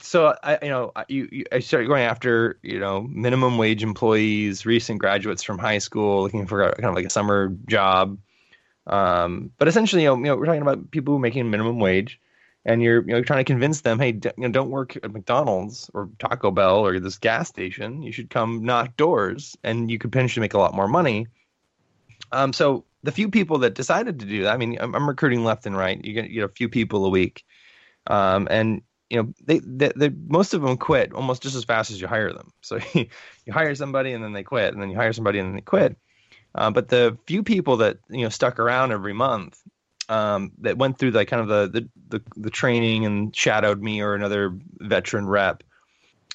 so 0.00 0.36
I, 0.42 0.58
you 0.62 0.70
know, 0.70 0.92
you, 1.08 1.28
you, 1.30 1.44
I 1.52 1.60
started 1.60 1.88
going 1.88 2.02
after, 2.02 2.58
you 2.62 2.78
know, 2.78 3.02
minimum 3.02 3.58
wage 3.58 3.82
employees, 3.82 4.64
recent 4.66 4.98
graduates 4.98 5.42
from 5.42 5.58
high 5.58 5.78
school, 5.78 6.22
looking 6.22 6.46
for 6.46 6.72
kind 6.72 6.84
of 6.84 6.94
like 6.94 7.06
a 7.06 7.10
summer 7.10 7.54
job 7.66 8.18
um, 8.86 9.50
but 9.58 9.68
essentially, 9.68 10.02
you 10.02 10.08
know, 10.08 10.16
you 10.16 10.24
know, 10.24 10.36
we're 10.36 10.46
talking 10.46 10.62
about 10.62 10.90
people 10.90 11.18
making 11.18 11.50
minimum 11.50 11.78
wage, 11.78 12.20
and 12.64 12.82
you're 12.82 13.02
you 13.02 13.14
know 13.14 13.22
trying 13.22 13.44
to 13.44 13.50
convince 13.52 13.80
them, 13.80 13.98
hey, 13.98 14.12
d- 14.12 14.30
you 14.36 14.44
know, 14.44 14.52
don't 14.52 14.70
work 14.70 14.96
at 14.96 15.12
McDonald's 15.12 15.90
or 15.94 16.08
Taco 16.18 16.50
Bell 16.50 16.86
or 16.86 16.98
this 17.00 17.18
gas 17.18 17.48
station. 17.48 18.02
You 18.02 18.12
should 18.12 18.30
come 18.30 18.64
knock 18.64 18.96
doors, 18.96 19.56
and 19.64 19.90
you 19.90 19.98
could 19.98 20.12
potentially 20.12 20.42
make 20.42 20.54
a 20.54 20.58
lot 20.58 20.74
more 20.74 20.88
money. 20.88 21.26
Um, 22.30 22.52
so 22.52 22.84
the 23.02 23.12
few 23.12 23.28
people 23.28 23.58
that 23.58 23.74
decided 23.74 24.18
to 24.20 24.26
do 24.26 24.44
that, 24.44 24.54
I 24.54 24.56
mean, 24.56 24.78
I'm, 24.80 24.94
I'm 24.94 25.08
recruiting 25.08 25.44
left 25.44 25.66
and 25.66 25.76
right. 25.76 26.02
You 26.04 26.12
get 26.14 26.30
you 26.30 26.40
know 26.40 26.46
a 26.46 26.50
few 26.50 26.68
people 26.68 27.04
a 27.04 27.10
week, 27.10 27.44
um, 28.06 28.46
and 28.50 28.82
you 29.10 29.22
know 29.22 29.34
they, 29.44 29.58
they, 29.58 29.92
they, 29.96 30.10
most 30.28 30.54
of 30.54 30.62
them 30.62 30.76
quit 30.76 31.12
almost 31.12 31.42
just 31.42 31.56
as 31.56 31.64
fast 31.64 31.90
as 31.90 32.00
you 32.00 32.06
hire 32.06 32.32
them. 32.32 32.52
So 32.60 32.78
you 32.94 33.08
hire 33.52 33.74
somebody 33.74 34.12
and 34.12 34.22
then 34.22 34.32
they 34.32 34.44
quit, 34.44 34.72
and 34.72 34.80
then 34.80 34.90
you 34.90 34.96
hire 34.96 35.12
somebody 35.12 35.40
and 35.40 35.48
then 35.48 35.56
they 35.56 35.62
quit. 35.62 35.96
Uh, 36.54 36.70
but 36.70 36.88
the 36.88 37.16
few 37.26 37.42
people 37.42 37.78
that 37.78 37.98
you 38.08 38.22
know 38.22 38.28
stuck 38.28 38.60
around 38.60 38.92
every 38.92 39.14
month 39.14 39.60
um, 40.12 40.52
that 40.58 40.76
went 40.76 40.98
through 40.98 41.10
like 41.12 41.28
kind 41.28 41.40
of 41.40 41.48
the, 41.48 41.80
the, 41.80 41.88
the 42.18 42.22
the 42.36 42.50
training 42.50 43.06
and 43.06 43.34
shadowed 43.34 43.80
me 43.80 44.02
or 44.02 44.14
another 44.14 44.54
veteran 44.78 45.26
rep, 45.26 45.62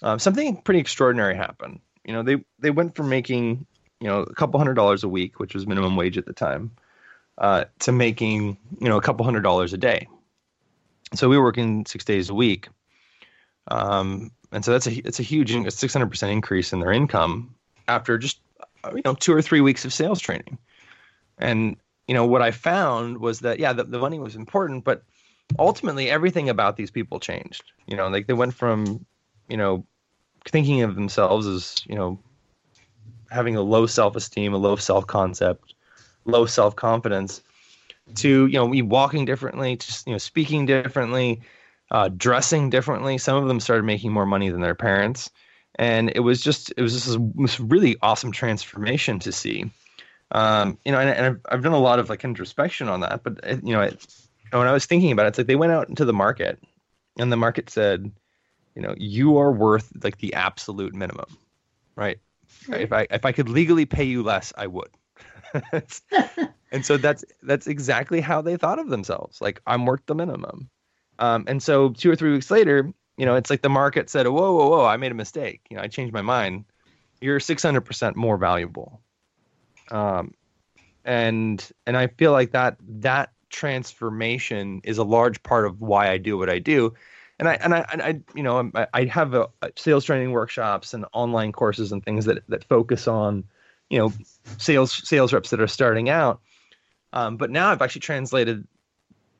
uh, 0.02 0.18
something 0.18 0.60
pretty 0.64 0.80
extraordinary 0.80 1.36
happened. 1.36 1.80
You 2.04 2.14
know, 2.14 2.24
they 2.24 2.44
they 2.58 2.72
went 2.72 2.96
from 2.96 3.08
making 3.08 3.68
you 4.00 4.08
know 4.08 4.22
a 4.22 4.34
couple 4.34 4.60
hundred 4.60 4.74
dollars 4.74 5.04
a 5.04 5.08
week, 5.08 5.40
which 5.40 5.54
was 5.54 5.68
minimum 5.68 5.96
wage 5.96 6.18
at 6.18 6.26
the 6.26 6.34
time, 6.34 6.72
uh, 7.38 7.66
to 7.82 7.92
making 7.92 8.58
you 8.82 8.90
know 8.90 8.98
a 8.98 9.02
couple 9.02 9.24
hundred 9.24 9.42
dollars 9.44 9.74
a 9.74 9.78
day. 9.78 10.08
So 11.14 11.30
we 11.30 11.38
were 11.38 11.44
working 11.44 11.86
six 11.86 12.04
days 12.04 12.32
a 12.32 12.34
week, 12.34 12.70
um, 13.68 14.32
and 14.52 14.66
so 14.66 14.72
that's 14.72 14.88
a 14.88 15.08
it's 15.08 15.20
a 15.20 15.24
huge 15.24 15.52
six 15.72 15.94
hundred 15.94 16.10
percent 16.10 16.32
increase 16.32 16.74
in 16.74 16.80
their 16.80 16.92
income 16.92 17.54
after 17.88 18.18
just 18.18 18.40
you 18.96 19.04
know 19.06 19.14
two 19.14 19.34
or 19.34 19.42
three 19.44 19.62
weeks 19.62 19.86
of 19.86 19.94
sales 19.94 20.20
training 20.20 20.58
and 21.38 21.78
you 22.08 22.14
know 22.14 22.26
what 22.26 22.42
i 22.42 22.52
found 22.52 23.20
was 23.20 23.40
that 23.42 23.60
yeah 23.60 23.74
the, 23.74 23.84
the 23.84 24.00
money 24.00 24.20
was 24.20 24.36
important 24.36 24.84
but 24.84 25.04
ultimately 25.60 26.10
everything 26.10 26.50
about 26.50 26.78
these 26.78 26.92
people 26.92 27.20
changed 27.20 27.64
you 27.88 27.96
know 27.96 28.08
like 28.08 28.28
they 28.28 28.34
went 28.34 28.54
from 28.54 29.06
you 29.48 29.58
know 29.58 29.86
thinking 30.46 30.82
of 30.82 30.96
themselves 30.96 31.48
as 31.48 31.76
you 31.88 31.96
know 31.96 32.20
having 33.30 33.56
a 33.56 33.62
low 33.62 33.86
self-esteem 33.86 34.54
a 34.54 34.58
low 34.58 34.76
self-concept 34.76 35.74
low 36.26 36.46
self-confidence 36.46 37.42
to 38.16 38.48
you 38.48 38.54
know 38.54 38.86
walking 38.86 39.26
differently 39.26 39.76
just 39.76 40.08
you 40.08 40.14
know 40.14 40.18
speaking 40.18 40.66
differently 40.66 41.42
uh, 41.92 42.10
dressing 42.10 42.70
differently 42.70 43.18
some 43.18 43.42
of 43.42 43.48
them 43.48 43.60
started 43.60 43.84
making 43.84 44.12
more 44.12 44.26
money 44.26 44.50
than 44.50 44.62
their 44.62 44.76
parents 44.76 45.30
and 45.78 46.12
it 46.16 46.22
was 46.22 46.42
just 46.42 46.74
it 46.76 46.82
was 46.82 46.94
just 46.94 47.18
this 47.36 47.60
really 47.60 47.98
awesome 48.02 48.32
transformation 48.32 49.20
to 49.20 49.32
see. 49.32 49.70
Um, 50.32 50.78
you 50.84 50.92
know, 50.92 51.00
and, 51.00 51.10
and 51.10 51.26
I've, 51.26 51.40
I've, 51.50 51.64
done 51.64 51.72
a 51.72 51.80
lot 51.80 52.00
of 52.00 52.10
like 52.10 52.24
introspection 52.26 52.90
on 52.90 53.00
that, 53.00 53.24
but 53.24 53.40
uh, 53.50 53.56
you 53.64 53.74
know, 53.74 53.82
it, 53.82 54.06
when 54.52 54.68
I 54.68 54.74
was 54.74 54.86
thinking 54.86 55.12
about 55.12 55.26
it, 55.26 55.30
it's 55.30 55.38
like 55.38 55.48
they 55.48 55.56
went 55.56 55.72
out 55.72 55.88
into 55.88 56.04
the 56.04 56.14
market, 56.14 56.62
and 57.18 57.32
the 57.32 57.38
market 57.38 57.70
said, 57.70 58.12
you 58.76 58.82
know, 58.82 58.94
you 58.98 59.38
are 59.38 59.52
worth 59.52 59.92
like 60.04 60.18
the 60.18 60.34
absolute 60.34 60.94
minimum, 60.94 61.38
right? 61.96 62.20
right. 62.68 62.82
If 62.82 62.94
I 62.94 63.08
if 63.10 63.26
I 63.26 63.32
could 63.32 63.50
legally 63.50 63.86
pay 63.86 64.04
you 64.04 64.22
less, 64.22 64.52
I 64.58 64.68
would. 64.68 64.90
and 66.72 66.86
so 66.86 66.98
that's 66.98 67.24
that's 67.42 67.68
exactly 67.68 68.22
how 68.22 68.42
they 68.42 68.58
thought 68.58 68.80
of 68.80 68.90
themselves. 68.90 69.42
Like 69.42 69.62
I'm 69.66 69.86
worth 69.86 70.06
the 70.06 70.16
minimum. 70.16 70.70
Um, 71.20 71.46
and 71.48 71.64
so 71.64 71.90
two 71.90 72.12
or 72.12 72.16
three 72.16 72.32
weeks 72.32 72.52
later, 72.52 72.92
you 73.18 73.26
know, 73.26 73.36
it's 73.36 73.50
like 73.50 73.62
the 73.62 73.70
market 73.70 74.10
said, 74.10 74.28
"Whoa, 74.28 74.54
whoa, 74.54 74.70
whoa! 74.70 74.86
I 74.86 74.98
made 74.98 75.12
a 75.12 75.16
mistake. 75.16 75.62
You 75.70 75.78
know, 75.78 75.84
I 75.84 75.88
changed 75.88 76.14
my 76.14 76.22
mind. 76.22 76.66
You're 77.22 77.40
600 77.40 77.82
percent 77.82 78.16
more 78.16 78.38
valuable." 78.38 79.02
Um, 79.90 80.34
and 81.06 81.72
and 81.86 81.98
I 81.98 82.08
feel 82.08 82.32
like 82.32 82.52
that 82.52 82.78
that 82.88 83.32
transformation 83.50 84.82
is 84.84 84.98
a 84.98 85.04
large 85.04 85.42
part 85.44 85.66
of 85.66 85.80
why 85.82 86.10
I 86.10 86.18
do 86.18 86.38
what 86.38 86.50
I 86.50 86.60
do. 86.60 86.94
And 87.40 87.48
I 87.48 87.54
and 87.56 87.74
I, 87.74 87.86
and 87.92 88.02
I 88.02 88.20
you 88.36 88.44
know 88.44 88.72
I, 88.76 88.88
I 88.94 89.06
have 89.06 89.34
a, 89.34 89.48
a 89.62 89.72
sales 89.76 90.06
training 90.06 90.32
workshops 90.32 90.94
and 90.94 91.06
online 91.14 91.52
courses 91.52 91.92
and 91.92 92.04
things 92.04 92.26
that 92.26 92.44
that 92.50 92.64
focus 92.66 93.08
on 93.08 93.44
you 93.90 94.00
know 94.00 94.14
sales 94.58 95.08
sales 95.08 95.34
reps 95.34 95.50
that 95.52 95.62
are 95.62 95.68
starting 95.68 96.10
out. 96.10 96.42
Um, 97.14 97.38
but 97.38 97.50
now 97.50 97.70
I've 97.70 97.82
actually 97.82 98.02
translated 98.02 98.68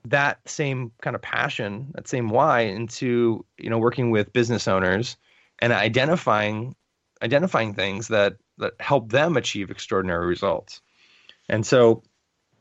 that 0.06 0.40
same 0.46 0.92
kind 1.02 1.16
of 1.16 1.22
passion, 1.22 1.92
that 1.96 2.08
same 2.08 2.30
why 2.30 2.62
into 2.62 3.46
you 3.58 3.70
know 3.70 3.78
working 3.78 4.12
with 4.12 4.32
business 4.32 4.68
owners 4.68 5.18
and 5.60 5.74
identifying 5.74 6.76
identifying 7.22 7.74
things 7.74 8.08
that 8.08 8.38
that 8.58 8.74
help 8.80 9.12
them 9.12 9.38
achieve 9.38 9.72
extraordinary 9.72 10.28
results. 10.28 10.82
And 11.50 11.66
so 11.66 12.04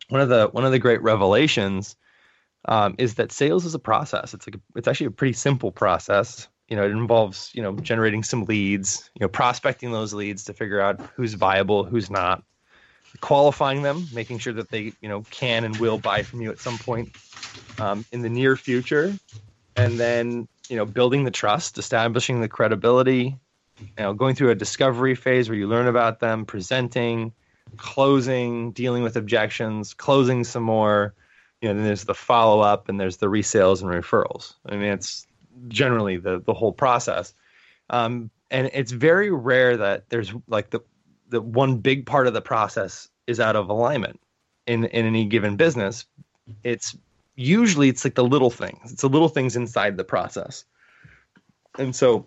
one 0.09 0.21
of 0.21 0.29
the 0.29 0.49
one 0.49 0.65
of 0.65 0.73
the 0.73 0.79
great 0.79 1.03
revelations 1.03 1.97
um, 2.67 2.95
is 2.99 3.15
that 3.15 3.33
sales 3.33 3.65
is 3.65 3.75
a 3.75 3.79
process. 3.79 4.35
It's 4.35 4.47
like 4.47 4.57
a, 4.57 4.61
it's 4.77 4.89
actually 4.89 5.07
a 5.07 5.13
pretty 5.13 5.33
simple 5.35 5.71
process. 5.71 6.49
You 6.69 6.77
know, 6.77 6.85
it 6.85 6.91
involves 6.91 7.51
you 7.55 7.63
know 7.63 7.77
generating 7.77 8.23
some 8.23 8.45
leads, 8.45 9.11
you 9.15 9.25
know, 9.25 9.29
prospecting 9.29 9.93
those 9.93 10.13
leads 10.13 10.45
to 10.45 10.53
figure 10.53 10.81
out 10.81 11.01
who's 11.15 11.35
viable, 11.35 11.85
who's 11.85 12.11
not, 12.11 12.43
qualifying 13.21 13.83
them, 13.83 14.07
making 14.13 14.39
sure 14.39 14.53
that 14.53 14.71
they 14.71 14.93
you 15.01 15.09
know 15.09 15.23
can 15.31 15.65
and 15.65 15.77
will 15.79 15.99
buy 15.99 16.23
from 16.23 16.41
you 16.41 16.51
at 16.51 16.59
some 16.59 16.79
point 16.79 17.17
um, 17.79 18.05
in 18.13 18.23
the 18.23 18.31
near 18.31 18.57
future, 18.57 19.15
and 19.77 19.99
then 19.99 20.49
you 20.69 20.77
know 20.77 20.85
building 20.85 21.25
the 21.25 21.31
trust, 21.31 21.79
establishing 21.79 22.41
the 22.41 22.49
credibility, 22.49 23.37
you 23.79 23.89
know 23.99 24.15
going 24.15 24.35
through 24.35 24.51
a 24.51 24.55
discovery 24.55 25.15
phase 25.15 25.49
where 25.49 25.59
you 25.59 25.67
learn 25.67 25.87
about 25.87 26.21
them, 26.21 26.45
presenting, 26.45 27.33
closing, 27.77 28.73
dealing 28.73 29.03
with 29.03 29.17
objections, 29.17 29.95
closing 29.95 30.45
some 30.45 30.63
more. 30.63 31.15
You 31.61 31.69
know, 31.69 31.75
then 31.75 31.85
there's 31.85 32.05
the 32.05 32.15
follow 32.15 32.61
up, 32.61 32.89
and 32.89 33.01
there's 33.01 33.17
the 33.17 33.29
resales 33.29 33.83
and 33.83 33.91
referrals. 33.91 34.55
I 34.67 34.77
mean, 34.77 34.93
it's 34.93 35.27
generally 35.69 36.17
the 36.17 36.41
the 36.45 36.55
whole 36.55 36.73
process. 36.73 37.35
Um, 37.91 38.31
and 38.51 38.71
it's 38.73 38.93
very 38.93 39.31
rare 39.31 39.77
that 39.77 40.09
there's 40.09 40.33
like 40.49 40.71
the 40.71 40.81
the 41.29 41.41
one 41.41 41.79
big 41.79 42.07
part 42.07 42.27
of 42.27 42.35
the 42.35 42.41
process 42.41 43.09
is 43.27 43.41
out 43.41 43.57
of 43.57 43.69
alignment 43.69 44.21
in 44.67 44.85
in 44.85 45.07
any 45.07 45.25
given 45.25 45.57
business. 45.57 46.05
It's 46.63 46.97
usually 47.37 47.89
it's 47.89 48.05
like 48.05 48.15
the 48.15 48.25
little 48.25 48.51
things. 48.51 48.93
It's 48.93 49.03
the 49.03 49.09
little 49.09 49.29
things 49.29 49.57
inside 49.57 49.97
the 49.97 50.05
process. 50.05 50.65
And 51.79 51.95
so 51.95 52.27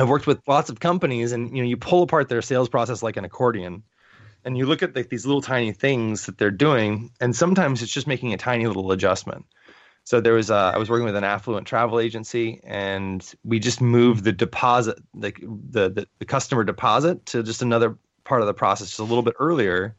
I've 0.00 0.08
worked 0.08 0.26
with 0.26 0.40
lots 0.48 0.70
of 0.70 0.80
companies 0.80 1.32
and 1.32 1.54
you 1.56 1.62
know 1.62 1.68
you 1.68 1.76
pull 1.76 2.02
apart 2.02 2.28
their 2.28 2.42
sales 2.42 2.68
process 2.68 3.02
like 3.02 3.16
an 3.16 3.24
accordion 3.24 3.82
and 4.44 4.56
you 4.56 4.64
look 4.64 4.82
at 4.82 4.96
like 4.96 5.10
these 5.10 5.26
little 5.26 5.42
tiny 5.42 5.72
things 5.72 6.26
that 6.26 6.38
they're 6.38 6.50
doing 6.50 7.10
and 7.20 7.36
sometimes 7.36 7.82
it's 7.82 7.92
just 7.92 8.06
making 8.06 8.32
a 8.32 8.38
tiny 8.38 8.66
little 8.66 8.92
adjustment. 8.92 9.44
So 10.04 10.20
there 10.20 10.32
was 10.32 10.50
uh, 10.50 10.72
I 10.74 10.78
was 10.78 10.88
working 10.88 11.04
with 11.04 11.16
an 11.16 11.24
affluent 11.24 11.66
travel 11.66 12.00
agency, 12.00 12.60
and 12.64 13.24
we 13.44 13.58
just 13.58 13.80
moved 13.80 14.24
the 14.24 14.32
deposit, 14.32 14.98
like 15.14 15.38
the, 15.40 15.90
the 15.90 16.08
the 16.18 16.24
customer 16.24 16.64
deposit, 16.64 17.26
to 17.26 17.42
just 17.42 17.62
another 17.62 17.96
part 18.24 18.40
of 18.40 18.46
the 18.46 18.54
process, 18.54 18.88
just 18.88 18.98
a 18.98 19.04
little 19.04 19.22
bit 19.22 19.34
earlier, 19.38 19.94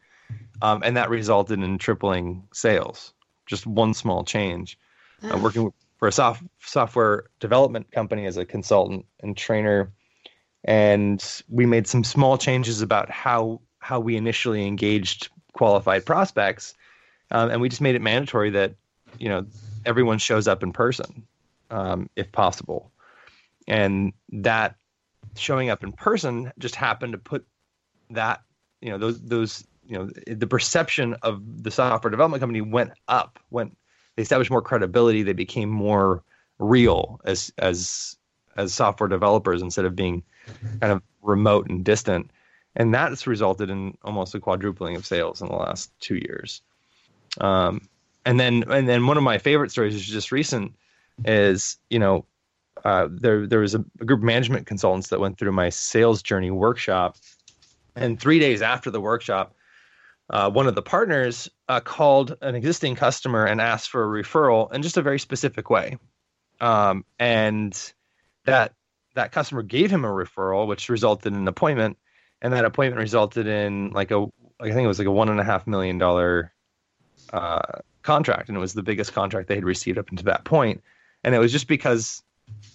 um, 0.62 0.82
and 0.84 0.98
that 0.98 1.10
resulted 1.10 1.60
in 1.60 1.78
tripling 1.78 2.48
sales. 2.52 3.14
Just 3.46 3.68
one 3.68 3.94
small 3.94 4.24
change. 4.24 4.78
Uh, 5.24 5.38
working 5.38 5.72
for 6.02 6.08
a 6.08 6.12
soft, 6.12 6.44
software 6.60 7.26
development 7.40 7.92
company 7.92 8.26
as 8.26 8.36
a 8.36 8.44
consultant 8.44 9.06
and 9.22 9.38
trainer, 9.38 9.94
and 10.64 11.44
we 11.48 11.68
made 11.68 11.86
some 11.86 12.04
small 12.04 12.40
changes 12.40 12.82
about 12.82 13.12
how 13.12 13.62
how 13.78 14.00
we 14.00 14.16
initially 14.16 14.66
engaged 14.66 15.30
qualified 15.54 16.04
prospects, 16.04 16.74
um, 17.30 17.52
and 17.52 17.62
we 17.62 17.70
just 17.70 17.82
made 17.82 17.94
it 17.94 18.02
mandatory 18.02 18.50
that 18.50 18.74
you 19.20 19.30
know 19.30 19.46
everyone 19.86 20.18
shows 20.18 20.48
up 20.48 20.64
in 20.64 20.74
person, 20.74 21.24
um, 21.70 22.10
if 22.16 22.32
possible. 22.32 22.92
And 23.68 24.12
that 24.30 24.76
showing 25.38 25.70
up 25.70 25.84
in 25.84 25.92
person 25.92 26.52
just 26.58 26.74
happened 26.74 27.14
to 27.14 27.20
put 27.20 27.46
that, 28.10 28.42
you 28.82 28.90
know, 28.90 28.98
those, 28.98 29.22
those, 29.22 29.64
you 29.86 29.98
know, 29.98 30.10
the 30.28 30.48
perception 30.48 31.16
of 31.22 31.64
the 31.64 31.70
software 31.70 32.10
development 32.10 32.42
company 32.42 32.62
went 32.62 32.92
up, 33.08 33.38
went, 33.52 33.78
they 34.16 34.24
established 34.24 34.52
more 34.52 34.62
credibility. 34.62 35.24
They 35.24 35.34
became 35.34 35.70
more 35.70 36.24
real 36.60 37.20
as, 37.26 37.52
as, 37.58 38.18
as 38.58 38.74
software 38.74 39.10
developers 39.10 39.62
instead 39.62 39.86
of 39.86 39.96
being 39.96 40.24
kind 40.80 40.94
of 40.94 41.02
remote 41.22 41.70
and 41.70 41.84
distant. 41.84 42.32
And 42.76 42.94
that's 42.94 43.28
resulted 43.28 43.70
in 43.70 43.98
almost 44.04 44.36
a 44.36 44.40
quadrupling 44.40 44.96
of 44.96 45.06
sales 45.06 45.42
in 45.42 45.48
the 45.48 45.56
last 45.56 45.92
two 46.00 46.16
years. 46.16 46.62
Um, 47.40 47.82
and 48.26 48.40
then 48.40 48.64
and 48.70 48.88
then 48.88 49.08
one 49.08 49.18
of 49.18 49.24
my 49.24 49.38
favorite 49.38 49.72
stories 49.72 49.96
is 49.96 50.06
just 50.06 50.32
recent 50.32 50.74
is 51.26 51.78
you 51.90 52.00
know 52.00 52.26
uh, 52.84 53.08
there 53.10 53.48
there 53.48 53.60
was 53.60 53.76
a, 53.76 53.84
a, 54.00 54.06
group 54.06 54.20
of 54.20 54.24
management 54.24 54.66
consultants 54.66 55.10
that 55.10 55.20
went 55.20 55.38
through 55.38 55.52
my 55.52 55.70
sales 55.70 56.22
journey 56.22 56.52
workshop, 56.52 57.18
and 57.96 58.20
three 58.20 58.40
days 58.40 58.62
after 58.62 58.90
the 58.90 59.02
workshop, 59.02 59.54
uh, 60.32 60.50
one 60.50 60.66
of 60.66 60.76
the 60.76 60.82
partners 60.82 61.50
uh, 61.68 61.82
called 61.82 62.38
an 62.42 62.56
existing 62.56 62.96
customer 62.96 63.46
and 63.46 63.60
asked 63.60 63.90
for 63.90 64.04
a 64.04 64.24
referral 64.24 64.72
in 64.74 64.82
just 64.82 64.98
a 64.98 65.02
very 65.02 65.20
specific 65.20 65.70
way, 65.70 65.98
um, 66.62 67.06
and 67.20 67.94
that 68.46 68.74
that 69.14 69.34
customer 69.34 69.62
gave 69.62 69.92
him 69.92 70.06
a 70.06 70.10
referral, 70.10 70.68
which 70.68 70.88
resulted 70.88 71.34
in 71.34 71.40
an 71.40 71.48
appointment, 71.50 71.98
and 72.42 72.54
that 72.54 72.64
appointment 72.64 73.02
resulted 73.02 73.46
in 73.46 73.92
like 73.92 74.12
a 74.12 74.26
I 74.62 74.72
think 74.72 74.86
it 74.86 74.88
was 74.88 75.00
like 75.00 75.08
a 75.08 75.12
one 75.12 75.28
and 75.28 75.40
a 75.40 75.44
half 75.44 75.68
million 75.68 75.98
dollar 75.98 76.54
uh, 77.34 77.80
contract, 78.02 78.48
and 78.48 78.58
it 78.58 78.62
was 78.62 78.74
the 78.74 78.84
biggest 78.84 79.14
contract 79.14 79.50
they 79.50 79.56
had 79.56 79.66
received 79.66 79.98
up 79.98 80.10
until 80.10 80.26
that 80.26 80.46
point. 80.46 80.82
And 81.24 81.36
it 81.36 81.40
was 81.40 81.52
just 81.52 81.68
because 81.68 82.24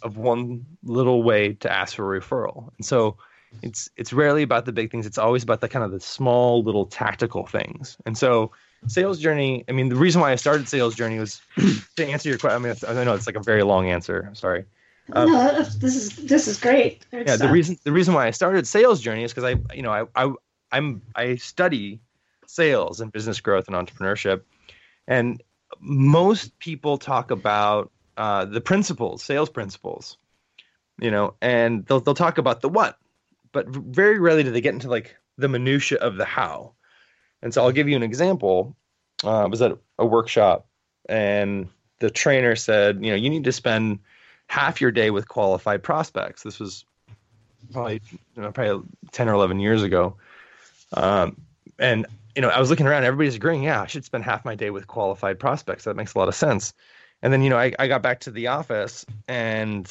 of 0.03 0.19
one 0.19 0.67
little 0.85 1.23
way 1.23 1.55
to 1.55 1.73
ask 1.73 1.97
for 1.97 2.15
a 2.15 2.21
referral. 2.21 2.71
And 2.77 2.85
so 2.85 3.17
it's 3.63 3.91
it's 3.97 4.13
rarely 4.13 4.43
about 4.43 4.65
the 4.65 4.73
big 4.73 4.91
things. 4.91 5.07
It's 5.07 5.19
always 5.19 5.43
about 5.43 5.61
the 5.61 5.69
kind 5.69 5.85
of 5.85 5.91
the 5.91 6.01
small 6.01 6.63
little 6.63 6.87
tactical 6.87 7.47
things. 7.47 7.97
And 8.07 8.17
so 8.17 8.53
sales 8.87 9.19
journey. 9.19 9.65
I 9.69 9.73
mean, 9.73 9.89
the 9.89 9.97
reason 9.97 10.21
why 10.21 10.33
I 10.33 10.37
started 10.37 10.69
sales 10.69 10.95
journey 10.95 11.19
was 11.19 11.41
to 11.97 12.07
answer 12.07 12.29
your 12.29 12.39
question. 12.39 12.65
I 12.65 12.67
mean, 12.67 12.77
I 12.87 13.05
know 13.05 13.15
it's 13.15 13.27
like 13.27 13.37
a 13.37 13.43
very 13.43 13.63
long 13.63 13.89
answer. 13.89 14.25
I'm 14.27 14.35
sorry. 14.35 14.65
Um, 15.13 15.33
no, 15.33 15.53
this 15.63 15.95
is 15.95 16.17
this 16.17 16.49
is 16.49 16.59
great. 16.59 17.07
Yeah, 17.13 17.37
the 17.37 17.49
reason 17.49 17.79
the 17.85 17.93
reason 17.93 18.15
why 18.15 18.27
I 18.27 18.31
started 18.33 18.67
sales 18.67 19.01
journey 19.01 19.23
is 19.23 19.33
because 19.33 19.45
I 19.45 19.75
you 19.75 19.83
know 19.83 19.93
I 19.93 20.07
I 20.17 20.33
I'm 20.73 21.03
I 21.15 21.37
study 21.37 22.01
sales 22.47 23.01
and 23.01 23.13
business 23.13 23.41
growth 23.41 23.69
and 23.69 23.77
entrepreneurship, 23.77 24.43
and 25.07 25.43
most 25.81 26.59
people 26.59 26.99
talk 26.99 27.31
about 27.31 27.93
uh, 28.17 28.45
the 28.47 28.61
principles, 28.61 29.23
sales 29.23 29.49
principles, 29.49 30.17
you 30.99 31.11
know, 31.11 31.35
and 31.41 31.87
they'll 31.87 32.01
they'll 32.01 32.15
talk 32.15 32.39
about 32.39 32.61
the 32.61 32.69
what, 32.69 32.99
but 33.53 33.69
very 33.69 34.19
rarely 34.19 34.43
do 34.43 34.51
they 34.51 34.61
get 34.61 34.75
into 34.75 34.89
like 34.89 35.17
the 35.39 35.49
minutia 35.49 35.99
of 35.99 36.17
the 36.17 36.25
how. 36.25 36.75
And 37.43 37.53
so 37.53 37.63
I'll 37.63 37.73
give 37.73 37.89
you 37.89 37.97
an 37.97 38.03
example. 38.03 38.77
Uh, 39.25 39.45
I 39.45 39.47
was 39.47 39.63
at 39.63 39.77
a 39.99 40.07
workshop, 40.07 40.67
and 41.09 41.69
the 42.01 42.11
trainer 42.11 42.57
said, 42.57 43.05
you 43.05 43.11
know, 43.11 43.17
you 43.17 43.31
need 43.31 43.45
to 43.45 43.53
spend 43.53 44.01
half 44.49 44.81
your 44.81 44.91
day 44.91 45.11
with 45.11 45.29
qualified 45.29 45.83
prospects. 45.83 46.43
This 46.43 46.59
was 46.59 46.85
probably 47.73 48.01
you 48.37 48.43
know, 48.43 48.53
probably 48.53 48.87
ten 49.13 49.29
or 49.29 49.35
eleven 49.35 49.61
years 49.61 49.83
ago, 49.83 50.17
um, 50.93 51.37
and 51.79 52.07
you 52.37 52.43
know, 52.43 52.51
I 52.51 52.61
was 52.61 52.69
looking 52.69 52.87
around, 52.87 53.05
everybody's 53.05 53.35
agreeing, 53.35 53.63
yeah, 53.63 53.81
I 53.81 53.87
should 53.87 54.05
spend 54.05 54.23
half 54.23 54.45
my 54.45 54.55
day 54.55 54.69
with 54.69 54.87
qualified 54.87 55.39
prospects. 55.39 55.85
That 55.85 55.97
makes 55.97 56.15
a 56.15 56.19
lot 56.19 56.29
of 56.29 56.35
sense. 56.35 56.75
And 57.23 57.33
then, 57.33 57.43
you 57.43 57.49
know, 57.49 57.57
I, 57.57 57.73
I 57.79 57.89
got 57.89 58.03
back 58.03 58.21
to 58.21 58.31
the 58.31 58.49
office 58.49 59.07
and 59.27 59.91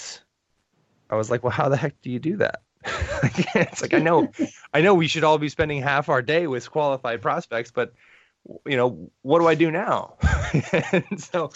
I 1.09 1.15
was 1.15 1.31
like, 1.31 1.43
well, 1.43 1.51
how 1.51 1.69
the 1.69 1.77
heck 1.77 1.99
do 2.03 2.11
you 2.11 2.19
do 2.19 2.37
that? 2.37 2.61
it's 3.55 3.81
like 3.81 3.93
I 3.93 3.99
know, 3.99 4.31
I 4.73 4.81
know 4.81 4.93
we 4.93 5.07
should 5.07 5.23
all 5.23 5.37
be 5.37 5.49
spending 5.49 5.81
half 5.81 6.09
our 6.09 6.21
day 6.21 6.47
with 6.47 6.69
qualified 6.69 7.21
prospects, 7.21 7.71
but 7.71 7.93
you 8.65 8.77
know, 8.77 9.09
what 9.23 9.39
do 9.39 9.47
I 9.47 9.55
do 9.55 9.71
now? 9.71 10.15
so, 11.17 11.51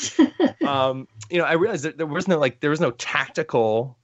um, 0.66 1.08
you 1.30 1.38
know, 1.38 1.46
I 1.46 1.54
realized 1.54 1.86
that 1.86 1.98
there 1.98 2.08
was 2.08 2.28
no 2.28 2.40
like 2.40 2.62
there 2.62 2.72
was 2.72 2.80
no 2.82 2.92
tactical 2.92 3.98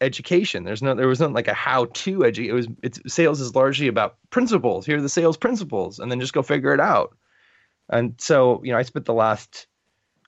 education. 0.00 0.64
There's 0.64 0.82
no 0.82 0.94
there 0.94 1.08
was 1.08 1.20
not 1.20 1.32
like 1.32 1.48
a 1.48 1.54
how 1.54 1.86
to 1.86 2.24
educate. 2.24 2.48
It 2.48 2.54
was 2.54 2.68
it's 2.82 3.00
sales 3.06 3.40
is 3.40 3.54
largely 3.54 3.88
about 3.88 4.16
principles. 4.30 4.86
Here 4.86 4.98
are 4.98 5.02
the 5.02 5.08
sales 5.08 5.36
principles, 5.36 5.98
and 5.98 6.10
then 6.10 6.20
just 6.20 6.32
go 6.32 6.42
figure 6.42 6.72
it 6.72 6.80
out. 6.80 7.16
And 7.90 8.14
so 8.18 8.62
you 8.64 8.72
know, 8.72 8.78
I 8.78 8.82
spent 8.82 9.04
the 9.04 9.14
last 9.14 9.66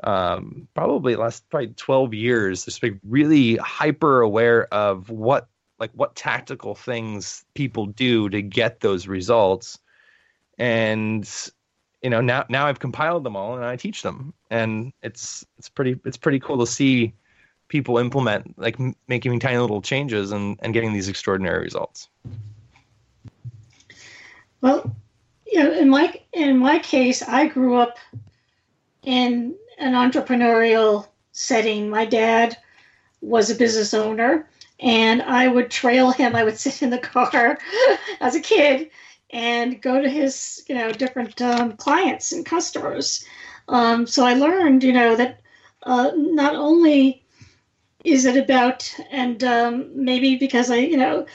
um, 0.02 0.68
probably 0.74 1.16
last 1.16 1.48
probably 1.50 1.68
12 1.68 2.14
years 2.14 2.64
just 2.64 2.82
like 2.82 2.98
really 3.04 3.56
hyper 3.56 4.20
aware 4.20 4.72
of 4.72 5.08
what 5.08 5.48
like 5.78 5.90
what 5.94 6.14
tactical 6.14 6.74
things 6.74 7.44
people 7.54 7.86
do 7.86 8.28
to 8.28 8.42
get 8.42 8.80
those 8.80 9.06
results 9.06 9.78
and 10.58 11.28
you 12.02 12.10
know 12.10 12.20
now 12.20 12.44
now 12.48 12.66
I've 12.66 12.78
compiled 12.78 13.24
them 13.24 13.36
all 13.36 13.56
and 13.56 13.64
I 13.64 13.76
teach 13.76 14.02
them 14.02 14.34
and 14.50 14.92
it's 15.02 15.44
it's 15.58 15.68
pretty 15.68 15.98
it's 16.04 16.16
pretty 16.16 16.38
cool 16.38 16.58
to 16.58 16.66
see 16.66 17.14
people 17.68 17.98
implement, 17.98 18.58
like 18.58 18.78
making 19.08 19.40
tiny 19.40 19.58
little 19.58 19.82
changes 19.82 20.32
and, 20.32 20.58
and 20.62 20.72
getting 20.72 20.92
these 20.92 21.08
extraordinary 21.08 21.62
results? 21.62 22.08
Well, 24.60 24.94
you 25.46 25.62
know, 25.62 25.72
in 25.72 25.88
my 25.88 26.14
in 26.32 26.58
my 26.58 26.78
case, 26.78 27.22
I 27.22 27.46
grew 27.46 27.76
up 27.76 27.98
in 29.02 29.54
an 29.78 29.92
entrepreneurial 29.92 31.08
setting. 31.32 31.90
My 31.90 32.04
dad 32.04 32.56
was 33.20 33.50
a 33.50 33.54
business 33.54 33.92
owner, 33.92 34.48
and 34.84 35.22
I 35.22 35.48
would 35.48 35.70
trail 35.70 36.10
him. 36.12 36.36
I 36.36 36.44
would 36.44 36.58
sit 36.58 36.82
in 36.82 36.90
the 36.90 36.98
car 36.98 37.58
as 38.20 38.36
a 38.36 38.40
kid 38.40 38.90
and 39.30 39.80
go 39.80 40.00
to 40.00 40.08
his, 40.08 40.62
you 40.68 40.74
know, 40.74 40.92
different 40.92 41.40
um, 41.40 41.72
clients 41.72 42.32
and 42.32 42.44
customers. 42.44 43.24
Um, 43.66 44.06
so 44.06 44.24
I 44.26 44.34
learned, 44.34 44.84
you 44.84 44.92
know, 44.92 45.16
that 45.16 45.40
uh, 45.84 46.12
not 46.14 46.54
only 46.54 47.24
is 48.04 48.26
it 48.26 48.36
about 48.36 48.94
and 49.10 49.42
um, 49.42 49.90
maybe 49.94 50.36
because 50.36 50.70
i 50.70 50.76
you 50.76 50.96
know 50.96 51.26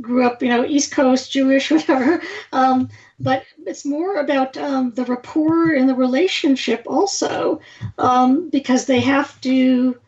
grew 0.00 0.24
up 0.24 0.42
you 0.42 0.48
know 0.48 0.64
east 0.64 0.92
coast 0.92 1.32
jewish 1.32 1.70
whatever 1.72 2.22
um, 2.52 2.88
but 3.18 3.44
it's 3.66 3.84
more 3.84 4.16
about 4.16 4.56
um, 4.56 4.92
the 4.94 5.04
rapport 5.04 5.72
and 5.72 5.88
the 5.88 5.94
relationship 5.94 6.84
also 6.86 7.60
um, 7.98 8.48
because 8.50 8.86
they 8.86 9.00
have 9.00 9.38
to 9.40 9.98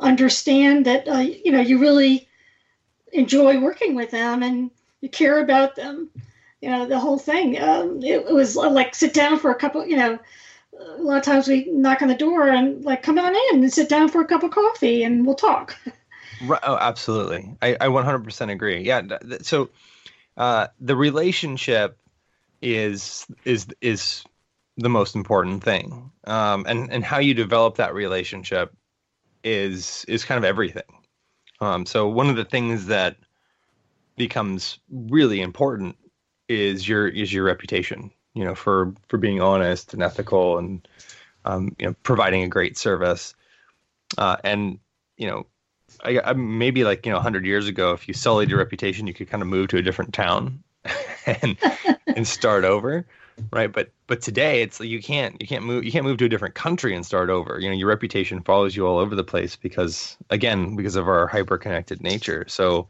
understand 0.00 0.84
that 0.84 1.08
uh, 1.08 1.18
you 1.18 1.50
know 1.50 1.60
you 1.60 1.78
really 1.78 2.28
enjoy 3.12 3.60
working 3.60 3.94
with 3.94 4.10
them 4.10 4.42
and 4.42 4.70
you 5.00 5.08
care 5.08 5.40
about 5.40 5.76
them 5.76 6.10
you 6.62 6.70
know 6.70 6.86
the 6.86 6.98
whole 6.98 7.18
thing. 7.18 7.60
Um, 7.60 8.02
it, 8.02 8.26
it 8.26 8.32
was 8.32 8.56
like 8.56 8.94
sit 8.94 9.12
down 9.12 9.38
for 9.38 9.50
a 9.50 9.54
couple 9.54 9.84
you 9.84 9.96
know 9.96 10.18
a 10.78 11.02
lot 11.02 11.18
of 11.18 11.24
times 11.24 11.48
we 11.48 11.66
knock 11.70 12.00
on 12.00 12.08
the 12.08 12.14
door 12.14 12.48
and 12.48 12.84
like 12.84 13.02
come 13.02 13.18
on 13.18 13.34
in 13.34 13.62
and 13.62 13.72
sit 13.72 13.88
down 13.88 14.08
for 14.08 14.22
a 14.22 14.24
cup 14.24 14.42
of 14.42 14.52
coffee 14.52 15.02
and 15.02 15.26
we'll 15.26 15.34
talk. 15.34 15.76
Right, 16.44 16.60
oh 16.64 16.76
absolutely. 16.76 17.56
I, 17.60 17.76
I 17.80 17.86
100% 17.86 18.50
agree. 18.50 18.82
Yeah 18.82 19.02
so 19.42 19.68
uh, 20.36 20.68
the 20.80 20.96
relationship 20.96 21.98
is 22.62 23.26
is 23.44 23.66
is 23.80 24.24
the 24.76 24.88
most 24.88 25.14
important 25.14 25.62
thing. 25.62 26.10
Um, 26.24 26.64
and 26.66 26.90
and 26.90 27.04
how 27.04 27.18
you 27.18 27.34
develop 27.34 27.76
that 27.76 27.92
relationship 27.92 28.72
is 29.44 30.04
is 30.08 30.24
kind 30.24 30.38
of 30.38 30.44
everything 30.44 31.01
um, 31.62 31.86
so 31.86 32.08
one 32.08 32.28
of 32.28 32.36
the 32.36 32.44
things 32.44 32.86
that 32.86 33.16
becomes 34.16 34.78
really 34.90 35.40
important 35.40 35.96
is 36.48 36.86
your 36.86 37.08
is 37.08 37.32
your 37.32 37.44
reputation 37.44 38.10
you 38.34 38.44
know, 38.44 38.54
for 38.54 38.94
for 39.08 39.18
being 39.18 39.40
honest 39.40 39.92
and 39.94 40.02
ethical 40.02 40.58
and 40.58 40.86
um, 41.44 41.74
you 41.78 41.86
know 41.86 41.94
providing 42.02 42.42
a 42.42 42.48
great 42.48 42.78
service. 42.78 43.34
Uh, 44.16 44.36
and 44.44 44.78
you 45.16 45.26
know, 45.26 45.46
I, 46.02 46.20
I, 46.24 46.32
maybe 46.32 46.84
like 46.84 47.04
you 47.06 47.12
know, 47.12 47.20
hundred 47.20 47.44
years 47.44 47.68
ago, 47.68 47.92
if 47.92 48.08
you 48.08 48.14
sullied 48.14 48.48
your 48.48 48.58
reputation, 48.58 49.06
you 49.06 49.14
could 49.14 49.28
kind 49.28 49.42
of 49.42 49.48
move 49.48 49.68
to 49.68 49.78
a 49.78 49.82
different 49.82 50.14
town. 50.14 50.62
and 51.26 51.56
and 52.08 52.26
start 52.26 52.64
over 52.64 53.06
right? 53.50 53.72
But 53.72 53.90
but 54.06 54.20
today 54.20 54.62
it's 54.62 54.80
you 54.80 55.02
can't 55.02 55.40
you 55.40 55.46
can't 55.46 55.64
move 55.64 55.84
you 55.84 55.92
can't 55.92 56.04
move 56.04 56.18
to 56.18 56.26
a 56.26 56.28
different 56.28 56.54
country 56.54 56.94
and 56.94 57.04
start 57.04 57.30
over. 57.30 57.58
You 57.58 57.68
know 57.68 57.76
your 57.76 57.88
reputation 57.88 58.42
follows 58.42 58.76
you 58.76 58.86
all 58.86 58.98
over 58.98 59.14
the 59.14 59.24
place 59.24 59.56
because 59.56 60.16
again 60.30 60.76
because 60.76 60.96
of 60.96 61.08
our 61.08 61.26
hyper 61.26 61.58
connected 61.58 62.02
nature. 62.02 62.44
So 62.48 62.88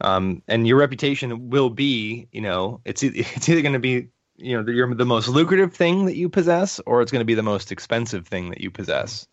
um, 0.00 0.42
and 0.48 0.66
your 0.66 0.76
reputation 0.78 1.50
will 1.50 1.70
be 1.70 2.28
you 2.32 2.40
know 2.40 2.80
it's 2.84 3.02
it's 3.02 3.48
either 3.48 3.62
going 3.62 3.74
to 3.74 3.78
be 3.78 4.08
you 4.36 4.56
know 4.56 4.62
the, 4.62 4.94
the 4.94 5.06
most 5.06 5.28
lucrative 5.28 5.74
thing 5.74 6.06
that 6.06 6.16
you 6.16 6.28
possess 6.28 6.80
or 6.86 7.02
it's 7.02 7.12
going 7.12 7.20
to 7.20 7.26
be 7.26 7.34
the 7.34 7.42
most 7.42 7.70
expensive 7.72 8.26
thing 8.26 8.50
that 8.50 8.60
you 8.60 8.70
possess 8.70 9.26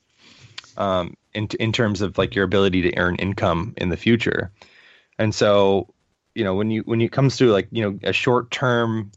um, 0.77 1.15
in 1.33 1.47
in 1.59 1.71
terms 1.71 2.01
of 2.01 2.17
like 2.17 2.35
your 2.35 2.45
ability 2.45 2.81
to 2.81 2.97
earn 2.97 3.15
income 3.15 3.73
in 3.77 3.89
the 3.89 3.97
future. 3.97 4.51
And 5.17 5.33
so 5.33 5.93
you 6.35 6.43
know 6.43 6.55
when 6.55 6.71
you 6.71 6.81
when 6.83 7.01
it 7.01 7.11
comes 7.11 7.37
to 7.37 7.51
like 7.51 7.67
you 7.71 7.83
know 7.83 7.99
a 8.03 8.13
short 8.13 8.51
term 8.51 9.11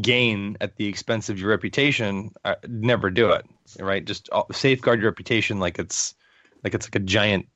gain 0.00 0.56
at 0.60 0.76
the 0.76 0.86
expense 0.86 1.28
of 1.28 1.38
your 1.38 1.50
reputation, 1.50 2.32
uh, 2.44 2.56
never 2.66 3.10
do 3.10 3.30
it. 3.30 3.46
Right? 3.78 4.04
Just 4.04 4.28
uh, 4.32 4.44
safeguard 4.52 5.00
your 5.00 5.10
reputation 5.10 5.60
like 5.60 5.78
it's 5.78 6.14
like 6.64 6.74
it's 6.74 6.86
like 6.86 6.96
a 6.96 7.00
giant, 7.00 7.48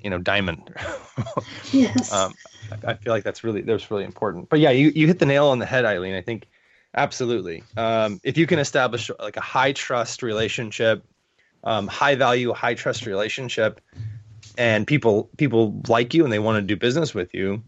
you 0.00 0.10
know, 0.10 0.18
diamond. 0.18 0.74
yes. 1.72 2.12
Um, 2.12 2.34
I, 2.70 2.92
I 2.92 2.94
feel 2.94 3.12
like 3.12 3.24
that's 3.24 3.44
really 3.44 3.62
that's 3.62 3.90
really 3.90 4.04
important. 4.04 4.48
But 4.48 4.60
yeah, 4.60 4.70
you 4.70 4.92
you 4.94 5.06
hit 5.06 5.18
the 5.18 5.26
nail 5.26 5.46
on 5.46 5.58
the 5.58 5.66
head, 5.66 5.84
Eileen. 5.84 6.14
I 6.14 6.22
think 6.22 6.46
absolutely. 6.94 7.62
Um, 7.76 8.20
if 8.24 8.36
you 8.36 8.46
can 8.46 8.58
establish 8.58 9.10
like 9.18 9.36
a 9.36 9.42
high 9.42 9.72
trust 9.72 10.22
relationship, 10.22 11.04
um, 11.64 11.86
high 11.86 12.14
value, 12.14 12.52
high 12.52 12.74
trust 12.74 13.06
relationship, 13.06 13.80
and 14.56 14.86
people 14.86 15.30
people 15.36 15.80
like 15.88 16.14
you 16.14 16.24
and 16.24 16.32
they 16.32 16.38
want 16.38 16.56
to 16.56 16.62
do 16.62 16.76
business 16.76 17.14
with 17.14 17.34
you, 17.34 17.62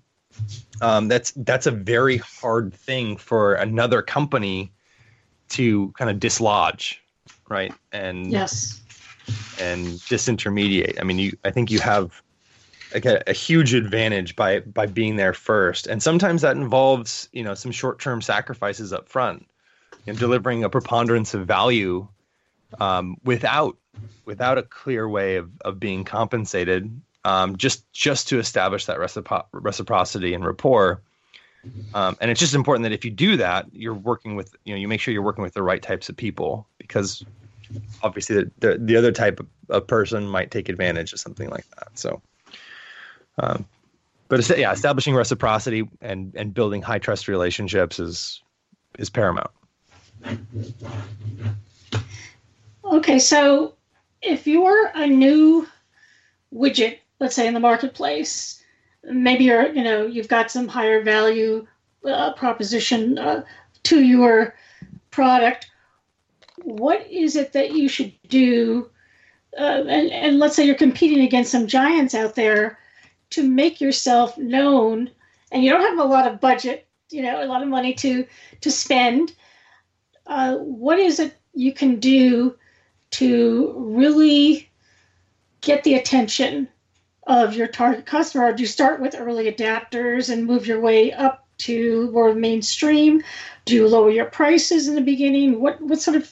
um, 0.81 1.09
that's 1.09 1.33
that's 1.37 1.67
a 1.67 1.71
very 1.71 2.19
hard 2.19 2.75
thing 2.75 3.17
for 3.17 3.55
another 3.55 4.03
company 4.03 4.73
to 5.51 5.93
kind 5.93 6.11
of 6.11 6.19
dislodge, 6.19 7.03
right? 7.49 7.75
And 7.93 8.31
yes, 8.31 8.81
and 9.61 9.87
disintermediate. 9.87 11.01
I 11.01 11.05
mean, 11.05 11.19
you 11.19 11.37
I 11.45 11.51
think 11.51 11.71
you 11.71 11.81
have 11.81 12.23
like 12.95 13.05
a, 13.05 13.23
a, 13.27 13.33
huge 13.33 13.75
advantage 13.75 14.35
by 14.37 14.61
by 14.61 14.87
being 14.87 15.17
there 15.17 15.35
first, 15.35 15.87
and 15.87 16.03
sometimes 16.03 16.43
that 16.43 16.57
involves 16.57 17.29
you 17.33 17.43
know 17.43 17.55
some 17.55 17.73
short 17.73 18.01
term 18.01 18.23
sacrifices 18.23 18.93
up 18.93 19.09
front, 19.09 19.47
and 20.07 20.19
delivering 20.19 20.65
a 20.65 20.71
preponderance 20.71 21.35
of 21.35 21.47
value 21.47 22.09
um, 22.81 23.17
without 23.25 23.77
without 24.25 24.59
a 24.59 24.63
clear 24.63 25.09
way 25.09 25.37
of, 25.37 25.51
of 25.63 25.81
being 25.81 26.05
compensated 26.05 27.01
um, 27.25 27.57
just 27.57 27.91
just 27.93 28.29
to 28.29 28.39
establish 28.39 28.87
that 28.87 28.99
recipro- 28.99 29.45
reciprocity 29.53 30.35
and 30.35 30.45
rapport. 30.45 31.03
Um, 31.93 32.17
and 32.21 32.31
it's 32.31 32.41
just 32.41 32.55
important 32.55 32.85
that 32.85 32.93
if 32.93 33.05
you 33.05 33.11
do 33.11 33.37
that, 33.37 33.67
you're 33.73 33.95
working 33.95 34.35
with 34.35 34.55
you 34.65 34.75
know 34.75 34.81
you 34.81 34.89
make 34.89 35.01
sure 35.01 35.13
you're 35.13 35.23
working 35.23 35.43
with 35.43 35.55
the 35.55 35.63
right 35.63 35.83
types 35.83 36.09
of 36.09 36.17
people 36.17 36.67
because 36.79 37.25
obviously 38.03 38.37
the 38.37 38.51
the, 38.61 38.79
the 38.79 38.97
other 38.97 39.13
type 39.13 39.41
of, 39.69 39.87
person 39.87 40.27
might 40.27 40.51
take 40.51 40.69
advantage 40.69 41.13
of 41.13 41.21
something 41.21 41.49
like 41.49 41.69
that. 41.77 41.97
So, 41.97 42.21
um, 43.39 43.65
but 44.29 44.59
yeah, 44.59 44.73
establishing 44.73 45.15
reciprocity 45.15 45.89
and 46.01 46.35
and 46.35 46.55
building 46.55 46.83
high 46.83 46.99
trust 46.99 47.29
relationships 47.29 47.99
is 48.01 48.43
is 48.99 49.11
paramount. 49.11 49.51
Okay, 52.85 53.19
so 53.19 53.75
if 54.23 54.47
you're 54.47 54.91
a 54.95 55.07
new 55.07 55.69
widget 56.53 57.00
let's 57.21 57.37
say 57.37 57.47
in 57.47 57.55
the 57.55 57.61
marketplace. 57.61 58.63
Maybe 59.05 59.45
you're 59.45 59.73
you 59.73 59.85
know 59.85 60.07
you've 60.07 60.29
got 60.29 60.51
some 60.51 60.69
higher 60.69 61.03
value 61.03 61.67
uh, 62.05 62.33
proposition 62.35 63.19
uh, 63.19 63.45
to 63.85 64.03
your 64.03 64.55
product. 65.11 65.71
What 66.63 67.07
is 67.11 67.37
it 67.37 67.53
that 67.53 67.73
you 67.73 67.89
should 67.89 68.13
do 68.29 68.91
uh, 69.59 69.85
and, 69.89 70.11
and 70.11 70.39
let's 70.39 70.55
say 70.55 70.65
you're 70.65 70.75
competing 70.75 71.25
against 71.25 71.51
some 71.51 71.67
giants 71.67 72.15
out 72.15 72.35
there 72.35 72.79
to 73.31 73.49
make 73.49 73.81
yourself 73.81 74.37
known 74.37 75.11
and 75.51 75.65
you 75.65 75.71
don't 75.71 75.81
have 75.81 75.99
a 75.99 76.05
lot 76.05 76.31
of 76.31 76.41
budget 76.41 76.87
you 77.11 77.23
know 77.23 77.43
a 77.43 77.47
lot 77.47 77.63
of 77.63 77.69
money 77.69 77.95
to 77.95 78.27
to 78.61 78.71
spend. 78.71 79.33
Uh, 80.27 80.57
what 80.59 80.99
is 80.99 81.19
it 81.19 81.37
you 81.55 81.73
can 81.73 81.99
do 81.99 82.57
to 83.11 83.75
really 83.77 84.71
get 85.61 85.83
the 85.83 85.95
attention 85.95 86.69
of 87.31 87.55
your 87.55 87.69
target 87.69 88.05
customer? 88.07 88.53
Do 88.53 88.63
you 88.63 88.67
start 88.67 89.01
with 89.01 89.15
early 89.17 89.51
adapters 89.51 90.31
and 90.31 90.45
move 90.45 90.67
your 90.67 90.81
way 90.81 91.13
up 91.13 91.47
to 91.59 92.11
more 92.11 92.35
mainstream? 92.35 93.23
Do 93.67 93.75
you 93.77 93.87
lower 93.87 94.11
your 94.11 94.25
prices 94.25 94.89
in 94.89 94.97
the 94.97 95.01
beginning? 95.01 95.61
What 95.61 95.81
what 95.81 96.01
sort 96.01 96.17
of 96.17 96.29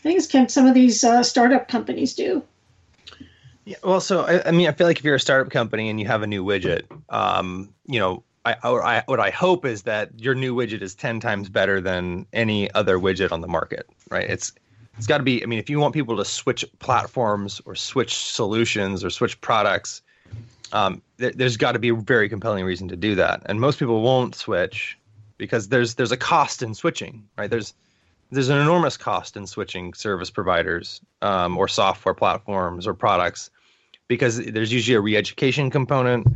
things 0.00 0.26
can 0.26 0.48
some 0.48 0.66
of 0.66 0.72
these 0.74 1.04
uh, 1.04 1.22
startup 1.22 1.68
companies 1.68 2.14
do? 2.14 2.42
Yeah, 3.64 3.76
well, 3.84 4.00
so 4.00 4.22
I, 4.22 4.48
I, 4.48 4.50
mean, 4.50 4.66
I 4.66 4.72
feel 4.72 4.88
like 4.88 4.98
if 4.98 5.04
you're 5.04 5.14
a 5.14 5.20
startup 5.20 5.52
company 5.52 5.88
and 5.88 6.00
you 6.00 6.06
have 6.06 6.22
a 6.22 6.26
new 6.26 6.44
widget, 6.44 6.82
um, 7.10 7.72
you 7.86 8.00
know, 8.00 8.24
I, 8.44 8.56
I, 8.64 9.04
what 9.06 9.20
I 9.20 9.30
hope 9.30 9.64
is 9.64 9.82
that 9.82 10.18
your 10.18 10.34
new 10.34 10.52
widget 10.52 10.82
is 10.82 10.94
ten 10.94 11.20
times 11.20 11.50
better 11.50 11.80
than 11.80 12.26
any 12.32 12.72
other 12.72 12.98
widget 12.98 13.32
on 13.32 13.42
the 13.42 13.48
market, 13.48 13.86
right? 14.10 14.28
It's 14.28 14.52
it's 14.96 15.06
got 15.06 15.18
to 15.18 15.24
be. 15.24 15.42
I 15.42 15.46
mean, 15.46 15.58
if 15.58 15.68
you 15.68 15.78
want 15.78 15.92
people 15.92 16.16
to 16.16 16.24
switch 16.24 16.64
platforms 16.78 17.60
or 17.66 17.74
switch 17.74 18.14
solutions 18.14 19.04
or 19.04 19.10
switch 19.10 19.38
products, 19.42 20.00
um, 20.72 21.02
th- 21.18 21.34
there's 21.34 21.56
got 21.56 21.72
to 21.72 21.78
be 21.78 21.90
a 21.90 21.94
very 21.94 22.28
compelling 22.28 22.64
reason 22.64 22.88
to 22.88 22.96
do 22.96 23.14
that, 23.14 23.42
and 23.46 23.60
most 23.60 23.78
people 23.78 24.02
won't 24.02 24.34
switch 24.34 24.98
because 25.38 25.68
there's 25.68 25.94
there's 25.94 26.12
a 26.12 26.16
cost 26.16 26.62
in 26.62 26.74
switching, 26.74 27.26
right? 27.36 27.50
There's 27.50 27.74
there's 28.30 28.48
an 28.48 28.58
enormous 28.58 28.96
cost 28.96 29.36
in 29.36 29.46
switching 29.46 29.92
service 29.92 30.30
providers 30.30 31.00
um, 31.20 31.58
or 31.58 31.68
software 31.68 32.14
platforms 32.14 32.86
or 32.86 32.94
products 32.94 33.50
because 34.08 34.38
there's 34.38 34.72
usually 34.72 34.94
a 34.96 35.00
re-education 35.00 35.70
component. 35.70 36.26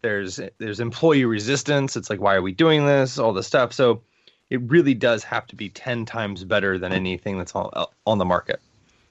There's 0.00 0.40
there's 0.58 0.80
employee 0.80 1.24
resistance. 1.24 1.96
It's 1.96 2.08
like 2.08 2.20
why 2.20 2.34
are 2.34 2.42
we 2.42 2.52
doing 2.52 2.86
this? 2.86 3.18
All 3.18 3.32
this 3.32 3.46
stuff. 3.46 3.72
So 3.72 4.02
it 4.50 4.60
really 4.62 4.94
does 4.94 5.22
have 5.24 5.46
to 5.48 5.56
be 5.56 5.68
ten 5.68 6.04
times 6.04 6.44
better 6.44 6.78
than 6.78 6.92
anything 6.92 7.38
that's 7.38 7.54
on 7.54 7.70
on 8.06 8.18
the 8.18 8.24
market. 8.24 8.60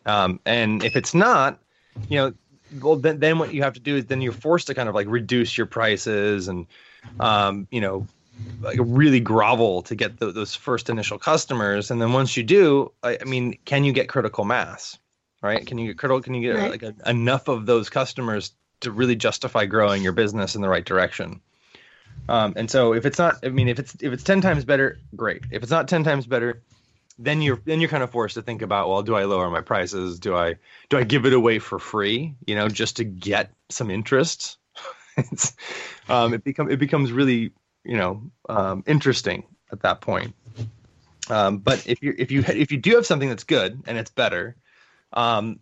Um, 0.06 0.40
and 0.46 0.84
if 0.84 0.96
it's 0.96 1.14
not, 1.14 1.60
you 2.10 2.18
know, 2.18 2.34
well 2.80 2.96
then, 2.96 3.20
then 3.20 3.40
what 3.40 3.54
you 3.54 3.64
have 3.64 3.74
to 3.74 3.80
do 3.80 3.98
is 3.98 4.06
then 4.06 4.22
you're 4.22 4.32
forced 4.32 4.68
to 4.68 4.74
kind 4.74 4.88
of 4.88 4.96
like 4.96 5.08
reduce 5.08 5.58
your 5.58 5.68
prices 5.68 6.48
and 6.48 6.68
um, 7.20 7.68
you 7.72 7.82
know 7.82 8.08
like 8.62 8.78
really 8.80 9.20
grovel 9.20 9.82
to 9.84 9.96
get 9.96 10.18
the, 10.20 10.32
those 10.32 10.56
first 10.56 10.90
initial 10.90 11.20
customers. 11.20 11.92
And 11.92 12.02
then 12.02 12.14
once 12.14 12.36
you 12.38 12.44
do 12.44 12.92
I, 13.04 13.18
I, 13.22 13.26
mean 13.26 13.58
can 13.66 13.84
you 13.84 13.94
get 13.94 14.10
critical 14.10 14.46
mass 14.46 14.98
right? 15.42 15.66
Can 15.66 15.78
you 15.78 15.88
get 15.88 15.98
critical 15.98 16.22
can 16.22 16.34
you 16.34 16.42
get 16.42 16.60
right. 16.60 16.72
like 16.72 16.84
a, 16.84 16.94
enough 17.10 17.48
of 17.48 17.66
those 17.66 17.90
customers 17.90 18.54
to 18.82 18.92
really 18.92 19.16
justify 19.16 19.66
growing 19.66 20.04
your 20.04 20.14
business 20.14 20.56
in 20.56 20.62
the 20.62 20.70
right 20.70 20.86
direction? 20.86 21.42
Um, 22.30 22.54
and 22.56 22.70
so 22.70 22.94
if 22.94 23.06
it's 23.06 23.18
not 23.18 23.38
i 23.44 23.50
mean 23.50 23.68
if 23.68 23.80
it's 23.80 23.96
if 24.00 24.14
it's 24.14 24.24
10 24.24 24.42
times 24.42 24.66
better 24.66 25.00
great. 25.16 25.44
If 25.52 25.64
it's 25.64 25.72
not 25.72 25.88
10 25.88 26.04
times 26.04 26.26
better 26.26 26.62
then 27.18 27.41
you're 27.41 27.59
then 27.66 27.80
you're 27.80 27.89
kind 27.89 28.03
of 28.03 28.12
forced 28.12 28.36
to 28.36 28.41
think 28.41 28.62
about 28.62 28.89
well 28.89 29.03
do 29.03 29.16
i 29.16 29.24
lower 29.26 29.49
my 29.49 29.62
prices? 29.62 30.20
Do 30.20 30.36
i 30.36 30.55
do 30.89 30.97
i 30.97 31.03
give 31.03 31.26
it 31.26 31.34
away 31.34 31.59
for 31.59 31.80
free 31.80 32.36
you 32.45 32.55
know 32.55 32.68
just 32.70 32.97
to 32.97 33.03
get 33.03 33.51
some 33.70 33.89
interest? 33.89 34.57
Um, 36.09 36.34
it 36.34 36.43
become 36.43 36.70
it 36.70 36.80
becomes 36.80 37.12
really 37.12 37.51
you 37.84 37.95
know 37.95 38.32
um, 38.49 38.84
interesting 38.88 39.43
at 39.72 39.82
that 39.82 40.01
point. 40.01 40.34
Um, 41.30 41.59
but 41.59 41.86
if 41.88 42.01
you 42.01 42.16
if 42.18 42.32
you 42.32 42.43
if 42.47 42.72
you 42.72 42.78
do 42.78 42.95
have 42.95 43.05
something 43.05 43.30
that's 43.30 43.43
good 43.43 43.84
and 43.86 43.97
it's 43.97 44.09
better 44.09 44.55
um, 45.14 45.59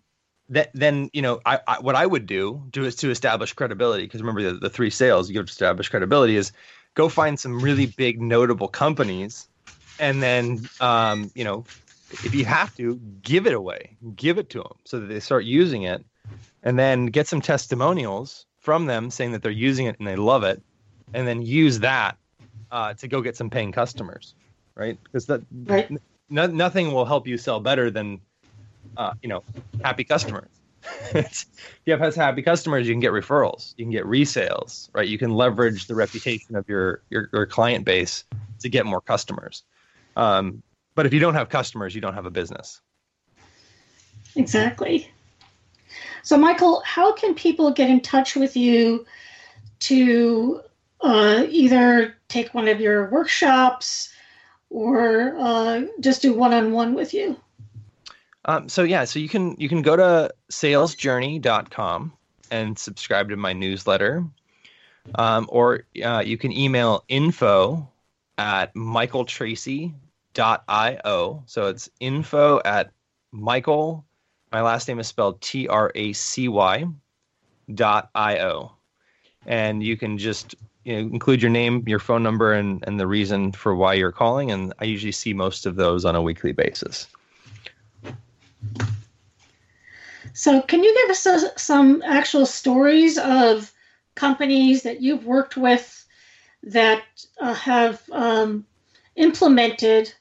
that 0.50 0.72
then 0.74 1.10
you 1.14 1.22
know 1.22 1.42
I, 1.46 1.60
I, 1.68 1.80
what 1.80 1.96
I 1.96 2.06
would 2.06 2.26
do 2.26 2.68
to 2.72 2.86
is 2.86 2.96
to 2.98 3.12
establish 3.12 3.54
credibility 3.54 4.04
because 4.04 4.22
remember 4.22 4.54
the, 4.54 4.60
the 4.60 4.70
three 4.70 4.90
sales 4.90 5.30
you 5.30 5.38
have 5.38 5.48
to 5.48 5.52
establish 5.52 5.90
credibility 5.90 6.36
is 6.38 6.52
go 6.96 7.10
find 7.10 7.40
some 7.40 7.60
really 7.62 7.86
big 7.86 8.22
notable 8.22 8.68
companies 8.68 9.48
and 10.00 10.22
then 10.22 10.68
um, 10.80 11.32
you 11.36 11.44
know 11.44 11.66
if 12.24 12.34
you 12.34 12.46
have 12.46 12.76
to 12.78 12.96
give 13.22 13.46
it 13.46 13.54
away. 13.54 13.98
Give 14.16 14.38
it 14.40 14.50
to 14.52 14.60
them 14.60 14.74
so 14.84 15.00
that 15.00 15.08
they 15.08 15.20
start 15.20 15.46
using 15.46 15.84
it. 15.84 16.04
And 16.64 16.78
then 16.78 17.06
get 17.06 17.28
some 17.28 17.40
testimonials 17.40 18.46
from 18.60 18.86
them 18.88 19.12
saying 19.12 19.32
that 19.32 19.44
they're 19.44 19.52
using 19.52 19.86
it 19.86 19.98
and 20.00 20.08
they 20.08 20.16
love 20.16 20.44
it. 20.44 20.62
And 21.14 21.28
then 21.28 21.42
use 21.42 21.80
that 21.80 22.18
uh, 22.72 22.96
to 22.96 23.08
go 23.08 23.22
get 23.22 23.38
some 23.38 23.50
paying 23.50 23.72
customers 23.72 24.34
right? 24.80 24.98
Because 25.04 25.28
that 25.28 25.42
right. 25.66 25.92
Nothing 26.32 26.92
will 26.92 27.06
help 27.06 27.28
you 27.28 27.38
sell 27.38 27.60
better 27.60 27.92
than 27.92 28.22
uh, 28.98 29.14
you 29.22 29.30
know 29.30 29.44
happy 29.84 30.04
customers. 30.04 30.50
If 31.12 31.46
you 31.86 31.98
have 31.98 32.16
happy 32.16 32.42
customers 32.42 32.88
you 32.88 32.94
can 32.94 33.02
get 33.02 33.12
referrals. 33.12 33.74
You 33.78 33.86
can 33.86 33.92
get 33.92 34.06
resales 34.06 34.90
right? 34.94 35.08
You 35.08 35.18
can 35.18 35.32
leverage 35.32 35.88
the 35.88 35.96
reputation 35.96 36.56
of 36.56 36.70
your 36.70 37.02
your, 37.10 37.30
your 37.34 37.46
client 37.46 37.84
base 37.84 38.24
to 38.60 38.70
get 38.70 38.86
more 38.86 39.02
customers 39.02 39.64
um, 40.20 40.62
but 40.96 41.06
if 41.06 41.14
you 41.14 41.20
don't 41.22 41.36
have 41.36 41.48
customers, 41.48 41.96
you 41.96 42.02
don't 42.02 42.14
have 42.14 42.26
a 42.26 42.32
business. 42.32 42.82
Exactly. 44.36 45.10
So, 46.24 46.38
Michael, 46.38 46.82
how 46.86 47.14
can 47.14 47.34
people 47.34 47.72
get 47.72 47.90
in 47.90 48.02
touch 48.02 48.36
with 48.36 48.58
you 48.58 49.06
to 49.80 50.62
uh, 51.00 51.46
either 51.48 52.18
take 52.28 52.54
one 52.54 52.68
of 52.68 52.82
your 52.82 53.10
workshops 53.10 54.14
or 54.70 55.36
uh, 55.40 55.84
just 56.02 56.22
do 56.22 56.34
one-on-one 56.34 56.94
with 56.96 57.14
you? 57.14 57.40
Um, 58.44 58.68
so 58.68 58.84
yeah, 58.84 59.06
so 59.06 59.20
you 59.20 59.30
can 59.30 59.56
you 59.58 59.70
can 59.70 59.82
go 59.82 59.96
to 59.96 60.34
salesjourney.com 60.52 62.12
and 62.52 62.78
subscribe 62.78 63.30
to 63.30 63.38
my 63.38 63.54
newsletter, 63.54 64.26
um, 65.16 65.46
or 65.50 65.86
uh, 66.04 66.24
you 66.26 66.38
can 66.38 66.52
email 66.52 67.06
info 67.08 67.88
at 68.38 68.76
michaeltracy.io. 70.36 71.44
So 71.46 71.68
it's 71.68 71.90
info 72.00 72.62
at 72.66 72.92
michael. 73.32 74.06
My 74.52 74.62
last 74.62 74.88
name 74.88 75.00
is 75.00 75.08
spelled 75.08 75.42
T 75.42 75.68
R 75.68 75.92
A 75.96 76.14
C 76.14 76.48
Y 76.48 76.86
dot 77.74 78.10
io, 78.16 78.72
and 79.46 79.84
you 79.84 79.96
can 79.96 80.18
just 80.18 80.56
you 80.86 80.94
know, 80.94 81.00
include 81.00 81.42
your 81.42 81.52
name, 81.52 81.84
your 81.88 82.00
phone 82.00 82.24
number, 82.24 82.54
and 82.54 82.84
and 82.88 83.00
the 83.00 83.08
reason 83.08 83.52
for 83.52 83.76
why 83.76 83.94
you're 83.94 84.12
calling. 84.12 84.52
And 84.52 84.74
I 84.80 84.86
usually 84.86 85.12
see 85.12 85.34
most 85.34 85.66
of 85.66 85.76
those 85.76 86.06
on 86.06 86.16
a 86.16 86.22
weekly 86.22 86.52
basis. 86.52 87.08
So, 90.34 90.62
can 90.62 90.84
you 90.84 90.94
give 91.02 91.12
us 91.12 91.26
a, 91.26 91.60
some 91.60 92.02
actual 92.04 92.46
stories 92.46 93.18
of 93.18 93.72
companies 94.16 94.84
that 94.84 95.02
you've 95.02 95.26
worked 95.26 95.58
with 95.58 96.06
that 96.64 97.04
uh, 97.40 97.54
have 97.54 98.02
um, 98.12 98.66
implemented 99.20 100.14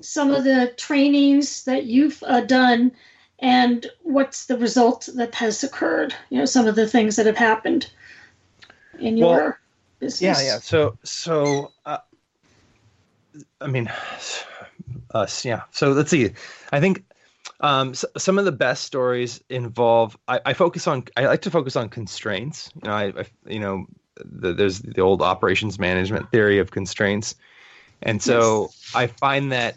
some 0.00 0.32
of 0.32 0.44
the 0.44 0.74
trainings 0.76 1.64
that 1.64 1.84
you've 1.84 2.22
uh, 2.26 2.40
done 2.42 2.92
and 3.38 3.86
what's 4.02 4.46
the 4.46 4.58
result 4.58 5.08
that 5.14 5.34
has 5.34 5.64
occurred? 5.64 6.14
You 6.30 6.38
know, 6.38 6.44
some 6.44 6.66
of 6.66 6.76
the 6.76 6.86
things 6.86 7.16
that 7.16 7.26
have 7.26 7.36
happened 7.36 7.90
in 8.98 9.16
your 9.16 9.28
well, 9.28 9.54
business. 10.00 10.20
Yeah, 10.40 10.54
yeah. 10.54 10.58
So, 10.58 10.98
so, 11.04 11.72
uh, 11.86 11.98
I 13.60 13.66
mean, 13.66 13.90
us, 15.12 15.44
yeah. 15.44 15.62
So 15.70 15.92
let's 15.92 16.10
see. 16.10 16.32
I 16.72 16.80
think 16.80 17.04
um, 17.60 17.94
so, 17.94 18.08
some 18.16 18.38
of 18.38 18.44
the 18.44 18.52
best 18.52 18.84
stories 18.84 19.42
involve. 19.48 20.16
I, 20.28 20.40
I, 20.46 20.52
focus 20.54 20.86
on. 20.86 21.04
I 21.16 21.26
like 21.26 21.42
to 21.42 21.50
focus 21.50 21.76
on 21.76 21.88
constraints. 21.88 22.70
You 22.74 22.88
know, 22.88 22.94
I, 22.94 23.04
I 23.06 23.24
you 23.46 23.60
know, 23.60 23.86
the, 24.24 24.52
there's 24.52 24.80
the 24.80 25.00
old 25.00 25.22
operations 25.22 25.78
management 25.78 26.30
theory 26.30 26.58
of 26.58 26.70
constraints, 26.70 27.34
and 28.04 28.22
so 28.22 28.70
yes. 28.70 28.92
I 28.94 29.06
find 29.08 29.52
that 29.52 29.76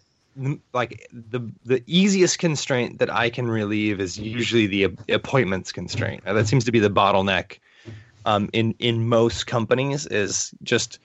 like 0.74 1.08
the 1.12 1.42
the 1.66 1.84
easiest 1.88 2.40
constraint 2.40 3.00
that 3.00 3.12
I 3.14 3.30
can 3.30 3.48
relieve 3.48 4.00
is 4.00 4.20
usually 4.20 4.68
the 4.68 4.96
appointments 5.10 5.72
constraint. 5.72 6.24
That 6.26 6.48
seems 6.48 6.66
to 6.66 6.72
be 6.72 6.80
the 6.80 6.90
bottleneck 6.90 7.60
um, 8.26 8.50
in 8.54 8.76
in 8.80 9.08
most 9.08 9.48
companies 9.48 10.06
is 10.06 10.54
just 10.62 11.00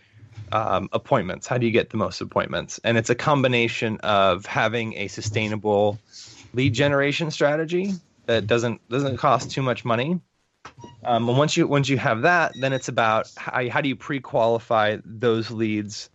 um, 0.50 0.88
appointments. 0.92 1.46
How 1.46 1.56
do 1.56 1.66
you 1.66 1.72
get 1.72 1.90
the 1.90 1.96
most 1.96 2.20
appointments? 2.20 2.80
And 2.84 2.98
it's 2.98 3.10
a 3.10 3.14
combination 3.14 3.98
of 3.98 4.44
having 4.44 4.94
a 4.94 5.08
sustainable 5.08 5.98
lead 6.52 6.74
generation 6.74 7.30
strategy 7.30 7.94
that 8.26 8.46
doesn't 8.46 8.86
doesn't 8.88 9.16
cost 9.16 9.50
too 9.50 9.62
much 9.62 9.84
money. 9.84 10.20
Um, 11.04 11.28
and 11.28 11.38
once 11.38 11.56
you 11.56 11.66
once 11.66 11.88
you 11.88 11.96
have 11.98 12.22
that, 12.22 12.52
then 12.60 12.72
it's 12.72 12.88
about 12.88 13.30
how, 13.36 13.68
how 13.68 13.80
do 13.80 13.88
you 13.88 13.96
pre-qualify 13.96 14.98
those 15.04 15.50
leads 15.50 16.10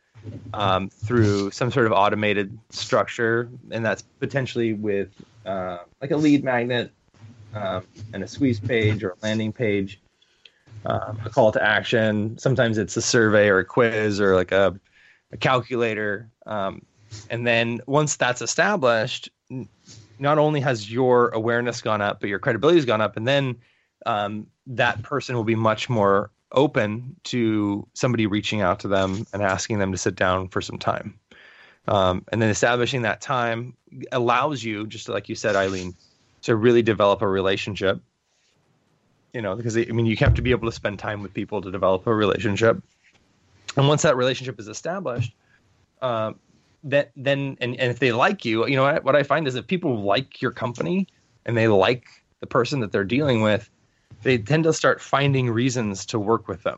um, 0.54 0.90
through 0.90 1.52
some 1.52 1.72
sort 1.72 1.86
of 1.86 1.92
automated 1.92 2.58
structure, 2.70 3.50
and 3.72 3.86
that's 3.86 4.02
potentially 4.20 4.74
with 4.74 5.10
uh, 5.46 5.80
like 6.02 6.12
a 6.12 6.18
lead 6.18 6.44
magnet 6.44 6.92
um, 7.54 7.84
and 8.14 8.24
a 8.24 8.28
squeeze 8.28 8.60
page 8.60 9.04
or 9.04 9.12
a 9.12 9.16
landing 9.24 9.52
page, 9.52 10.00
um, 10.86 11.20
a 11.26 11.30
call 11.30 11.52
to 11.52 11.64
action. 11.64 12.38
Sometimes 12.38 12.78
it's 12.78 12.98
a 12.98 13.02
survey 13.02 13.50
or 13.50 13.60
a 13.60 13.66
quiz 13.66 14.20
or 14.20 14.36
like 14.36 14.52
a, 14.52 14.80
a 15.32 15.38
calculator. 15.38 16.30
Um, 16.46 16.86
and 17.30 17.48
then 17.48 17.82
once 17.88 18.16
that's 18.16 18.42
established, 18.42 19.30
not 20.20 20.38
only 20.38 20.60
has 20.62 20.92
your 20.92 21.30
awareness 21.30 21.82
gone 21.82 22.02
up, 22.02 22.20
but 22.20 22.30
your 22.30 22.40
credibility 22.40 22.78
has 22.78 22.86
gone 22.86 23.02
up, 23.02 23.18
and 23.18 23.28
then 23.28 23.56
um, 24.06 24.48
that 24.68 25.02
person 25.04 25.36
will 25.36 25.44
be 25.44 25.56
much 25.56 25.90
more 25.90 26.32
open 26.52 27.16
to 27.26 27.88
somebody 27.94 28.26
reaching 28.26 28.62
out 28.62 28.80
to 28.80 28.88
them 28.88 29.26
and 29.34 29.42
asking 29.42 29.80
them 29.80 29.92
to 29.92 29.98
sit 29.98 30.16
down 30.16 30.48
for 30.48 30.62
some 30.62 30.78
time. 30.78 31.20
Um, 31.88 32.26
and 32.32 32.42
then 32.42 32.50
establishing 32.50 33.02
that 33.04 33.22
time 33.22 33.76
allows 34.12 34.64
you, 34.64 34.88
just 34.88 35.08
like 35.10 35.30
you 35.30 35.36
said, 35.36 35.56
Eileen, 35.56 35.96
to 36.42 36.56
really 36.56 36.82
develop 36.82 37.22
a 37.22 37.28
relationship. 37.28 38.02
You 39.34 39.42
know, 39.42 39.56
because 39.56 39.78
I 39.78 39.86
mean, 39.86 40.06
you 40.06 40.16
have 40.18 40.34
to 40.36 40.42
be 40.42 40.52
able 40.52 40.68
to 40.68 40.72
spend 40.72 41.00
time 41.00 41.22
with 41.22 41.34
people 41.34 41.62
to 41.62 41.72
develop 41.72 42.08
a 42.08 42.14
relationship. 42.14 42.82
And 43.76 43.88
once 43.88 44.02
that 44.02 44.18
relationship 44.18 44.60
is 44.60 44.68
established, 44.68 45.34
uh, 46.02 46.34
that 46.84 47.12
then 47.16 47.58
and, 47.62 47.80
and 47.80 47.92
if 47.92 48.00
they 48.00 48.12
like 48.12 48.46
you, 48.46 48.66
you 48.68 48.76
know 48.76 48.84
what, 48.84 49.04
what 49.04 49.16
I 49.16 49.24
find 49.24 49.48
is 49.48 49.56
if 49.56 49.68
people 49.68 50.02
like 50.02 50.42
your 50.42 50.52
company 50.52 51.08
and 51.46 51.58
they 51.58 51.68
like 51.68 52.06
the 52.40 52.48
person 52.48 52.80
that 52.80 52.92
they're 52.92 53.04
dealing 53.04 53.42
with, 53.42 53.70
they 54.28 54.38
tend 54.38 54.66
to 54.66 54.74
start 54.74 55.00
finding 55.00 55.50
reasons 55.50 56.06
to 56.08 56.20
work 56.20 56.50
with 56.50 56.64
them. 56.64 56.78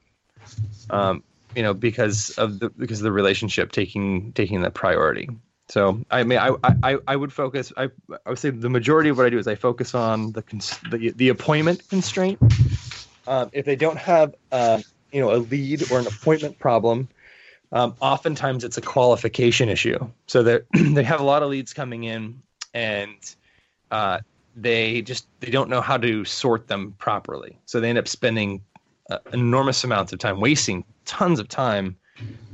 Um, 0.92 1.24
you 1.56 1.64
know, 1.64 1.74
because 1.74 2.30
of 2.38 2.60
the 2.60 2.70
because 2.70 3.00
of 3.00 3.06
the 3.06 3.12
relationship 3.12 3.72
taking 3.72 4.32
taking 4.34 4.62
the 4.62 4.70
priority. 4.70 5.30
So 5.68 6.04
I 6.12 6.24
mean, 6.24 6.38
I, 6.38 6.56
I, 6.84 6.98
I 7.08 7.16
would 7.16 7.34
focus. 7.34 7.74
I, 7.76 7.90
I 8.26 8.30
would 8.30 8.38
say 8.38 8.52
the 8.52 8.70
majority 8.70 9.10
of 9.10 9.18
what 9.18 9.26
I 9.26 9.30
do 9.32 9.40
is 9.40 9.48
I 9.48 9.56
focus 9.56 9.96
on 9.96 10.32
the 10.34 10.44
cons- 10.44 10.80
the, 10.92 11.12
the 11.16 11.30
appointment 11.30 11.88
constraint. 11.90 12.40
Um, 13.28 13.50
if 13.52 13.66
they 13.66 13.76
don't 13.76 13.98
have 13.98 14.36
uh, 14.52 14.82
you 15.12 15.20
know 15.20 15.34
a 15.34 15.38
lead 15.38 15.92
or 15.92 16.00
an 16.00 16.06
appointment 16.06 16.60
problem, 16.60 17.08
um, 17.72 17.96
oftentimes 18.00 18.64
it's 18.64 18.78
a 18.78 18.82
qualification 18.82 19.70
issue. 19.70 19.98
So 20.28 20.44
that 20.44 20.66
they 20.74 21.04
have 21.04 21.20
a 21.20 21.24
lot 21.24 21.42
of 21.42 21.50
leads 21.50 21.74
coming 21.74 22.04
in, 22.04 22.44
and 22.76 23.18
uh, 23.90 24.20
they 24.62 25.02
just 25.02 25.28
they 25.40 25.50
don't 25.50 25.70
know 25.70 25.82
how 25.82 25.98
to 25.98 26.26
sort 26.26 26.68
them 26.68 26.96
properly. 26.98 27.58
So 27.66 27.80
they 27.80 27.90
end 27.90 27.98
up 27.98 28.08
spending 28.08 28.62
uh, 29.10 29.20
enormous 29.34 29.84
amounts 29.84 30.14
of 30.14 30.20
time, 30.20 30.40
wasting 30.40 30.84
tons 31.06 31.40
of 31.40 31.48
time, 31.48 31.96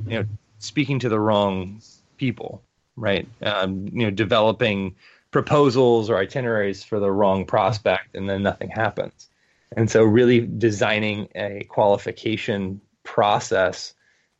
you 0.06 0.18
know, 0.18 0.24
speaking 0.58 0.98
to 1.00 1.08
the 1.08 1.20
wrong 1.20 1.80
people, 2.16 2.62
right? 2.96 3.28
Um, 3.42 3.88
you 3.92 4.04
know, 4.04 4.10
developing 4.10 4.94
proposals 5.30 6.08
or 6.08 6.16
itineraries 6.16 6.82
for 6.82 6.98
the 6.98 7.10
wrong 7.10 7.44
prospect, 7.44 8.14
and 8.14 8.28
then 8.28 8.42
nothing 8.42 8.70
happens. 8.70 9.28
And 9.76 9.90
so, 9.90 10.02
really 10.02 10.46
designing 10.46 11.28
a 11.34 11.64
qualification 11.68 12.80
process 13.02 13.92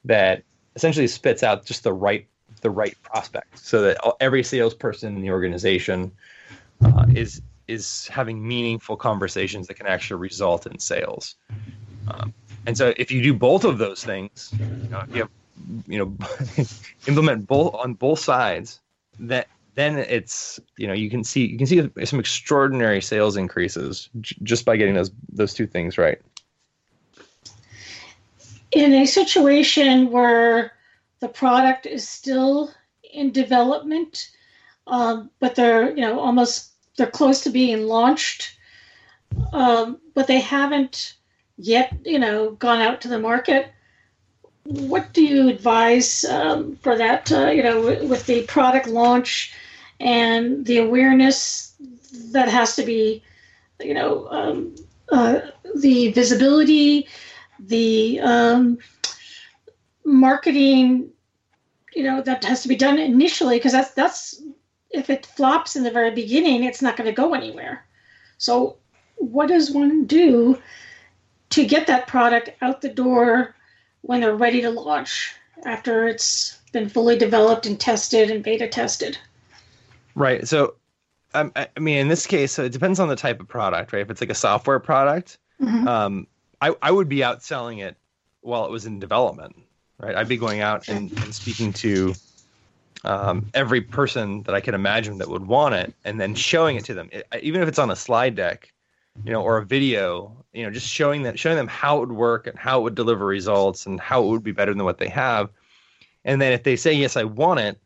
that 0.05 0.43
essentially 0.77 1.07
spits 1.09 1.43
out 1.43 1.67
just 1.67 1.83
the 1.83 1.93
right 1.93 2.27
the 2.63 2.71
right 2.71 2.97
prospect, 3.03 3.59
so 3.59 3.83
that 3.83 3.99
every 4.21 4.43
salesperson 4.43 5.17
in 5.17 5.23
the 5.23 5.31
organization 5.31 6.13
uh, 6.83 7.07
is 7.15 7.43
is 7.69 8.07
having 8.09 8.47
meaningful 8.47 8.97
conversations 8.97 9.67
that 9.67 9.75
can 9.75 9.87
actually 9.87 10.21
result 10.21 10.67
in 10.67 10.79
sales. 10.79 11.35
Um, 12.09 12.33
and 12.67 12.77
so, 12.77 12.95
if 12.97 13.11
you 13.11 13.23
do 13.23 13.35
both 13.35 13.65
of 13.65 13.79
those 13.79 14.05
things, 14.05 14.53
you 14.59 14.89
know, 14.89 15.03
you 15.13 15.21
have, 15.21 15.31
you 15.87 15.99
know, 15.99 16.65
implement 17.07 17.47
both 17.47 17.75
on 17.75 17.95
both 17.95 18.19
sides, 18.19 18.81
that 19.21 19.49
then 19.77 19.99
it's 19.99 20.59
you 20.77 20.87
know 20.87 20.93
you 20.93 21.09
can 21.09 21.23
see 21.23 21.47
you 21.47 21.59
can 21.59 21.67
see 21.67 21.89
some 22.05 22.19
extraordinary 22.19 23.01
sales 23.01 23.37
increases 23.37 24.09
j- 24.21 24.37
just 24.43 24.65
by 24.65 24.77
getting 24.77 24.95
those 24.95 25.13
those 25.29 25.55
two 25.55 25.67
things 25.67 25.97
right. 25.97 26.21
In 28.73 28.93
a 28.95 29.07
situation 29.07 30.11
where 30.11 30.73
the 31.21 31.29
product 31.29 31.87
is 31.87 32.09
still 32.09 32.73
in 33.13 33.31
development, 33.31 34.31
um, 34.87 35.31
but 35.41 35.55
they're 35.55 35.95
you 35.95 36.01
know 36.01 36.19
almost 36.19 36.73
they're 36.97 37.07
close 37.07 37.43
to 37.43 37.51
being 37.51 37.87
launched, 37.87 38.57
um, 39.53 39.99
but 40.15 40.27
they 40.27 40.41
haven't 40.41 41.15
yet 41.59 41.93
you 42.05 42.19
know 42.19 42.51
gone 42.53 42.81
out 42.81 43.01
to 43.03 43.09
the 43.09 43.19
market. 43.19 43.69
What 44.65 45.13
do 45.13 45.23
you 45.23 45.49
advise 45.49 46.25
um, 46.25 46.77
for 46.77 46.97
that? 46.97 47.31
Uh, 47.31 47.49
you 47.49 47.63
know, 47.63 47.83
with, 47.83 48.03
with 48.11 48.27
the 48.27 48.43
product 48.43 48.89
launch 48.89 49.55
and 50.01 50.67
the 50.67 50.79
awareness 50.79 51.75
that 52.33 52.49
has 52.49 52.75
to 52.77 52.83
be, 52.83 53.23
you 53.81 53.95
know, 53.95 54.29
um, 54.29 54.75
uh, 55.13 55.41
the 55.77 56.11
visibility, 56.13 57.07
the 57.61 58.21
um, 58.21 58.79
marketing 60.05 61.11
you 61.97 62.03
know 62.03 62.21
that 62.23 62.45
has 62.45 62.63
to 62.63 62.69
be 62.69 62.77
done 62.77 62.99
initially 62.99 63.57
because 63.57 63.73
that's 63.73 63.93
that's 63.93 64.43
if 64.97 65.11
it 65.11 65.27
flops 65.27 65.77
in 65.77 65.83
the 65.83 65.91
very 65.91 66.11
beginning 66.11 66.65
it's 66.65 66.83
not 66.83 66.97
going 66.97 67.07
to 67.07 67.13
go 67.13 67.35
anywhere 67.35 67.85
so 68.39 68.77
what 69.17 69.49
does 69.49 69.71
one 69.71 70.05
do 70.05 70.61
to 71.51 71.67
get 71.67 71.87
that 71.87 72.07
product 72.07 72.51
out 72.61 72.81
the 72.81 72.89
door 72.89 73.55
when 74.03 74.21
they're 74.21 74.37
ready 74.37 74.61
to 74.61 74.71
launch 74.71 75.35
after 75.65 76.07
it's 76.07 76.59
been 76.73 76.89
fully 76.89 77.17
developed 77.17 77.67
and 77.67 77.81
tested 77.81 78.31
and 78.31 78.43
beta 78.43 78.69
tested 78.69 79.19
right 80.15 80.47
so 80.47 80.75
um, 81.35 81.53
i 81.55 81.69
mean 81.79 81.99
in 81.99 82.09
this 82.09 82.27
case 82.27 82.53
so 82.53 82.65
it 82.65 82.73
depends 82.73 83.01
on 83.01 83.09
the 83.09 83.17
type 83.17 83.41
of 83.41 83.49
product 83.49 83.93
right 83.93 84.03
if 84.03 84.11
it's 84.11 84.21
like 84.21 84.31
a 84.31 84.35
software 84.35 84.79
product 84.79 85.39
mm-hmm. 85.61 85.87
um, 85.87 86.27
I, 86.61 86.75
I 86.81 86.91
would 86.91 87.09
be 87.09 87.23
out 87.23 87.43
selling 87.43 87.79
it 87.79 87.97
while 88.41 88.65
it 88.65 88.71
was 88.71 88.87
in 88.87 88.99
development 88.99 89.57
right? 89.99 90.15
I'd 90.15 90.29
be 90.29 90.37
going 90.37 90.61
out 90.61 90.89
and, 90.89 91.11
and 91.23 91.35
speaking 91.35 91.73
to 91.75 92.15
um, 93.07 93.47
every 93.55 93.81
person 93.81 94.43
that 94.43 94.55
I 94.55 94.61
can 94.61 94.75
imagine 94.75 95.19
that 95.19 95.29
would 95.29 95.47
want 95.47 95.75
it, 95.75 95.95
and 96.05 96.21
then 96.21 96.35
showing 96.35 96.77
it 96.77 96.85
to 96.87 96.95
them, 96.95 97.09
it, 97.13 97.27
even 97.41 97.63
if 97.63 97.69
it's 97.69 97.79
on 97.79 97.91
a 97.91 97.97
slide 97.97 98.35
deck, 98.35 98.73
you 99.25 99.33
know, 99.33 99.43
or 99.43 99.59
a 99.59 99.65
video, 99.65 100.45
you 100.53 100.65
know, 100.65 100.71
just 100.71 100.89
showing 100.89 101.23
that 101.23 101.39
showing 101.39 101.57
them 101.57 101.69
how 101.69 101.97
it 101.97 102.01
would 102.01 102.13
work 102.13 102.47
and 102.47 102.59
how 102.59 102.81
it 102.81 102.83
would 102.83 102.95
deliver 102.95 103.25
results 103.25 103.87
and 103.87 104.01
how 104.01 104.23
it 104.23 104.27
would 104.27 104.43
be 104.43 104.53
better 104.53 104.75
than 104.75 104.85
what 104.85 104.99
they 104.99 105.09
have. 105.09 105.51
And 106.25 106.41
then 106.41 106.53
if 106.53 106.65
they 106.65 106.77
say 106.77 106.93
yes, 106.93 107.17
I 107.17 107.25
want 107.25 107.61
it, 107.61 107.81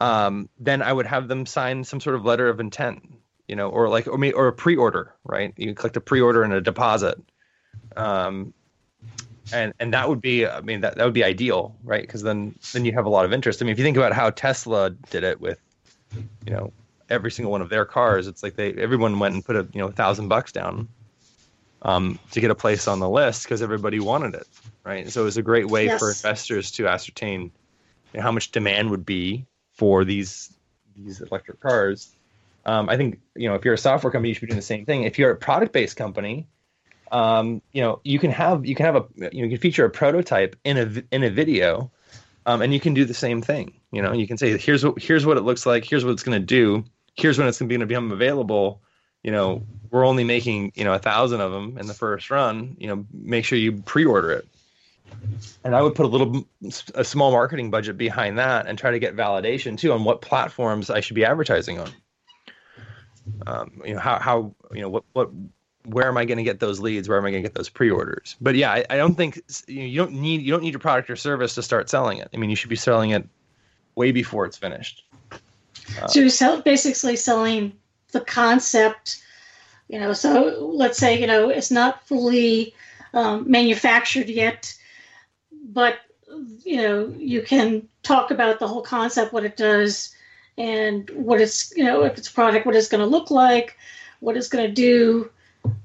um, 0.00 0.48
then 0.58 0.82
I 0.82 0.92
would 0.92 1.06
have 1.06 1.28
them 1.28 1.46
sign 1.46 1.84
some 1.84 2.00
sort 2.00 2.16
of 2.16 2.24
letter 2.24 2.48
of 2.48 2.60
intent, 2.60 3.08
you 3.48 3.56
know, 3.56 3.68
or 3.68 3.88
like 3.88 4.06
or 4.08 4.18
me 4.18 4.32
or 4.32 4.48
a 4.48 4.52
pre-order, 4.52 5.14
right? 5.24 5.54
You 5.56 5.74
collect 5.74 5.96
a 5.96 6.00
pre-order 6.00 6.42
and 6.42 6.52
a 6.52 6.60
deposit. 6.60 7.18
Um, 7.96 8.52
and 9.52 9.72
and 9.78 9.92
that 9.92 10.08
would 10.08 10.20
be 10.20 10.46
i 10.46 10.60
mean 10.60 10.80
that, 10.80 10.96
that 10.96 11.04
would 11.04 11.14
be 11.14 11.24
ideal 11.24 11.76
right? 11.84 12.02
Because 12.02 12.22
then 12.22 12.54
then 12.72 12.84
you 12.84 12.92
have 12.92 13.06
a 13.06 13.08
lot 13.08 13.24
of 13.24 13.32
interest. 13.32 13.62
I 13.62 13.64
mean 13.64 13.72
if 13.72 13.78
you 13.78 13.84
think 13.84 13.96
about 13.96 14.12
how 14.12 14.30
tesla 14.30 14.90
did 15.10 15.24
it 15.24 15.40
with 15.40 15.60
you 16.44 16.52
know 16.52 16.72
every 17.08 17.30
single 17.30 17.52
one 17.52 17.62
of 17.62 17.68
their 17.68 17.84
cars 17.84 18.26
it's 18.26 18.42
like 18.42 18.56
they 18.56 18.72
everyone 18.74 19.18
went 19.18 19.34
and 19.34 19.44
put 19.44 19.56
a 19.56 19.66
you 19.72 19.80
know 19.80 19.88
a 19.88 19.92
thousand 19.92 20.28
bucks 20.28 20.52
down 20.52 20.88
um, 21.82 22.18
to 22.32 22.40
get 22.40 22.50
a 22.50 22.54
place 22.54 22.88
on 22.88 22.98
the 22.98 23.08
list 23.08 23.44
because 23.44 23.62
everybody 23.62 24.00
wanted 24.00 24.34
it 24.34 24.46
right? 24.84 25.10
So 25.10 25.22
it 25.22 25.24
was 25.24 25.36
a 25.36 25.42
great 25.42 25.66
way 25.66 25.86
yes. 25.86 25.98
for 25.98 26.10
investors 26.10 26.70
to 26.72 26.86
ascertain 26.86 27.50
you 28.12 28.18
know, 28.18 28.22
how 28.22 28.32
much 28.32 28.52
demand 28.52 28.90
would 28.90 29.04
be 29.04 29.46
for 29.72 30.04
these 30.04 30.52
these 30.96 31.20
electric 31.20 31.60
cars. 31.60 32.12
Um, 32.64 32.88
i 32.88 32.96
think 32.96 33.20
you 33.36 33.48
know 33.48 33.54
if 33.54 33.64
you're 33.64 33.74
a 33.74 33.78
software 33.78 34.10
company 34.10 34.30
you 34.30 34.34
should 34.34 34.40
be 34.40 34.46
doing 34.48 34.56
the 34.56 34.62
same 34.62 34.86
thing. 34.86 35.04
If 35.04 35.18
you're 35.18 35.30
a 35.30 35.36
product 35.36 35.72
based 35.72 35.96
company 35.96 36.48
um, 37.12 37.62
you 37.72 37.82
know 37.82 38.00
you 38.04 38.18
can 38.18 38.30
have 38.30 38.66
you 38.66 38.74
can 38.74 38.86
have 38.86 38.96
a 38.96 39.04
you, 39.16 39.22
know, 39.22 39.30
you 39.44 39.48
can 39.48 39.58
feature 39.58 39.84
a 39.84 39.90
prototype 39.90 40.56
in 40.64 40.76
a 40.76 41.14
in 41.14 41.22
a 41.22 41.30
video 41.30 41.90
um, 42.46 42.62
and 42.62 42.72
you 42.72 42.80
can 42.80 42.94
do 42.94 43.04
the 43.04 43.14
same 43.14 43.42
thing 43.42 43.72
you 43.96 44.02
know 44.02 44.12
you 44.12 44.26
can 44.26 44.36
say 44.36 44.58
here's 44.58 44.84
what 44.84 45.00
here's 45.00 45.24
what 45.24 45.38
it 45.38 45.42
looks 45.42 45.64
like. 45.64 45.84
Here's 45.84 46.04
what 46.04 46.12
it's 46.12 46.22
going 46.22 46.38
to 46.38 46.44
do. 46.44 46.84
Here's 47.14 47.38
when 47.38 47.48
it's 47.48 47.58
going 47.58 47.80
to 47.80 47.86
become 47.86 48.12
available. 48.12 48.82
You 49.22 49.32
know 49.32 49.62
we're 49.90 50.04
only 50.04 50.22
making 50.22 50.72
you 50.74 50.84
know 50.84 50.92
a 50.92 50.98
thousand 50.98 51.40
of 51.40 51.50
them 51.50 51.78
in 51.78 51.86
the 51.86 51.94
first 51.94 52.30
run 52.30 52.76
you 52.78 52.88
know 52.88 53.06
make 53.12 53.44
sure 53.44 53.58
you 53.58 53.72
pre-order 53.72 54.32
it. 54.32 54.46
And 55.64 55.74
i 55.74 55.80
would 55.80 55.94
put 55.94 56.04
a 56.04 56.08
little 56.08 56.46
a 56.94 57.04
small 57.04 57.30
marketing 57.30 57.70
budget 57.70 57.96
behind 57.96 58.38
that 58.38 58.66
and 58.66 58.78
try 58.78 58.90
to 58.90 58.98
get 58.98 59.16
validation 59.16 59.78
too 59.78 59.92
on 59.92 60.04
what 60.04 60.20
platforms 60.20 60.90
i 60.90 61.00
should 61.00 61.16
be 61.16 61.24
advertising 61.24 61.78
on. 61.80 61.90
Um, 63.46 63.82
you 63.84 63.94
know 63.94 64.00
how 64.00 64.18
how 64.18 64.54
you 64.72 64.82
know 64.82 64.90
what 64.90 65.04
what 65.14 65.30
where 65.86 66.08
am 66.08 66.16
I 66.16 66.24
going 66.24 66.38
to 66.38 66.44
get 66.44 66.60
those 66.60 66.80
leads? 66.80 67.08
Where 67.08 67.18
am 67.18 67.24
I 67.24 67.30
going 67.30 67.42
to 67.42 67.48
get 67.48 67.54
those 67.54 67.68
pre-orders? 67.68 68.36
But 68.40 68.56
yeah, 68.56 68.72
I, 68.72 68.84
I 68.90 68.96
don't 68.96 69.14
think 69.14 69.40
you, 69.66 69.80
know, 69.80 69.84
you 69.86 69.98
don't 69.98 70.12
need 70.12 70.42
you 70.42 70.52
don't 70.52 70.62
need 70.62 70.72
your 70.72 70.80
product 70.80 71.08
or 71.10 71.16
service 71.16 71.54
to 71.54 71.62
start 71.62 71.88
selling 71.88 72.18
it. 72.18 72.28
I 72.34 72.36
mean, 72.36 72.50
you 72.50 72.56
should 72.56 72.70
be 72.70 72.76
selling 72.76 73.10
it 73.10 73.26
way 73.94 74.12
before 74.12 74.46
it's 74.46 74.56
finished. 74.56 75.04
Uh, 75.32 76.08
so 76.08 76.20
you're 76.20 76.28
sell, 76.28 76.60
basically 76.60 77.16
selling 77.16 77.72
the 78.12 78.20
concept. 78.20 79.22
You 79.88 80.00
know, 80.00 80.12
so 80.12 80.72
let's 80.74 80.98
say 80.98 81.20
you 81.20 81.26
know 81.26 81.48
it's 81.48 81.70
not 81.70 82.06
fully 82.06 82.74
um, 83.14 83.48
manufactured 83.48 84.28
yet, 84.28 84.74
but 85.70 85.98
you 86.64 86.78
know 86.78 87.14
you 87.16 87.42
can 87.42 87.88
talk 88.02 88.32
about 88.32 88.58
the 88.58 88.66
whole 88.66 88.82
concept, 88.82 89.32
what 89.32 89.44
it 89.44 89.56
does, 89.56 90.14
and 90.58 91.08
what 91.10 91.40
it's 91.40 91.72
you 91.76 91.84
know 91.84 92.02
if 92.02 92.18
it's 92.18 92.28
a 92.28 92.32
product, 92.32 92.66
what 92.66 92.74
it's 92.74 92.88
going 92.88 93.00
to 93.00 93.06
look 93.06 93.30
like, 93.30 93.78
what 94.18 94.36
it's 94.36 94.48
going 94.48 94.66
to 94.66 94.72
do 94.72 95.30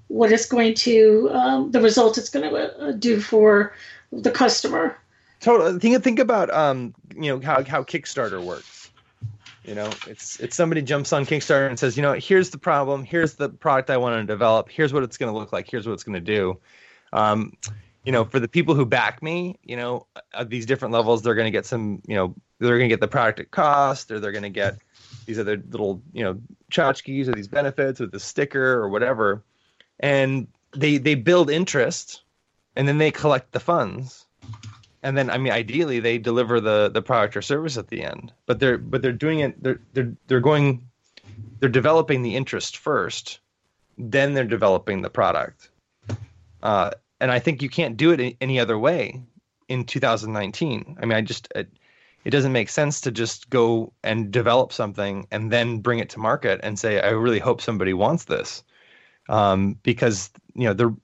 what 0.08 0.32
it's 0.32 0.46
going 0.46 0.74
to 0.76 1.30
um, 1.32 1.72
the 1.72 1.82
result 1.82 2.18
it's 2.18 2.30
going 2.30 2.50
to 2.50 2.56
uh, 2.56 2.92
do 2.92 3.20
for 3.20 3.74
the 4.12 4.32
customer. 4.32 4.98
Totally. 5.40 5.80
Think 5.80 6.04
think 6.04 6.20
about 6.20 6.54
um, 6.54 6.94
you 7.16 7.32
know 7.32 7.42
how 7.42 7.64
how 7.64 7.84
Kickstarter 7.84 8.44
works. 8.44 8.92
You 9.64 9.76
know, 9.76 9.92
it's 10.08 10.40
it's 10.40 10.56
somebody 10.56 10.82
jumps 10.82 11.14
on 11.14 11.26
Kickstarter 11.26 11.68
and 11.68 11.78
says, 11.78 11.96
you 11.96 12.02
know, 12.02 12.14
here's 12.14 12.50
the 12.50 12.58
problem, 12.58 13.04
here's 13.04 13.36
the 13.36 13.50
product 13.50 13.90
I 13.90 13.98
want 13.98 14.20
to 14.20 14.26
develop, 14.26 14.70
here's 14.70 14.92
what 14.92 15.04
it's 15.04 15.18
going 15.18 15.32
to 15.32 15.38
look 15.38 15.54
like, 15.54 15.70
here's 15.70 15.86
what 15.86 15.94
it's 15.94 16.04
going 16.04 16.16
to 16.16 16.20
do. 16.20 16.60
Um, 17.14 17.54
you 18.04 18.12
know, 18.12 18.26
for 18.26 18.40
the 18.40 18.48
people 18.48 18.74
who 18.74 18.88
back 18.88 19.22
me, 19.22 19.60
you 19.64 19.76
know, 19.76 20.08
at 20.34 20.50
these 20.50 20.66
different 20.66 20.94
levels, 20.94 21.22
they're 21.22 21.36
going 21.36 21.46
to 21.46 21.52
get 21.52 21.68
some, 21.68 22.02
you 22.08 22.16
know, 22.16 22.34
they're 22.58 22.80
going 22.80 22.90
to 22.90 22.94
get 22.94 23.02
the 23.02 23.08
product 23.08 23.40
at 23.40 23.52
cost, 23.52 24.10
or 24.10 24.20
they're 24.20 24.32
going 24.32 24.42
to 24.42 24.50
get 24.50 24.78
these 25.28 25.38
other 25.38 25.62
little, 25.70 26.02
you 26.12 26.24
know, 26.24 26.40
tchotchkes 26.72 27.28
or 27.28 27.34
these 27.34 27.48
benefits 27.48 28.00
with 28.00 28.12
the 28.12 28.20
sticker 28.20 28.74
or 28.74 28.90
whatever 28.90 29.44
and 30.02 30.48
they 30.76 30.98
they 30.98 31.16
build 31.16 31.50
interest 31.50 32.24
and 32.76 32.88
then 32.88 32.98
they 32.98 33.12
collect 33.12 33.52
the 33.52 33.60
funds. 33.60 34.26
And 35.04 35.18
then 35.18 35.30
i 35.30 35.38
mean 35.38 35.54
ideally 35.54 36.00
they 36.00 36.18
deliver 36.18 36.60
the 36.60 36.90
the 36.90 37.02
product 37.02 37.38
or 37.38 37.42
service 37.42 37.78
at 37.78 37.88
the 37.88 38.04
end. 38.04 38.34
But 38.46 38.60
they're 38.60 38.78
but 38.78 39.02
they're 39.02 39.14
doing 39.14 39.40
it 39.40 39.64
they're 39.64 39.80
they're 39.94 40.14
they're 40.28 40.40
going 40.42 40.88
they're 41.60 41.70
developing 41.70 42.22
the 42.22 42.36
interest 42.36 42.78
first 42.78 43.40
then 43.98 44.34
they're 44.34 44.46
developing 44.46 45.02
the 45.02 45.10
product. 45.10 45.70
Uh, 46.64 46.92
and 47.22 47.32
i 47.32 47.40
think 47.40 47.62
you 47.62 47.70
can't 47.70 47.96
do 47.96 48.12
it 48.12 48.36
any 48.42 48.60
other 48.60 48.78
way 48.78 49.22
in 49.70 49.86
2019 49.86 50.98
i 51.00 51.06
mean 51.06 51.18
i 51.18 51.22
just 51.22 51.48
it, 51.56 51.70
it 52.26 52.32
doesn't 52.32 52.52
make 52.52 52.68
sense 52.68 53.02
to 53.02 53.12
just 53.12 53.50
go 53.50 53.94
and 54.04 54.32
develop 54.32 54.74
something 54.74 55.26
and 55.32 55.52
then 55.52 55.80
bring 55.80 56.00
it 56.00 56.10
to 56.10 56.20
market 56.20 56.60
and 56.64 56.78
say 56.78 57.00
i 57.00 57.10
really 57.10 57.40
hope 57.40 57.62
somebody 57.62 57.94
wants 57.94 58.26
this 58.26 58.64
um, 59.30 59.78
because 59.84 60.30
you 60.54 60.66
know 60.66 60.74
the 60.74 60.96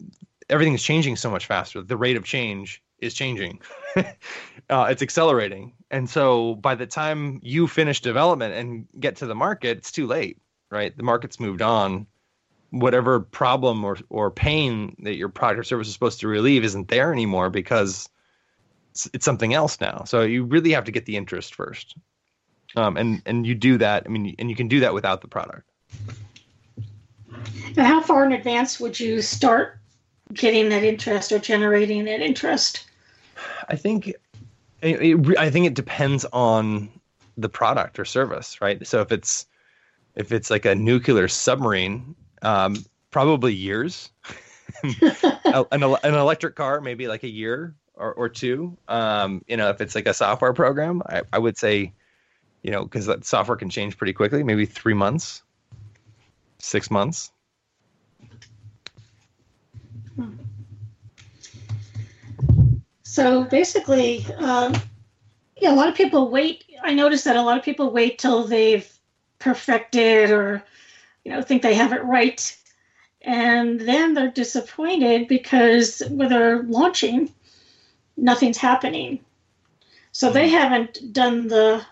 everything's 0.50 0.84
changing 0.84 1.16
so 1.16 1.30
much 1.30 1.46
faster. 1.46 1.82
The 1.82 1.98
rate 1.98 2.18
of 2.18 2.24
change 2.24 2.82
is 3.00 3.14
changing. 3.14 3.62
uh, 3.96 4.88
it's 4.90 5.02
accelerating, 5.02 5.74
and 5.92 6.10
so 6.10 6.56
by 6.56 6.76
the 6.76 6.88
time 6.88 7.40
you 7.44 7.68
finish 7.68 8.02
development 8.02 8.54
and 8.54 8.88
get 9.00 9.18
to 9.18 9.26
the 9.26 9.36
market, 9.36 9.78
it's 9.78 9.92
too 9.92 10.08
late. 10.08 10.40
Right, 10.70 10.96
the 10.96 11.04
market's 11.04 11.40
moved 11.40 11.62
on. 11.62 12.08
Whatever 12.72 13.22
problem 13.22 13.86
or 13.86 13.98
or 14.10 14.30
pain 14.30 14.98
that 15.04 15.16
your 15.16 15.30
product 15.30 15.60
or 15.60 15.64
service 15.64 15.88
is 15.88 15.94
supposed 15.94 16.20
to 16.20 16.28
relieve 16.28 16.66
isn't 16.66 16.90
there 16.90 17.14
anymore 17.14 17.50
because 17.50 18.10
it's, 18.92 19.10
it's 19.14 19.26
something 19.26 19.54
else 19.54 19.80
now. 19.80 20.04
So 20.06 20.24
you 20.24 20.44
really 20.44 20.72
have 20.72 20.84
to 20.86 20.92
get 20.92 21.06
the 21.06 21.16
interest 21.16 21.56
first, 21.56 21.96
um, 22.76 22.98
and 22.98 23.22
and 23.26 23.48
you 23.48 23.56
do 23.56 23.78
that. 23.78 24.04
I 24.06 24.10
mean, 24.10 24.36
and 24.38 24.50
you 24.50 24.56
can 24.56 24.68
do 24.68 24.82
that 24.82 24.94
without 24.94 25.22
the 25.22 25.30
product. 25.30 25.70
How 27.78 28.02
far 28.02 28.26
in 28.26 28.32
advance 28.32 28.80
would 28.80 29.00
you 29.00 29.22
start 29.22 29.78
getting 30.34 30.70
that 30.70 30.84
interest 30.84 31.32
or 31.32 31.40
generating 31.40 32.06
that 32.06 32.22
interest? 32.22 32.86
I 33.70 33.76
think 33.76 34.08
it, 34.08 34.18
it, 34.82 35.38
I 35.38 35.50
think 35.50 35.66
it 35.66 35.74
depends 35.74 36.26
on 36.34 36.90
the 37.38 37.50
product 37.50 38.00
or 38.00 38.06
service, 38.06 38.60
right? 38.62 38.86
So 38.86 39.02
if 39.02 39.12
it's 39.12 39.46
if 40.16 40.32
it's 40.32 40.50
like 40.50 40.66
a 40.66 40.74
nuclear 40.74 41.28
submarine, 41.28 42.16
um, 42.42 42.84
probably 43.12 43.54
years. 43.54 44.10
an, 44.84 45.66
an 45.72 46.14
electric 46.14 46.56
car, 46.56 46.82
maybe 46.82 47.08
like 47.08 47.24
a 47.24 47.30
year 47.30 47.76
or, 47.96 48.14
or 48.14 48.30
two. 48.30 48.76
Um, 48.88 49.44
you 49.48 49.58
know, 49.58 49.70
if 49.70 49.82
it's 49.82 49.96
like 49.96 50.08
a 50.08 50.14
software 50.14 50.54
program, 50.54 51.02
I, 51.06 51.22
I 51.34 51.40
would 51.40 51.58
say, 51.58 51.94
you 52.64 52.72
know, 52.72 52.84
because 52.84 53.06
that 53.06 53.26
software 53.26 53.58
can 53.58 53.70
change 53.70 53.98
pretty 53.98 54.14
quickly, 54.14 54.44
maybe 54.44 54.66
three 54.66 54.94
months, 54.94 55.44
six 56.60 56.90
months. 56.92 57.32
So 63.18 63.46
basically, 63.46 64.24
um, 64.38 64.76
yeah, 65.56 65.74
a 65.74 65.76
lot 65.76 65.90
of 65.90 65.96
people 65.96 66.30
wait. 66.30 66.66
I 66.84 66.94
noticed 66.94 67.26
that 67.26 67.36
a 67.36 67.42
lot 67.42 67.58
of 67.58 67.64
people 67.64 67.90
wait 67.90 68.20
till 68.20 68.44
they've 68.44 68.88
perfected 69.40 70.30
or, 70.30 70.64
you 71.26 71.32
know, 71.32 71.42
think 71.42 71.64
they 71.64 71.74
have 71.74 71.94
it 71.94 72.04
right. 72.04 72.56
And 73.24 73.80
then 73.80 74.14
they're 74.14 74.30
disappointed 74.30 75.28
because 75.28 76.04
when 76.12 76.30
they're 76.30 76.62
launching, 76.62 77.34
nothing's 78.18 78.58
happening. 78.58 79.20
So 80.12 80.30
they 80.30 80.48
hmm. 80.50 80.56
haven't 80.56 81.12
done 81.12 81.48
the, 81.48 81.84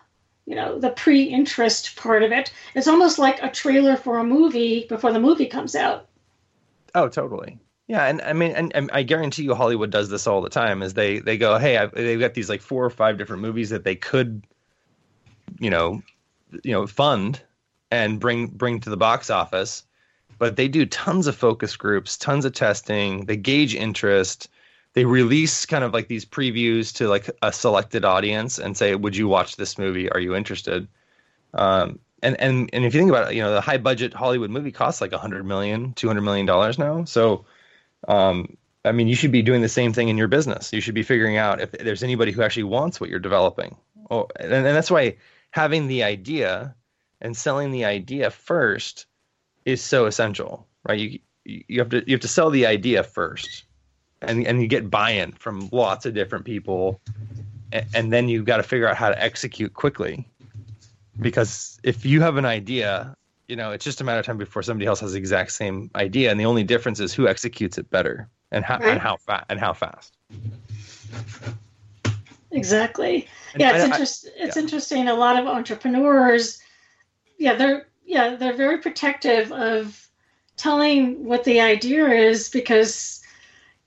you 0.45 0.53
know, 0.53 0.77
the 0.77 0.91
pre-interest 0.91 1.95
part 1.95 2.21
of 2.21 2.31
it. 2.33 2.53
It's 2.75 2.87
almost 2.87 3.17
like 3.17 3.41
a 3.41 3.49
trailer 3.49 3.95
for 3.95 4.19
a 4.19 4.23
movie 4.23 4.85
before 4.87 5.11
the 5.11 5.19
movie 5.19 5.47
comes 5.47 5.75
out. 5.75 6.07
Oh, 6.95 7.09
totally. 7.09 7.59
Yeah, 7.87 8.05
and 8.05 8.21
I 8.21 8.33
mean, 8.33 8.53
and, 8.53 8.75
and, 8.75 8.89
I 8.93 9.03
guarantee 9.03 9.43
you, 9.43 9.53
Hollywood 9.53 9.91
does 9.91 10.09
this 10.09 10.25
all 10.25 10.41
the 10.41 10.49
time. 10.49 10.81
Is 10.81 10.95
they 10.95 11.19
they 11.19 11.37
go, 11.37 11.59
hey, 11.59 11.77
I've, 11.77 11.91
they've 11.93 12.19
got 12.19 12.33
these 12.33 12.49
like 12.49 12.61
four 12.61 12.83
or 12.83 12.89
five 12.89 13.19
different 13.19 13.43
movies 13.43 13.69
that 13.69 13.83
they 13.83 13.95
could, 13.95 14.43
you 15.59 15.69
know, 15.69 16.01
you 16.63 16.71
know, 16.71 16.87
fund 16.87 17.39
and 17.91 18.19
bring 18.19 18.47
bring 18.47 18.79
to 18.79 18.89
the 18.89 18.97
box 18.97 19.29
office, 19.29 19.83
but 20.39 20.55
they 20.55 20.67
do 20.67 20.87
tons 20.87 21.27
of 21.27 21.35
focus 21.35 21.75
groups, 21.75 22.17
tons 22.17 22.45
of 22.45 22.53
testing. 22.53 23.25
They 23.25 23.37
gauge 23.37 23.75
interest. 23.75 24.49
They 24.93 25.05
release 25.05 25.65
kind 25.65 25.83
of 25.83 25.93
like 25.93 26.07
these 26.07 26.25
previews 26.25 26.95
to 26.95 27.07
like 27.07 27.29
a 27.43 27.51
selected 27.51 28.05
audience 28.05 28.57
and 28.57 28.75
say, 28.75 28.95
would 28.95 29.15
you 29.15 29.27
watch 29.27 29.57
this 29.57 29.77
movie? 29.77 30.09
Are 30.09 30.19
you 30.19 30.33
interested? 30.33 30.87
Um, 31.53 31.99
and 32.25 32.39
and 32.41 32.69
and 32.73 32.85
if 32.85 32.93
you 32.93 32.99
think 32.99 33.11
about 33.11 33.31
it, 33.31 33.35
you 33.35 33.41
know, 33.41 33.53
the 33.53 33.61
high 33.61 33.77
budget 33.77 34.13
Hollywood 34.13 34.49
movie 34.49 34.71
costs 34.71 34.99
like 34.99 35.13
a 35.13 35.17
hundred 35.17 35.45
million, 35.45 35.93
two 35.93 36.07
hundred 36.07 36.21
million 36.21 36.45
dollars 36.45 36.77
now. 36.77 37.05
So 37.05 37.45
um, 38.07 38.57
I 38.83 38.91
mean, 38.91 39.07
you 39.07 39.15
should 39.15 39.31
be 39.31 39.41
doing 39.41 39.61
the 39.61 39.69
same 39.69 39.93
thing 39.93 40.09
in 40.09 40.17
your 40.17 40.27
business. 40.27 40.73
You 40.73 40.81
should 40.81 40.95
be 40.95 41.03
figuring 41.03 41.37
out 41.37 41.61
if 41.61 41.71
there's 41.71 42.03
anybody 42.03 42.31
who 42.31 42.41
actually 42.41 42.63
wants 42.63 42.99
what 42.99 43.09
you're 43.09 43.19
developing. 43.19 43.75
Oh, 44.11 44.27
and, 44.39 44.53
and 44.53 44.65
that's 44.65 44.91
why 44.91 45.17
having 45.51 45.87
the 45.87 46.03
idea 46.03 46.75
and 47.21 47.35
selling 47.35 47.71
the 47.71 47.85
idea 47.85 48.29
first 48.29 49.05
is 49.65 49.81
so 49.81 50.05
essential, 50.05 50.67
right? 50.87 50.99
You 50.99 51.19
you 51.43 51.79
have 51.79 51.89
to 51.89 52.03
you 52.05 52.13
have 52.13 52.21
to 52.21 52.27
sell 52.27 52.49
the 52.49 52.65
idea 52.65 53.03
first, 53.03 53.65
and 54.21 54.45
and 54.45 54.61
you 54.61 54.67
get 54.67 54.89
buy-in 54.89 55.31
from 55.33 55.69
lots 55.71 56.05
of 56.05 56.13
different 56.13 56.45
people, 56.45 57.01
and, 57.71 57.85
and 57.93 58.13
then 58.13 58.29
you've 58.29 58.45
got 58.45 58.57
to 58.57 58.63
figure 58.63 58.87
out 58.87 58.97
how 58.97 59.09
to 59.09 59.23
execute 59.23 59.73
quickly, 59.73 60.27
because 61.19 61.79
if 61.83 62.05
you 62.05 62.21
have 62.21 62.37
an 62.37 62.45
idea, 62.45 63.15
you 63.47 63.55
know 63.55 63.71
it's 63.71 63.85
just 63.85 64.01
a 64.01 64.03
matter 64.03 64.19
of 64.19 64.25
time 64.25 64.37
before 64.37 64.63
somebody 64.63 64.87
else 64.87 64.99
has 64.99 65.13
the 65.13 65.17
exact 65.17 65.51
same 65.51 65.89
idea, 65.95 66.31
and 66.31 66.39
the 66.39 66.45
only 66.45 66.63
difference 66.63 66.99
is 66.99 67.13
who 67.13 67.27
executes 67.27 67.77
it 67.77 67.89
better 67.89 68.29
and 68.51 68.63
how 68.63 68.79
right. 68.79 68.89
and 68.89 68.99
how 68.99 69.17
fast 69.17 69.45
and 69.49 69.59
how 69.59 69.73
fast. 69.73 70.17
Exactly. 72.51 73.27
And 73.53 73.61
yeah, 73.61 73.75
it's 73.75 73.85
interesting. 73.85 74.31
It's 74.37 74.55
yeah. 74.55 74.61
interesting. 74.61 75.07
A 75.07 75.13
lot 75.13 75.37
of 75.37 75.47
entrepreneurs, 75.47 76.59
yeah, 77.37 77.55
they're 77.55 77.87
yeah 78.05 78.35
they're 78.35 78.53
very 78.53 78.79
protective 78.79 79.51
of 79.51 80.07
telling 80.57 81.25
what 81.25 81.43
the 81.43 81.59
idea 81.59 82.07
is 82.07 82.49
because 82.49 83.21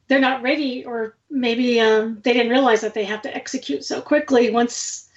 they're 0.07 0.21
not 0.21 0.43
ready 0.43 0.85
or 0.85 1.17
maybe 1.31 1.81
um, 1.81 2.21
they 2.23 2.33
didn't 2.33 2.51
realize 2.51 2.81
that 2.81 2.95
they 2.95 3.05
have 3.05 3.23
to 3.23 3.35
execute 3.35 3.85
so 3.85 4.01
quickly 4.01 4.51
once 4.51 5.09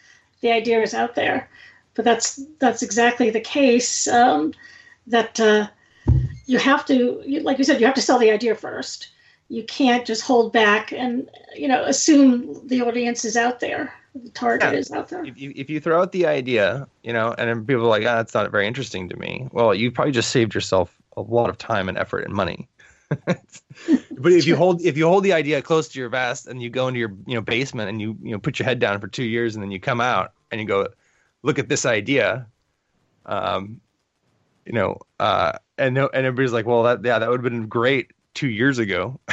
the 0.41 0.51
idea 0.51 0.82
is 0.82 0.93
out 0.93 1.16
there 1.16 1.49
but 1.94 2.06
that's 2.06 2.39
that's 2.60 2.82
exactly 2.82 3.30
the 3.30 3.42
case 3.42 4.08
um, 4.08 4.54
that 5.08 5.39
uh, 5.39 5.68
you 6.46 6.58
have 6.58 6.86
to 6.86 7.22
like 7.44 7.58
you 7.58 7.64
said 7.64 7.80
you 7.80 7.86
have 7.86 7.96
to 7.96 8.02
sell 8.02 8.20
the 8.20 8.32
idea 8.32 8.56
first. 8.56 9.10
You 9.50 9.64
can't 9.64 10.06
just 10.06 10.22
hold 10.22 10.54
back 10.54 10.94
and 10.94 11.30
you 11.56 11.68
know 11.68 11.84
assume 11.84 12.68
the 12.68 12.82
audience 12.82 13.26
is 13.26 13.36
out 13.36 13.60
there 13.60 13.94
the 14.14 14.30
target 14.30 14.74
yeah. 14.74 14.80
is 14.80 14.92
out 14.92 15.08
there. 15.08 15.24
If 15.24 15.39
you, 15.39 15.54
if 15.56 15.70
you 15.70 15.80
throw 15.80 16.02
out 16.02 16.12
the 16.12 16.26
idea 16.26 16.88
you 17.04 17.14
know 17.14 17.34
and 17.38 17.50
then 17.50 17.66
people 17.66 17.86
are 17.86 17.89
like 17.89 18.04
ah, 18.04 18.16
that's 18.16 18.34
not 18.34 18.50
very 18.52 18.68
interesting 18.68 19.10
to 19.10 19.18
me. 19.18 19.48
Well 19.52 19.74
you 19.74 19.92
probably 19.92 20.14
just 20.14 20.32
saved 20.32 20.54
yourself 20.54 20.96
a 21.18 21.22
lot 21.22 21.50
of 21.50 21.58
time 21.58 21.89
and 21.89 21.98
effort 21.98 22.24
and 22.26 22.34
money. 22.34 22.68
But 24.22 24.34
if 24.34 24.46
you 24.46 24.56
hold 24.56 24.82
if 24.82 24.98
you 24.98 25.08
hold 25.08 25.24
the 25.24 25.34
idea 25.34 25.62
close 25.64 25.88
to 25.89 26.00
your 26.00 26.10
vest 26.10 26.48
and 26.48 26.62
you 26.62 26.70
go 26.70 26.88
into 26.88 27.00
your 27.00 27.12
you 27.26 27.34
know 27.34 27.42
basement 27.42 27.89
and 27.89 28.00
you 28.00 28.16
you 28.22 28.32
know 28.32 28.39
put 28.39 28.60
your 28.60 28.68
head 28.68 28.78
down 28.78 29.00
for 29.00 29.08
two 29.08 29.24
years 29.24 29.56
and 29.56 29.64
then 29.64 29.72
you 29.72 29.80
come 29.80 30.00
out 30.00 30.34
and 30.52 30.62
you 30.62 30.68
go 30.68 30.88
look 31.44 31.60
at 31.60 31.70
this 31.70 31.86
idea 31.86 32.48
um 33.26 33.80
you 34.66 34.74
know 34.74 34.98
uh 35.20 35.54
and 35.78 35.96
no 35.96 36.10
and 36.14 36.26
everybody's 36.26 36.54
like 36.54 36.66
well 36.66 36.84
that 36.84 37.04
yeah 37.04 37.20
that 37.20 37.30
would 37.30 37.44
have 37.44 37.52
been 37.52 37.68
great 37.68 38.12
two 38.34 38.50
years 38.50 38.80
ago 38.80 39.20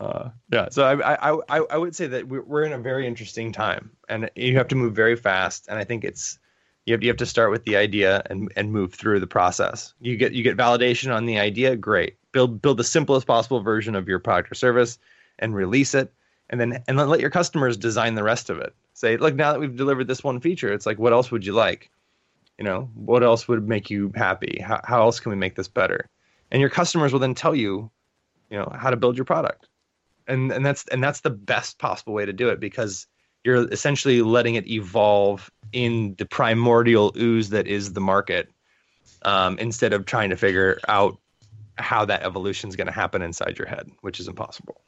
uh, 0.00 0.30
yeah 0.50 0.68
so 0.70 0.84
I, 0.84 1.14
I 1.14 1.38
i 1.48 1.58
i 1.70 1.76
would 1.76 1.96
say 1.96 2.06
that 2.06 2.28
we're, 2.28 2.64
in 2.64 2.72
a 2.72 2.78
very 2.78 3.06
interesting 3.06 3.52
time 3.52 3.90
and 4.08 4.30
you 4.36 4.56
have 4.56 4.68
to 4.68 4.76
move 4.76 4.94
very 4.94 5.16
fast 5.16 5.66
and 5.68 5.78
i 5.78 5.84
think 5.84 6.04
it's 6.04 6.38
you 6.86 6.92
have, 6.92 7.02
you 7.02 7.08
have 7.08 7.16
to 7.16 7.26
start 7.26 7.50
with 7.50 7.64
the 7.64 7.76
idea 7.76 8.22
and, 8.26 8.52
and 8.56 8.70
move 8.72 8.92
through 8.92 9.20
the 9.20 9.26
process. 9.26 9.94
You 10.00 10.16
get 10.16 10.32
you 10.32 10.42
get 10.42 10.56
validation 10.56 11.14
on 11.14 11.24
the 11.24 11.38
idea, 11.38 11.76
great. 11.76 12.16
Build 12.32 12.60
build 12.60 12.76
the 12.76 12.84
simplest 12.84 13.26
possible 13.26 13.60
version 13.60 13.94
of 13.94 14.08
your 14.08 14.18
product 14.18 14.52
or 14.52 14.54
service 14.54 14.98
and 15.38 15.54
release 15.54 15.94
it 15.94 16.12
and 16.50 16.60
then 16.60 16.84
and 16.86 16.98
then 16.98 17.08
let 17.08 17.20
your 17.20 17.30
customers 17.30 17.76
design 17.76 18.14
the 18.14 18.22
rest 18.22 18.50
of 18.50 18.58
it. 18.58 18.74
Say, 19.04 19.18
look, 19.18 19.34
now 19.34 19.52
that 19.52 19.60
we've 19.60 19.76
delivered 19.76 20.08
this 20.08 20.24
one 20.24 20.40
feature, 20.40 20.72
it's 20.72 20.86
like 20.86 20.98
what 20.98 21.12
else 21.12 21.30
would 21.30 21.44
you 21.44 21.52
like? 21.52 21.90
You 22.56 22.64
know, 22.64 22.88
what 22.94 23.22
else 23.22 23.46
would 23.46 23.68
make 23.68 23.90
you 23.90 24.10
happy? 24.14 24.62
How 24.64 24.80
how 24.82 25.02
else 25.02 25.20
can 25.20 25.28
we 25.28 25.36
make 25.36 25.56
this 25.56 25.68
better? 25.68 26.08
And 26.50 26.58
your 26.58 26.70
customers 26.70 27.12
will 27.12 27.20
then 27.20 27.34
tell 27.34 27.54
you, 27.54 27.90
you 28.48 28.56
know, 28.56 28.72
how 28.74 28.88
to 28.88 28.96
build 28.96 29.18
your 29.18 29.26
product. 29.26 29.68
And 30.26 30.50
and 30.50 30.64
that's 30.64 30.88
and 30.88 31.04
that's 31.04 31.20
the 31.20 31.28
best 31.28 31.78
possible 31.78 32.14
way 32.14 32.24
to 32.24 32.32
do 32.32 32.48
it 32.48 32.60
because 32.60 33.06
you're 33.44 33.70
essentially 33.70 34.22
letting 34.22 34.54
it 34.54 34.66
evolve 34.68 35.50
in 35.74 36.14
the 36.16 36.24
primordial 36.24 37.12
ooze 37.14 37.50
that 37.50 37.66
is 37.66 37.92
the 37.92 38.00
market 38.00 38.48
um, 39.20 39.58
instead 39.58 39.92
of 39.92 40.06
trying 40.06 40.30
to 40.30 40.36
figure 40.36 40.80
out 40.88 41.18
how 41.76 42.06
that 42.06 42.22
evolution 42.22 42.70
is 42.70 42.76
going 42.76 42.86
to 42.86 42.92
happen 42.92 43.20
inside 43.20 43.58
your 43.58 43.68
head, 43.68 43.90
which 44.00 44.18
is 44.18 44.28
impossible. 44.28 44.80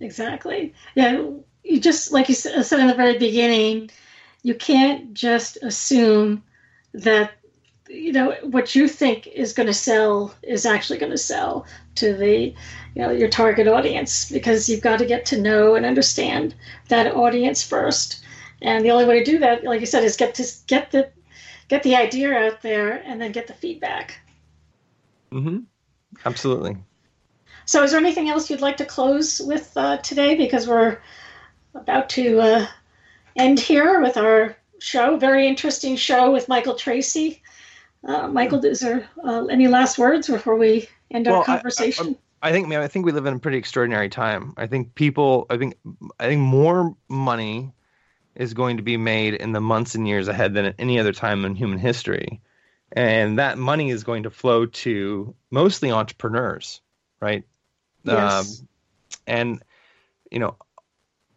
Exactly. 0.00 0.72
Yeah. 0.94 1.20
You 1.64 1.80
just, 1.80 2.12
like 2.12 2.28
you 2.28 2.34
said 2.34 2.80
in 2.80 2.86
the 2.86 2.94
very 2.94 3.18
beginning, 3.18 3.90
you 4.42 4.54
can't 4.54 5.12
just 5.14 5.58
assume 5.62 6.42
that 6.92 7.32
you 7.90 8.12
know 8.12 8.36
what 8.42 8.74
you 8.74 8.86
think 8.86 9.26
is 9.26 9.52
going 9.52 9.66
to 9.66 9.74
sell 9.74 10.32
is 10.42 10.64
actually 10.64 10.98
going 10.98 11.10
to 11.10 11.18
sell 11.18 11.66
to 11.96 12.14
the 12.14 12.54
you 12.94 13.02
know 13.02 13.10
your 13.10 13.28
target 13.28 13.66
audience 13.66 14.30
because 14.30 14.68
you've 14.68 14.80
got 14.80 14.98
to 15.00 15.06
get 15.06 15.26
to 15.26 15.40
know 15.40 15.74
and 15.74 15.84
understand 15.84 16.54
that 16.88 17.14
audience 17.14 17.62
first. 17.66 18.24
And 18.62 18.84
the 18.84 18.90
only 18.90 19.06
way 19.06 19.18
to 19.18 19.24
do 19.24 19.38
that 19.40 19.64
like 19.64 19.80
you 19.80 19.86
said 19.86 20.04
is 20.04 20.16
get 20.16 20.34
to 20.36 20.46
get 20.66 20.92
the 20.92 21.10
get 21.68 21.82
the 21.82 21.96
idea 21.96 22.32
out 22.32 22.62
there 22.62 23.02
and 23.04 23.20
then 23.20 23.32
get 23.32 23.48
the 23.48 23.54
feedback. 23.54 24.20
Mm-hmm. 25.32 25.58
Absolutely. 26.24 26.76
So 27.64 27.82
is 27.82 27.92
there 27.92 28.00
anything 28.00 28.28
else 28.28 28.50
you'd 28.50 28.60
like 28.60 28.76
to 28.78 28.84
close 28.84 29.40
with 29.40 29.76
uh, 29.76 29.98
today? 29.98 30.34
Because 30.34 30.66
we're 30.66 30.98
about 31.74 32.08
to 32.10 32.40
uh, 32.40 32.66
end 33.36 33.60
here 33.60 34.00
with 34.00 34.16
our 34.16 34.56
show 34.78 35.16
very 35.16 35.46
interesting 35.46 35.94
show 35.94 36.30
with 36.30 36.48
michael 36.48 36.74
tracy 36.74 37.42
uh, 38.04 38.26
michael 38.28 38.64
is 38.64 38.80
there 38.80 39.08
uh, 39.24 39.44
any 39.46 39.68
last 39.68 39.98
words 39.98 40.26
before 40.26 40.56
we 40.56 40.88
end 41.10 41.26
well, 41.26 41.36
our 41.36 41.44
conversation 41.44 42.06
I, 42.08 42.10
I, 42.10 42.16
I 42.42 42.52
think, 42.52 42.68
man, 42.68 42.80
I 42.80 42.88
think 42.88 43.04
we 43.04 43.12
live 43.12 43.26
in 43.26 43.34
a 43.34 43.38
pretty 43.38 43.58
extraordinary 43.58 44.08
time. 44.08 44.54
I 44.56 44.66
think 44.66 44.94
people, 44.94 45.46
I 45.50 45.58
think, 45.58 45.74
I 46.18 46.26
think 46.26 46.40
more 46.40 46.96
money 47.08 47.70
is 48.34 48.54
going 48.54 48.78
to 48.78 48.82
be 48.82 48.96
made 48.96 49.34
in 49.34 49.52
the 49.52 49.60
months 49.60 49.94
and 49.94 50.08
years 50.08 50.28
ahead 50.28 50.54
than 50.54 50.64
at 50.64 50.74
any 50.78 50.98
other 50.98 51.12
time 51.12 51.44
in 51.44 51.54
human 51.54 51.78
history, 51.78 52.40
and 52.92 53.38
that 53.38 53.58
money 53.58 53.90
is 53.90 54.04
going 54.04 54.22
to 54.22 54.30
flow 54.30 54.66
to 54.66 55.34
mostly 55.50 55.90
entrepreneurs, 55.90 56.80
right? 57.20 57.44
Yes. 58.04 58.60
Um, 58.60 58.68
and 59.26 59.62
you 60.30 60.38
know, 60.38 60.56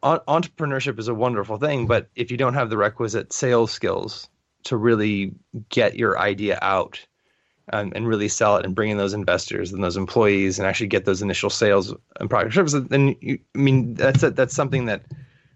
entrepreneurship 0.03 0.99
is 0.99 1.07
a 1.07 1.13
wonderful 1.13 1.57
thing, 1.57 1.87
but 1.87 2.09
if 2.15 2.29
you 2.29 2.37
don't 2.37 2.53
have 2.53 2.69
the 2.69 2.77
requisite 2.77 3.31
sales 3.33 3.71
skills 3.71 4.29
to 4.63 4.77
really 4.77 5.33
get 5.69 5.95
your 5.95 6.19
idea 6.19 6.59
out 6.61 7.05
um, 7.71 7.91
and 7.95 8.07
really 8.07 8.27
sell 8.27 8.57
it 8.57 8.65
and 8.65 8.75
bring 8.75 8.89
in 8.89 8.97
those 8.97 9.13
investors 9.13 9.71
and 9.71 9.83
those 9.83 9.97
employees 9.97 10.59
and 10.59 10.67
actually 10.67 10.87
get 10.87 11.05
those 11.05 11.21
initial 11.21 11.49
sales 11.49 11.93
and 12.19 12.29
product 12.29 12.53
services, 12.53 12.85
then 12.89 13.15
you, 13.21 13.39
I 13.55 13.57
mean 13.57 13.93
that's 13.93 14.23
a, 14.23 14.31
that's 14.31 14.53
something 14.53 14.85
that 14.85 15.03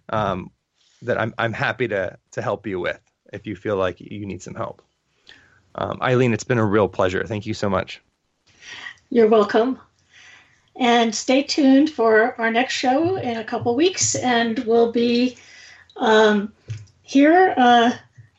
um, 0.09 0.51
that 1.01 1.19
I'm 1.19 1.33
I'm 1.37 1.53
happy 1.53 1.87
to 1.89 2.17
to 2.31 2.41
help 2.41 2.65
you 2.65 2.79
with 2.79 2.99
if 3.33 3.45
you 3.45 3.55
feel 3.55 3.75
like 3.75 3.99
you 3.99 4.25
need 4.25 4.41
some 4.41 4.55
help. 4.55 4.81
Um, 5.75 5.99
Eileen, 6.01 6.33
it's 6.33 6.45
been 6.45 6.57
a 6.57 6.65
real 6.65 6.87
pleasure. 6.87 7.23
Thank 7.25 7.45
you 7.45 7.53
so 7.53 7.69
much. 7.69 8.01
You're 9.09 9.27
welcome. 9.27 9.79
And 10.79 11.13
stay 11.13 11.43
tuned 11.43 11.89
for 11.89 12.39
our 12.39 12.51
next 12.51 12.73
show 12.73 13.15
in 13.15 13.37
a 13.37 13.43
couple 13.43 13.75
weeks, 13.75 14.13
and 14.15 14.59
we'll 14.59 14.91
be 14.91 15.37
um, 15.95 16.53
here. 17.01 17.53
Uh, 17.57 17.91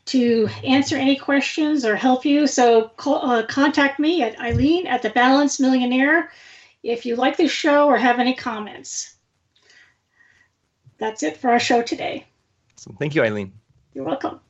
to 0.08 0.48
answer 0.64 0.96
any 0.96 1.16
questions 1.16 1.84
or 1.84 1.94
help 1.94 2.24
you. 2.24 2.46
So 2.46 2.88
call, 2.96 3.30
uh, 3.30 3.46
contact 3.46 3.98
me 3.98 4.22
at 4.22 4.40
Eileen 4.40 4.86
at 4.86 5.02
the 5.02 5.10
Balanced 5.10 5.60
Millionaire 5.60 6.30
if 6.82 7.04
you 7.04 7.16
like 7.16 7.36
this 7.36 7.50
show 7.50 7.86
or 7.86 7.98
have 7.98 8.18
any 8.18 8.34
comments. 8.34 9.14
That's 10.98 11.22
it 11.22 11.36
for 11.36 11.50
our 11.50 11.60
show 11.60 11.82
today. 11.82 12.26
Awesome. 12.76 12.96
Thank 12.96 13.14
you, 13.14 13.22
Eileen. 13.22 13.52
You're 13.92 14.04
welcome. 14.04 14.40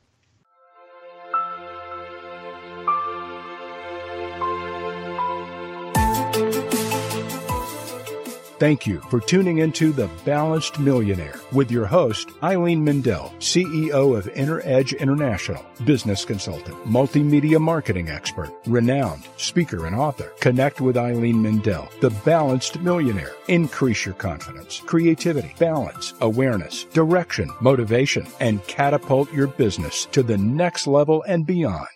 Thank 8.59 8.89
you 8.89 8.99
for 9.03 9.21
tuning 9.21 9.59
into 9.59 9.93
The 9.93 10.11
Balanced 10.25 10.81
Millionaire 10.81 11.39
with 11.53 11.71
your 11.71 11.87
host, 11.87 12.31
Eileen 12.43 12.83
Mendel, 12.83 13.33
CEO 13.39 14.19
of 14.19 14.27
Inner 14.31 14.63
Edge 14.65 14.95
International, 14.95 15.65
business 15.85 16.25
consultant, 16.25 16.77
multimedia 16.85 17.61
marketing 17.61 18.09
expert, 18.09 18.51
renowned 18.67 19.29
speaker 19.37 19.87
and 19.87 19.95
author. 19.95 20.33
Connect 20.41 20.81
with 20.81 20.97
Eileen 20.97 21.41
Mendel, 21.41 21.89
The 22.01 22.11
Balanced 22.25 22.81
Millionaire. 22.81 23.31
Increase 23.47 24.05
your 24.05 24.17
confidence, 24.17 24.81
creativity, 24.81 25.55
balance, 25.61 26.15
awareness, 26.21 26.83
direction, 26.87 27.49
motivation, 27.61 28.27
and 28.41 28.67
catapult 28.67 29.33
your 29.33 29.47
business 29.47 30.07
to 30.07 30.25
the 30.25 30.37
next 30.37 30.89
level 30.89 31.23
and 31.29 31.47
beyond. 31.47 31.87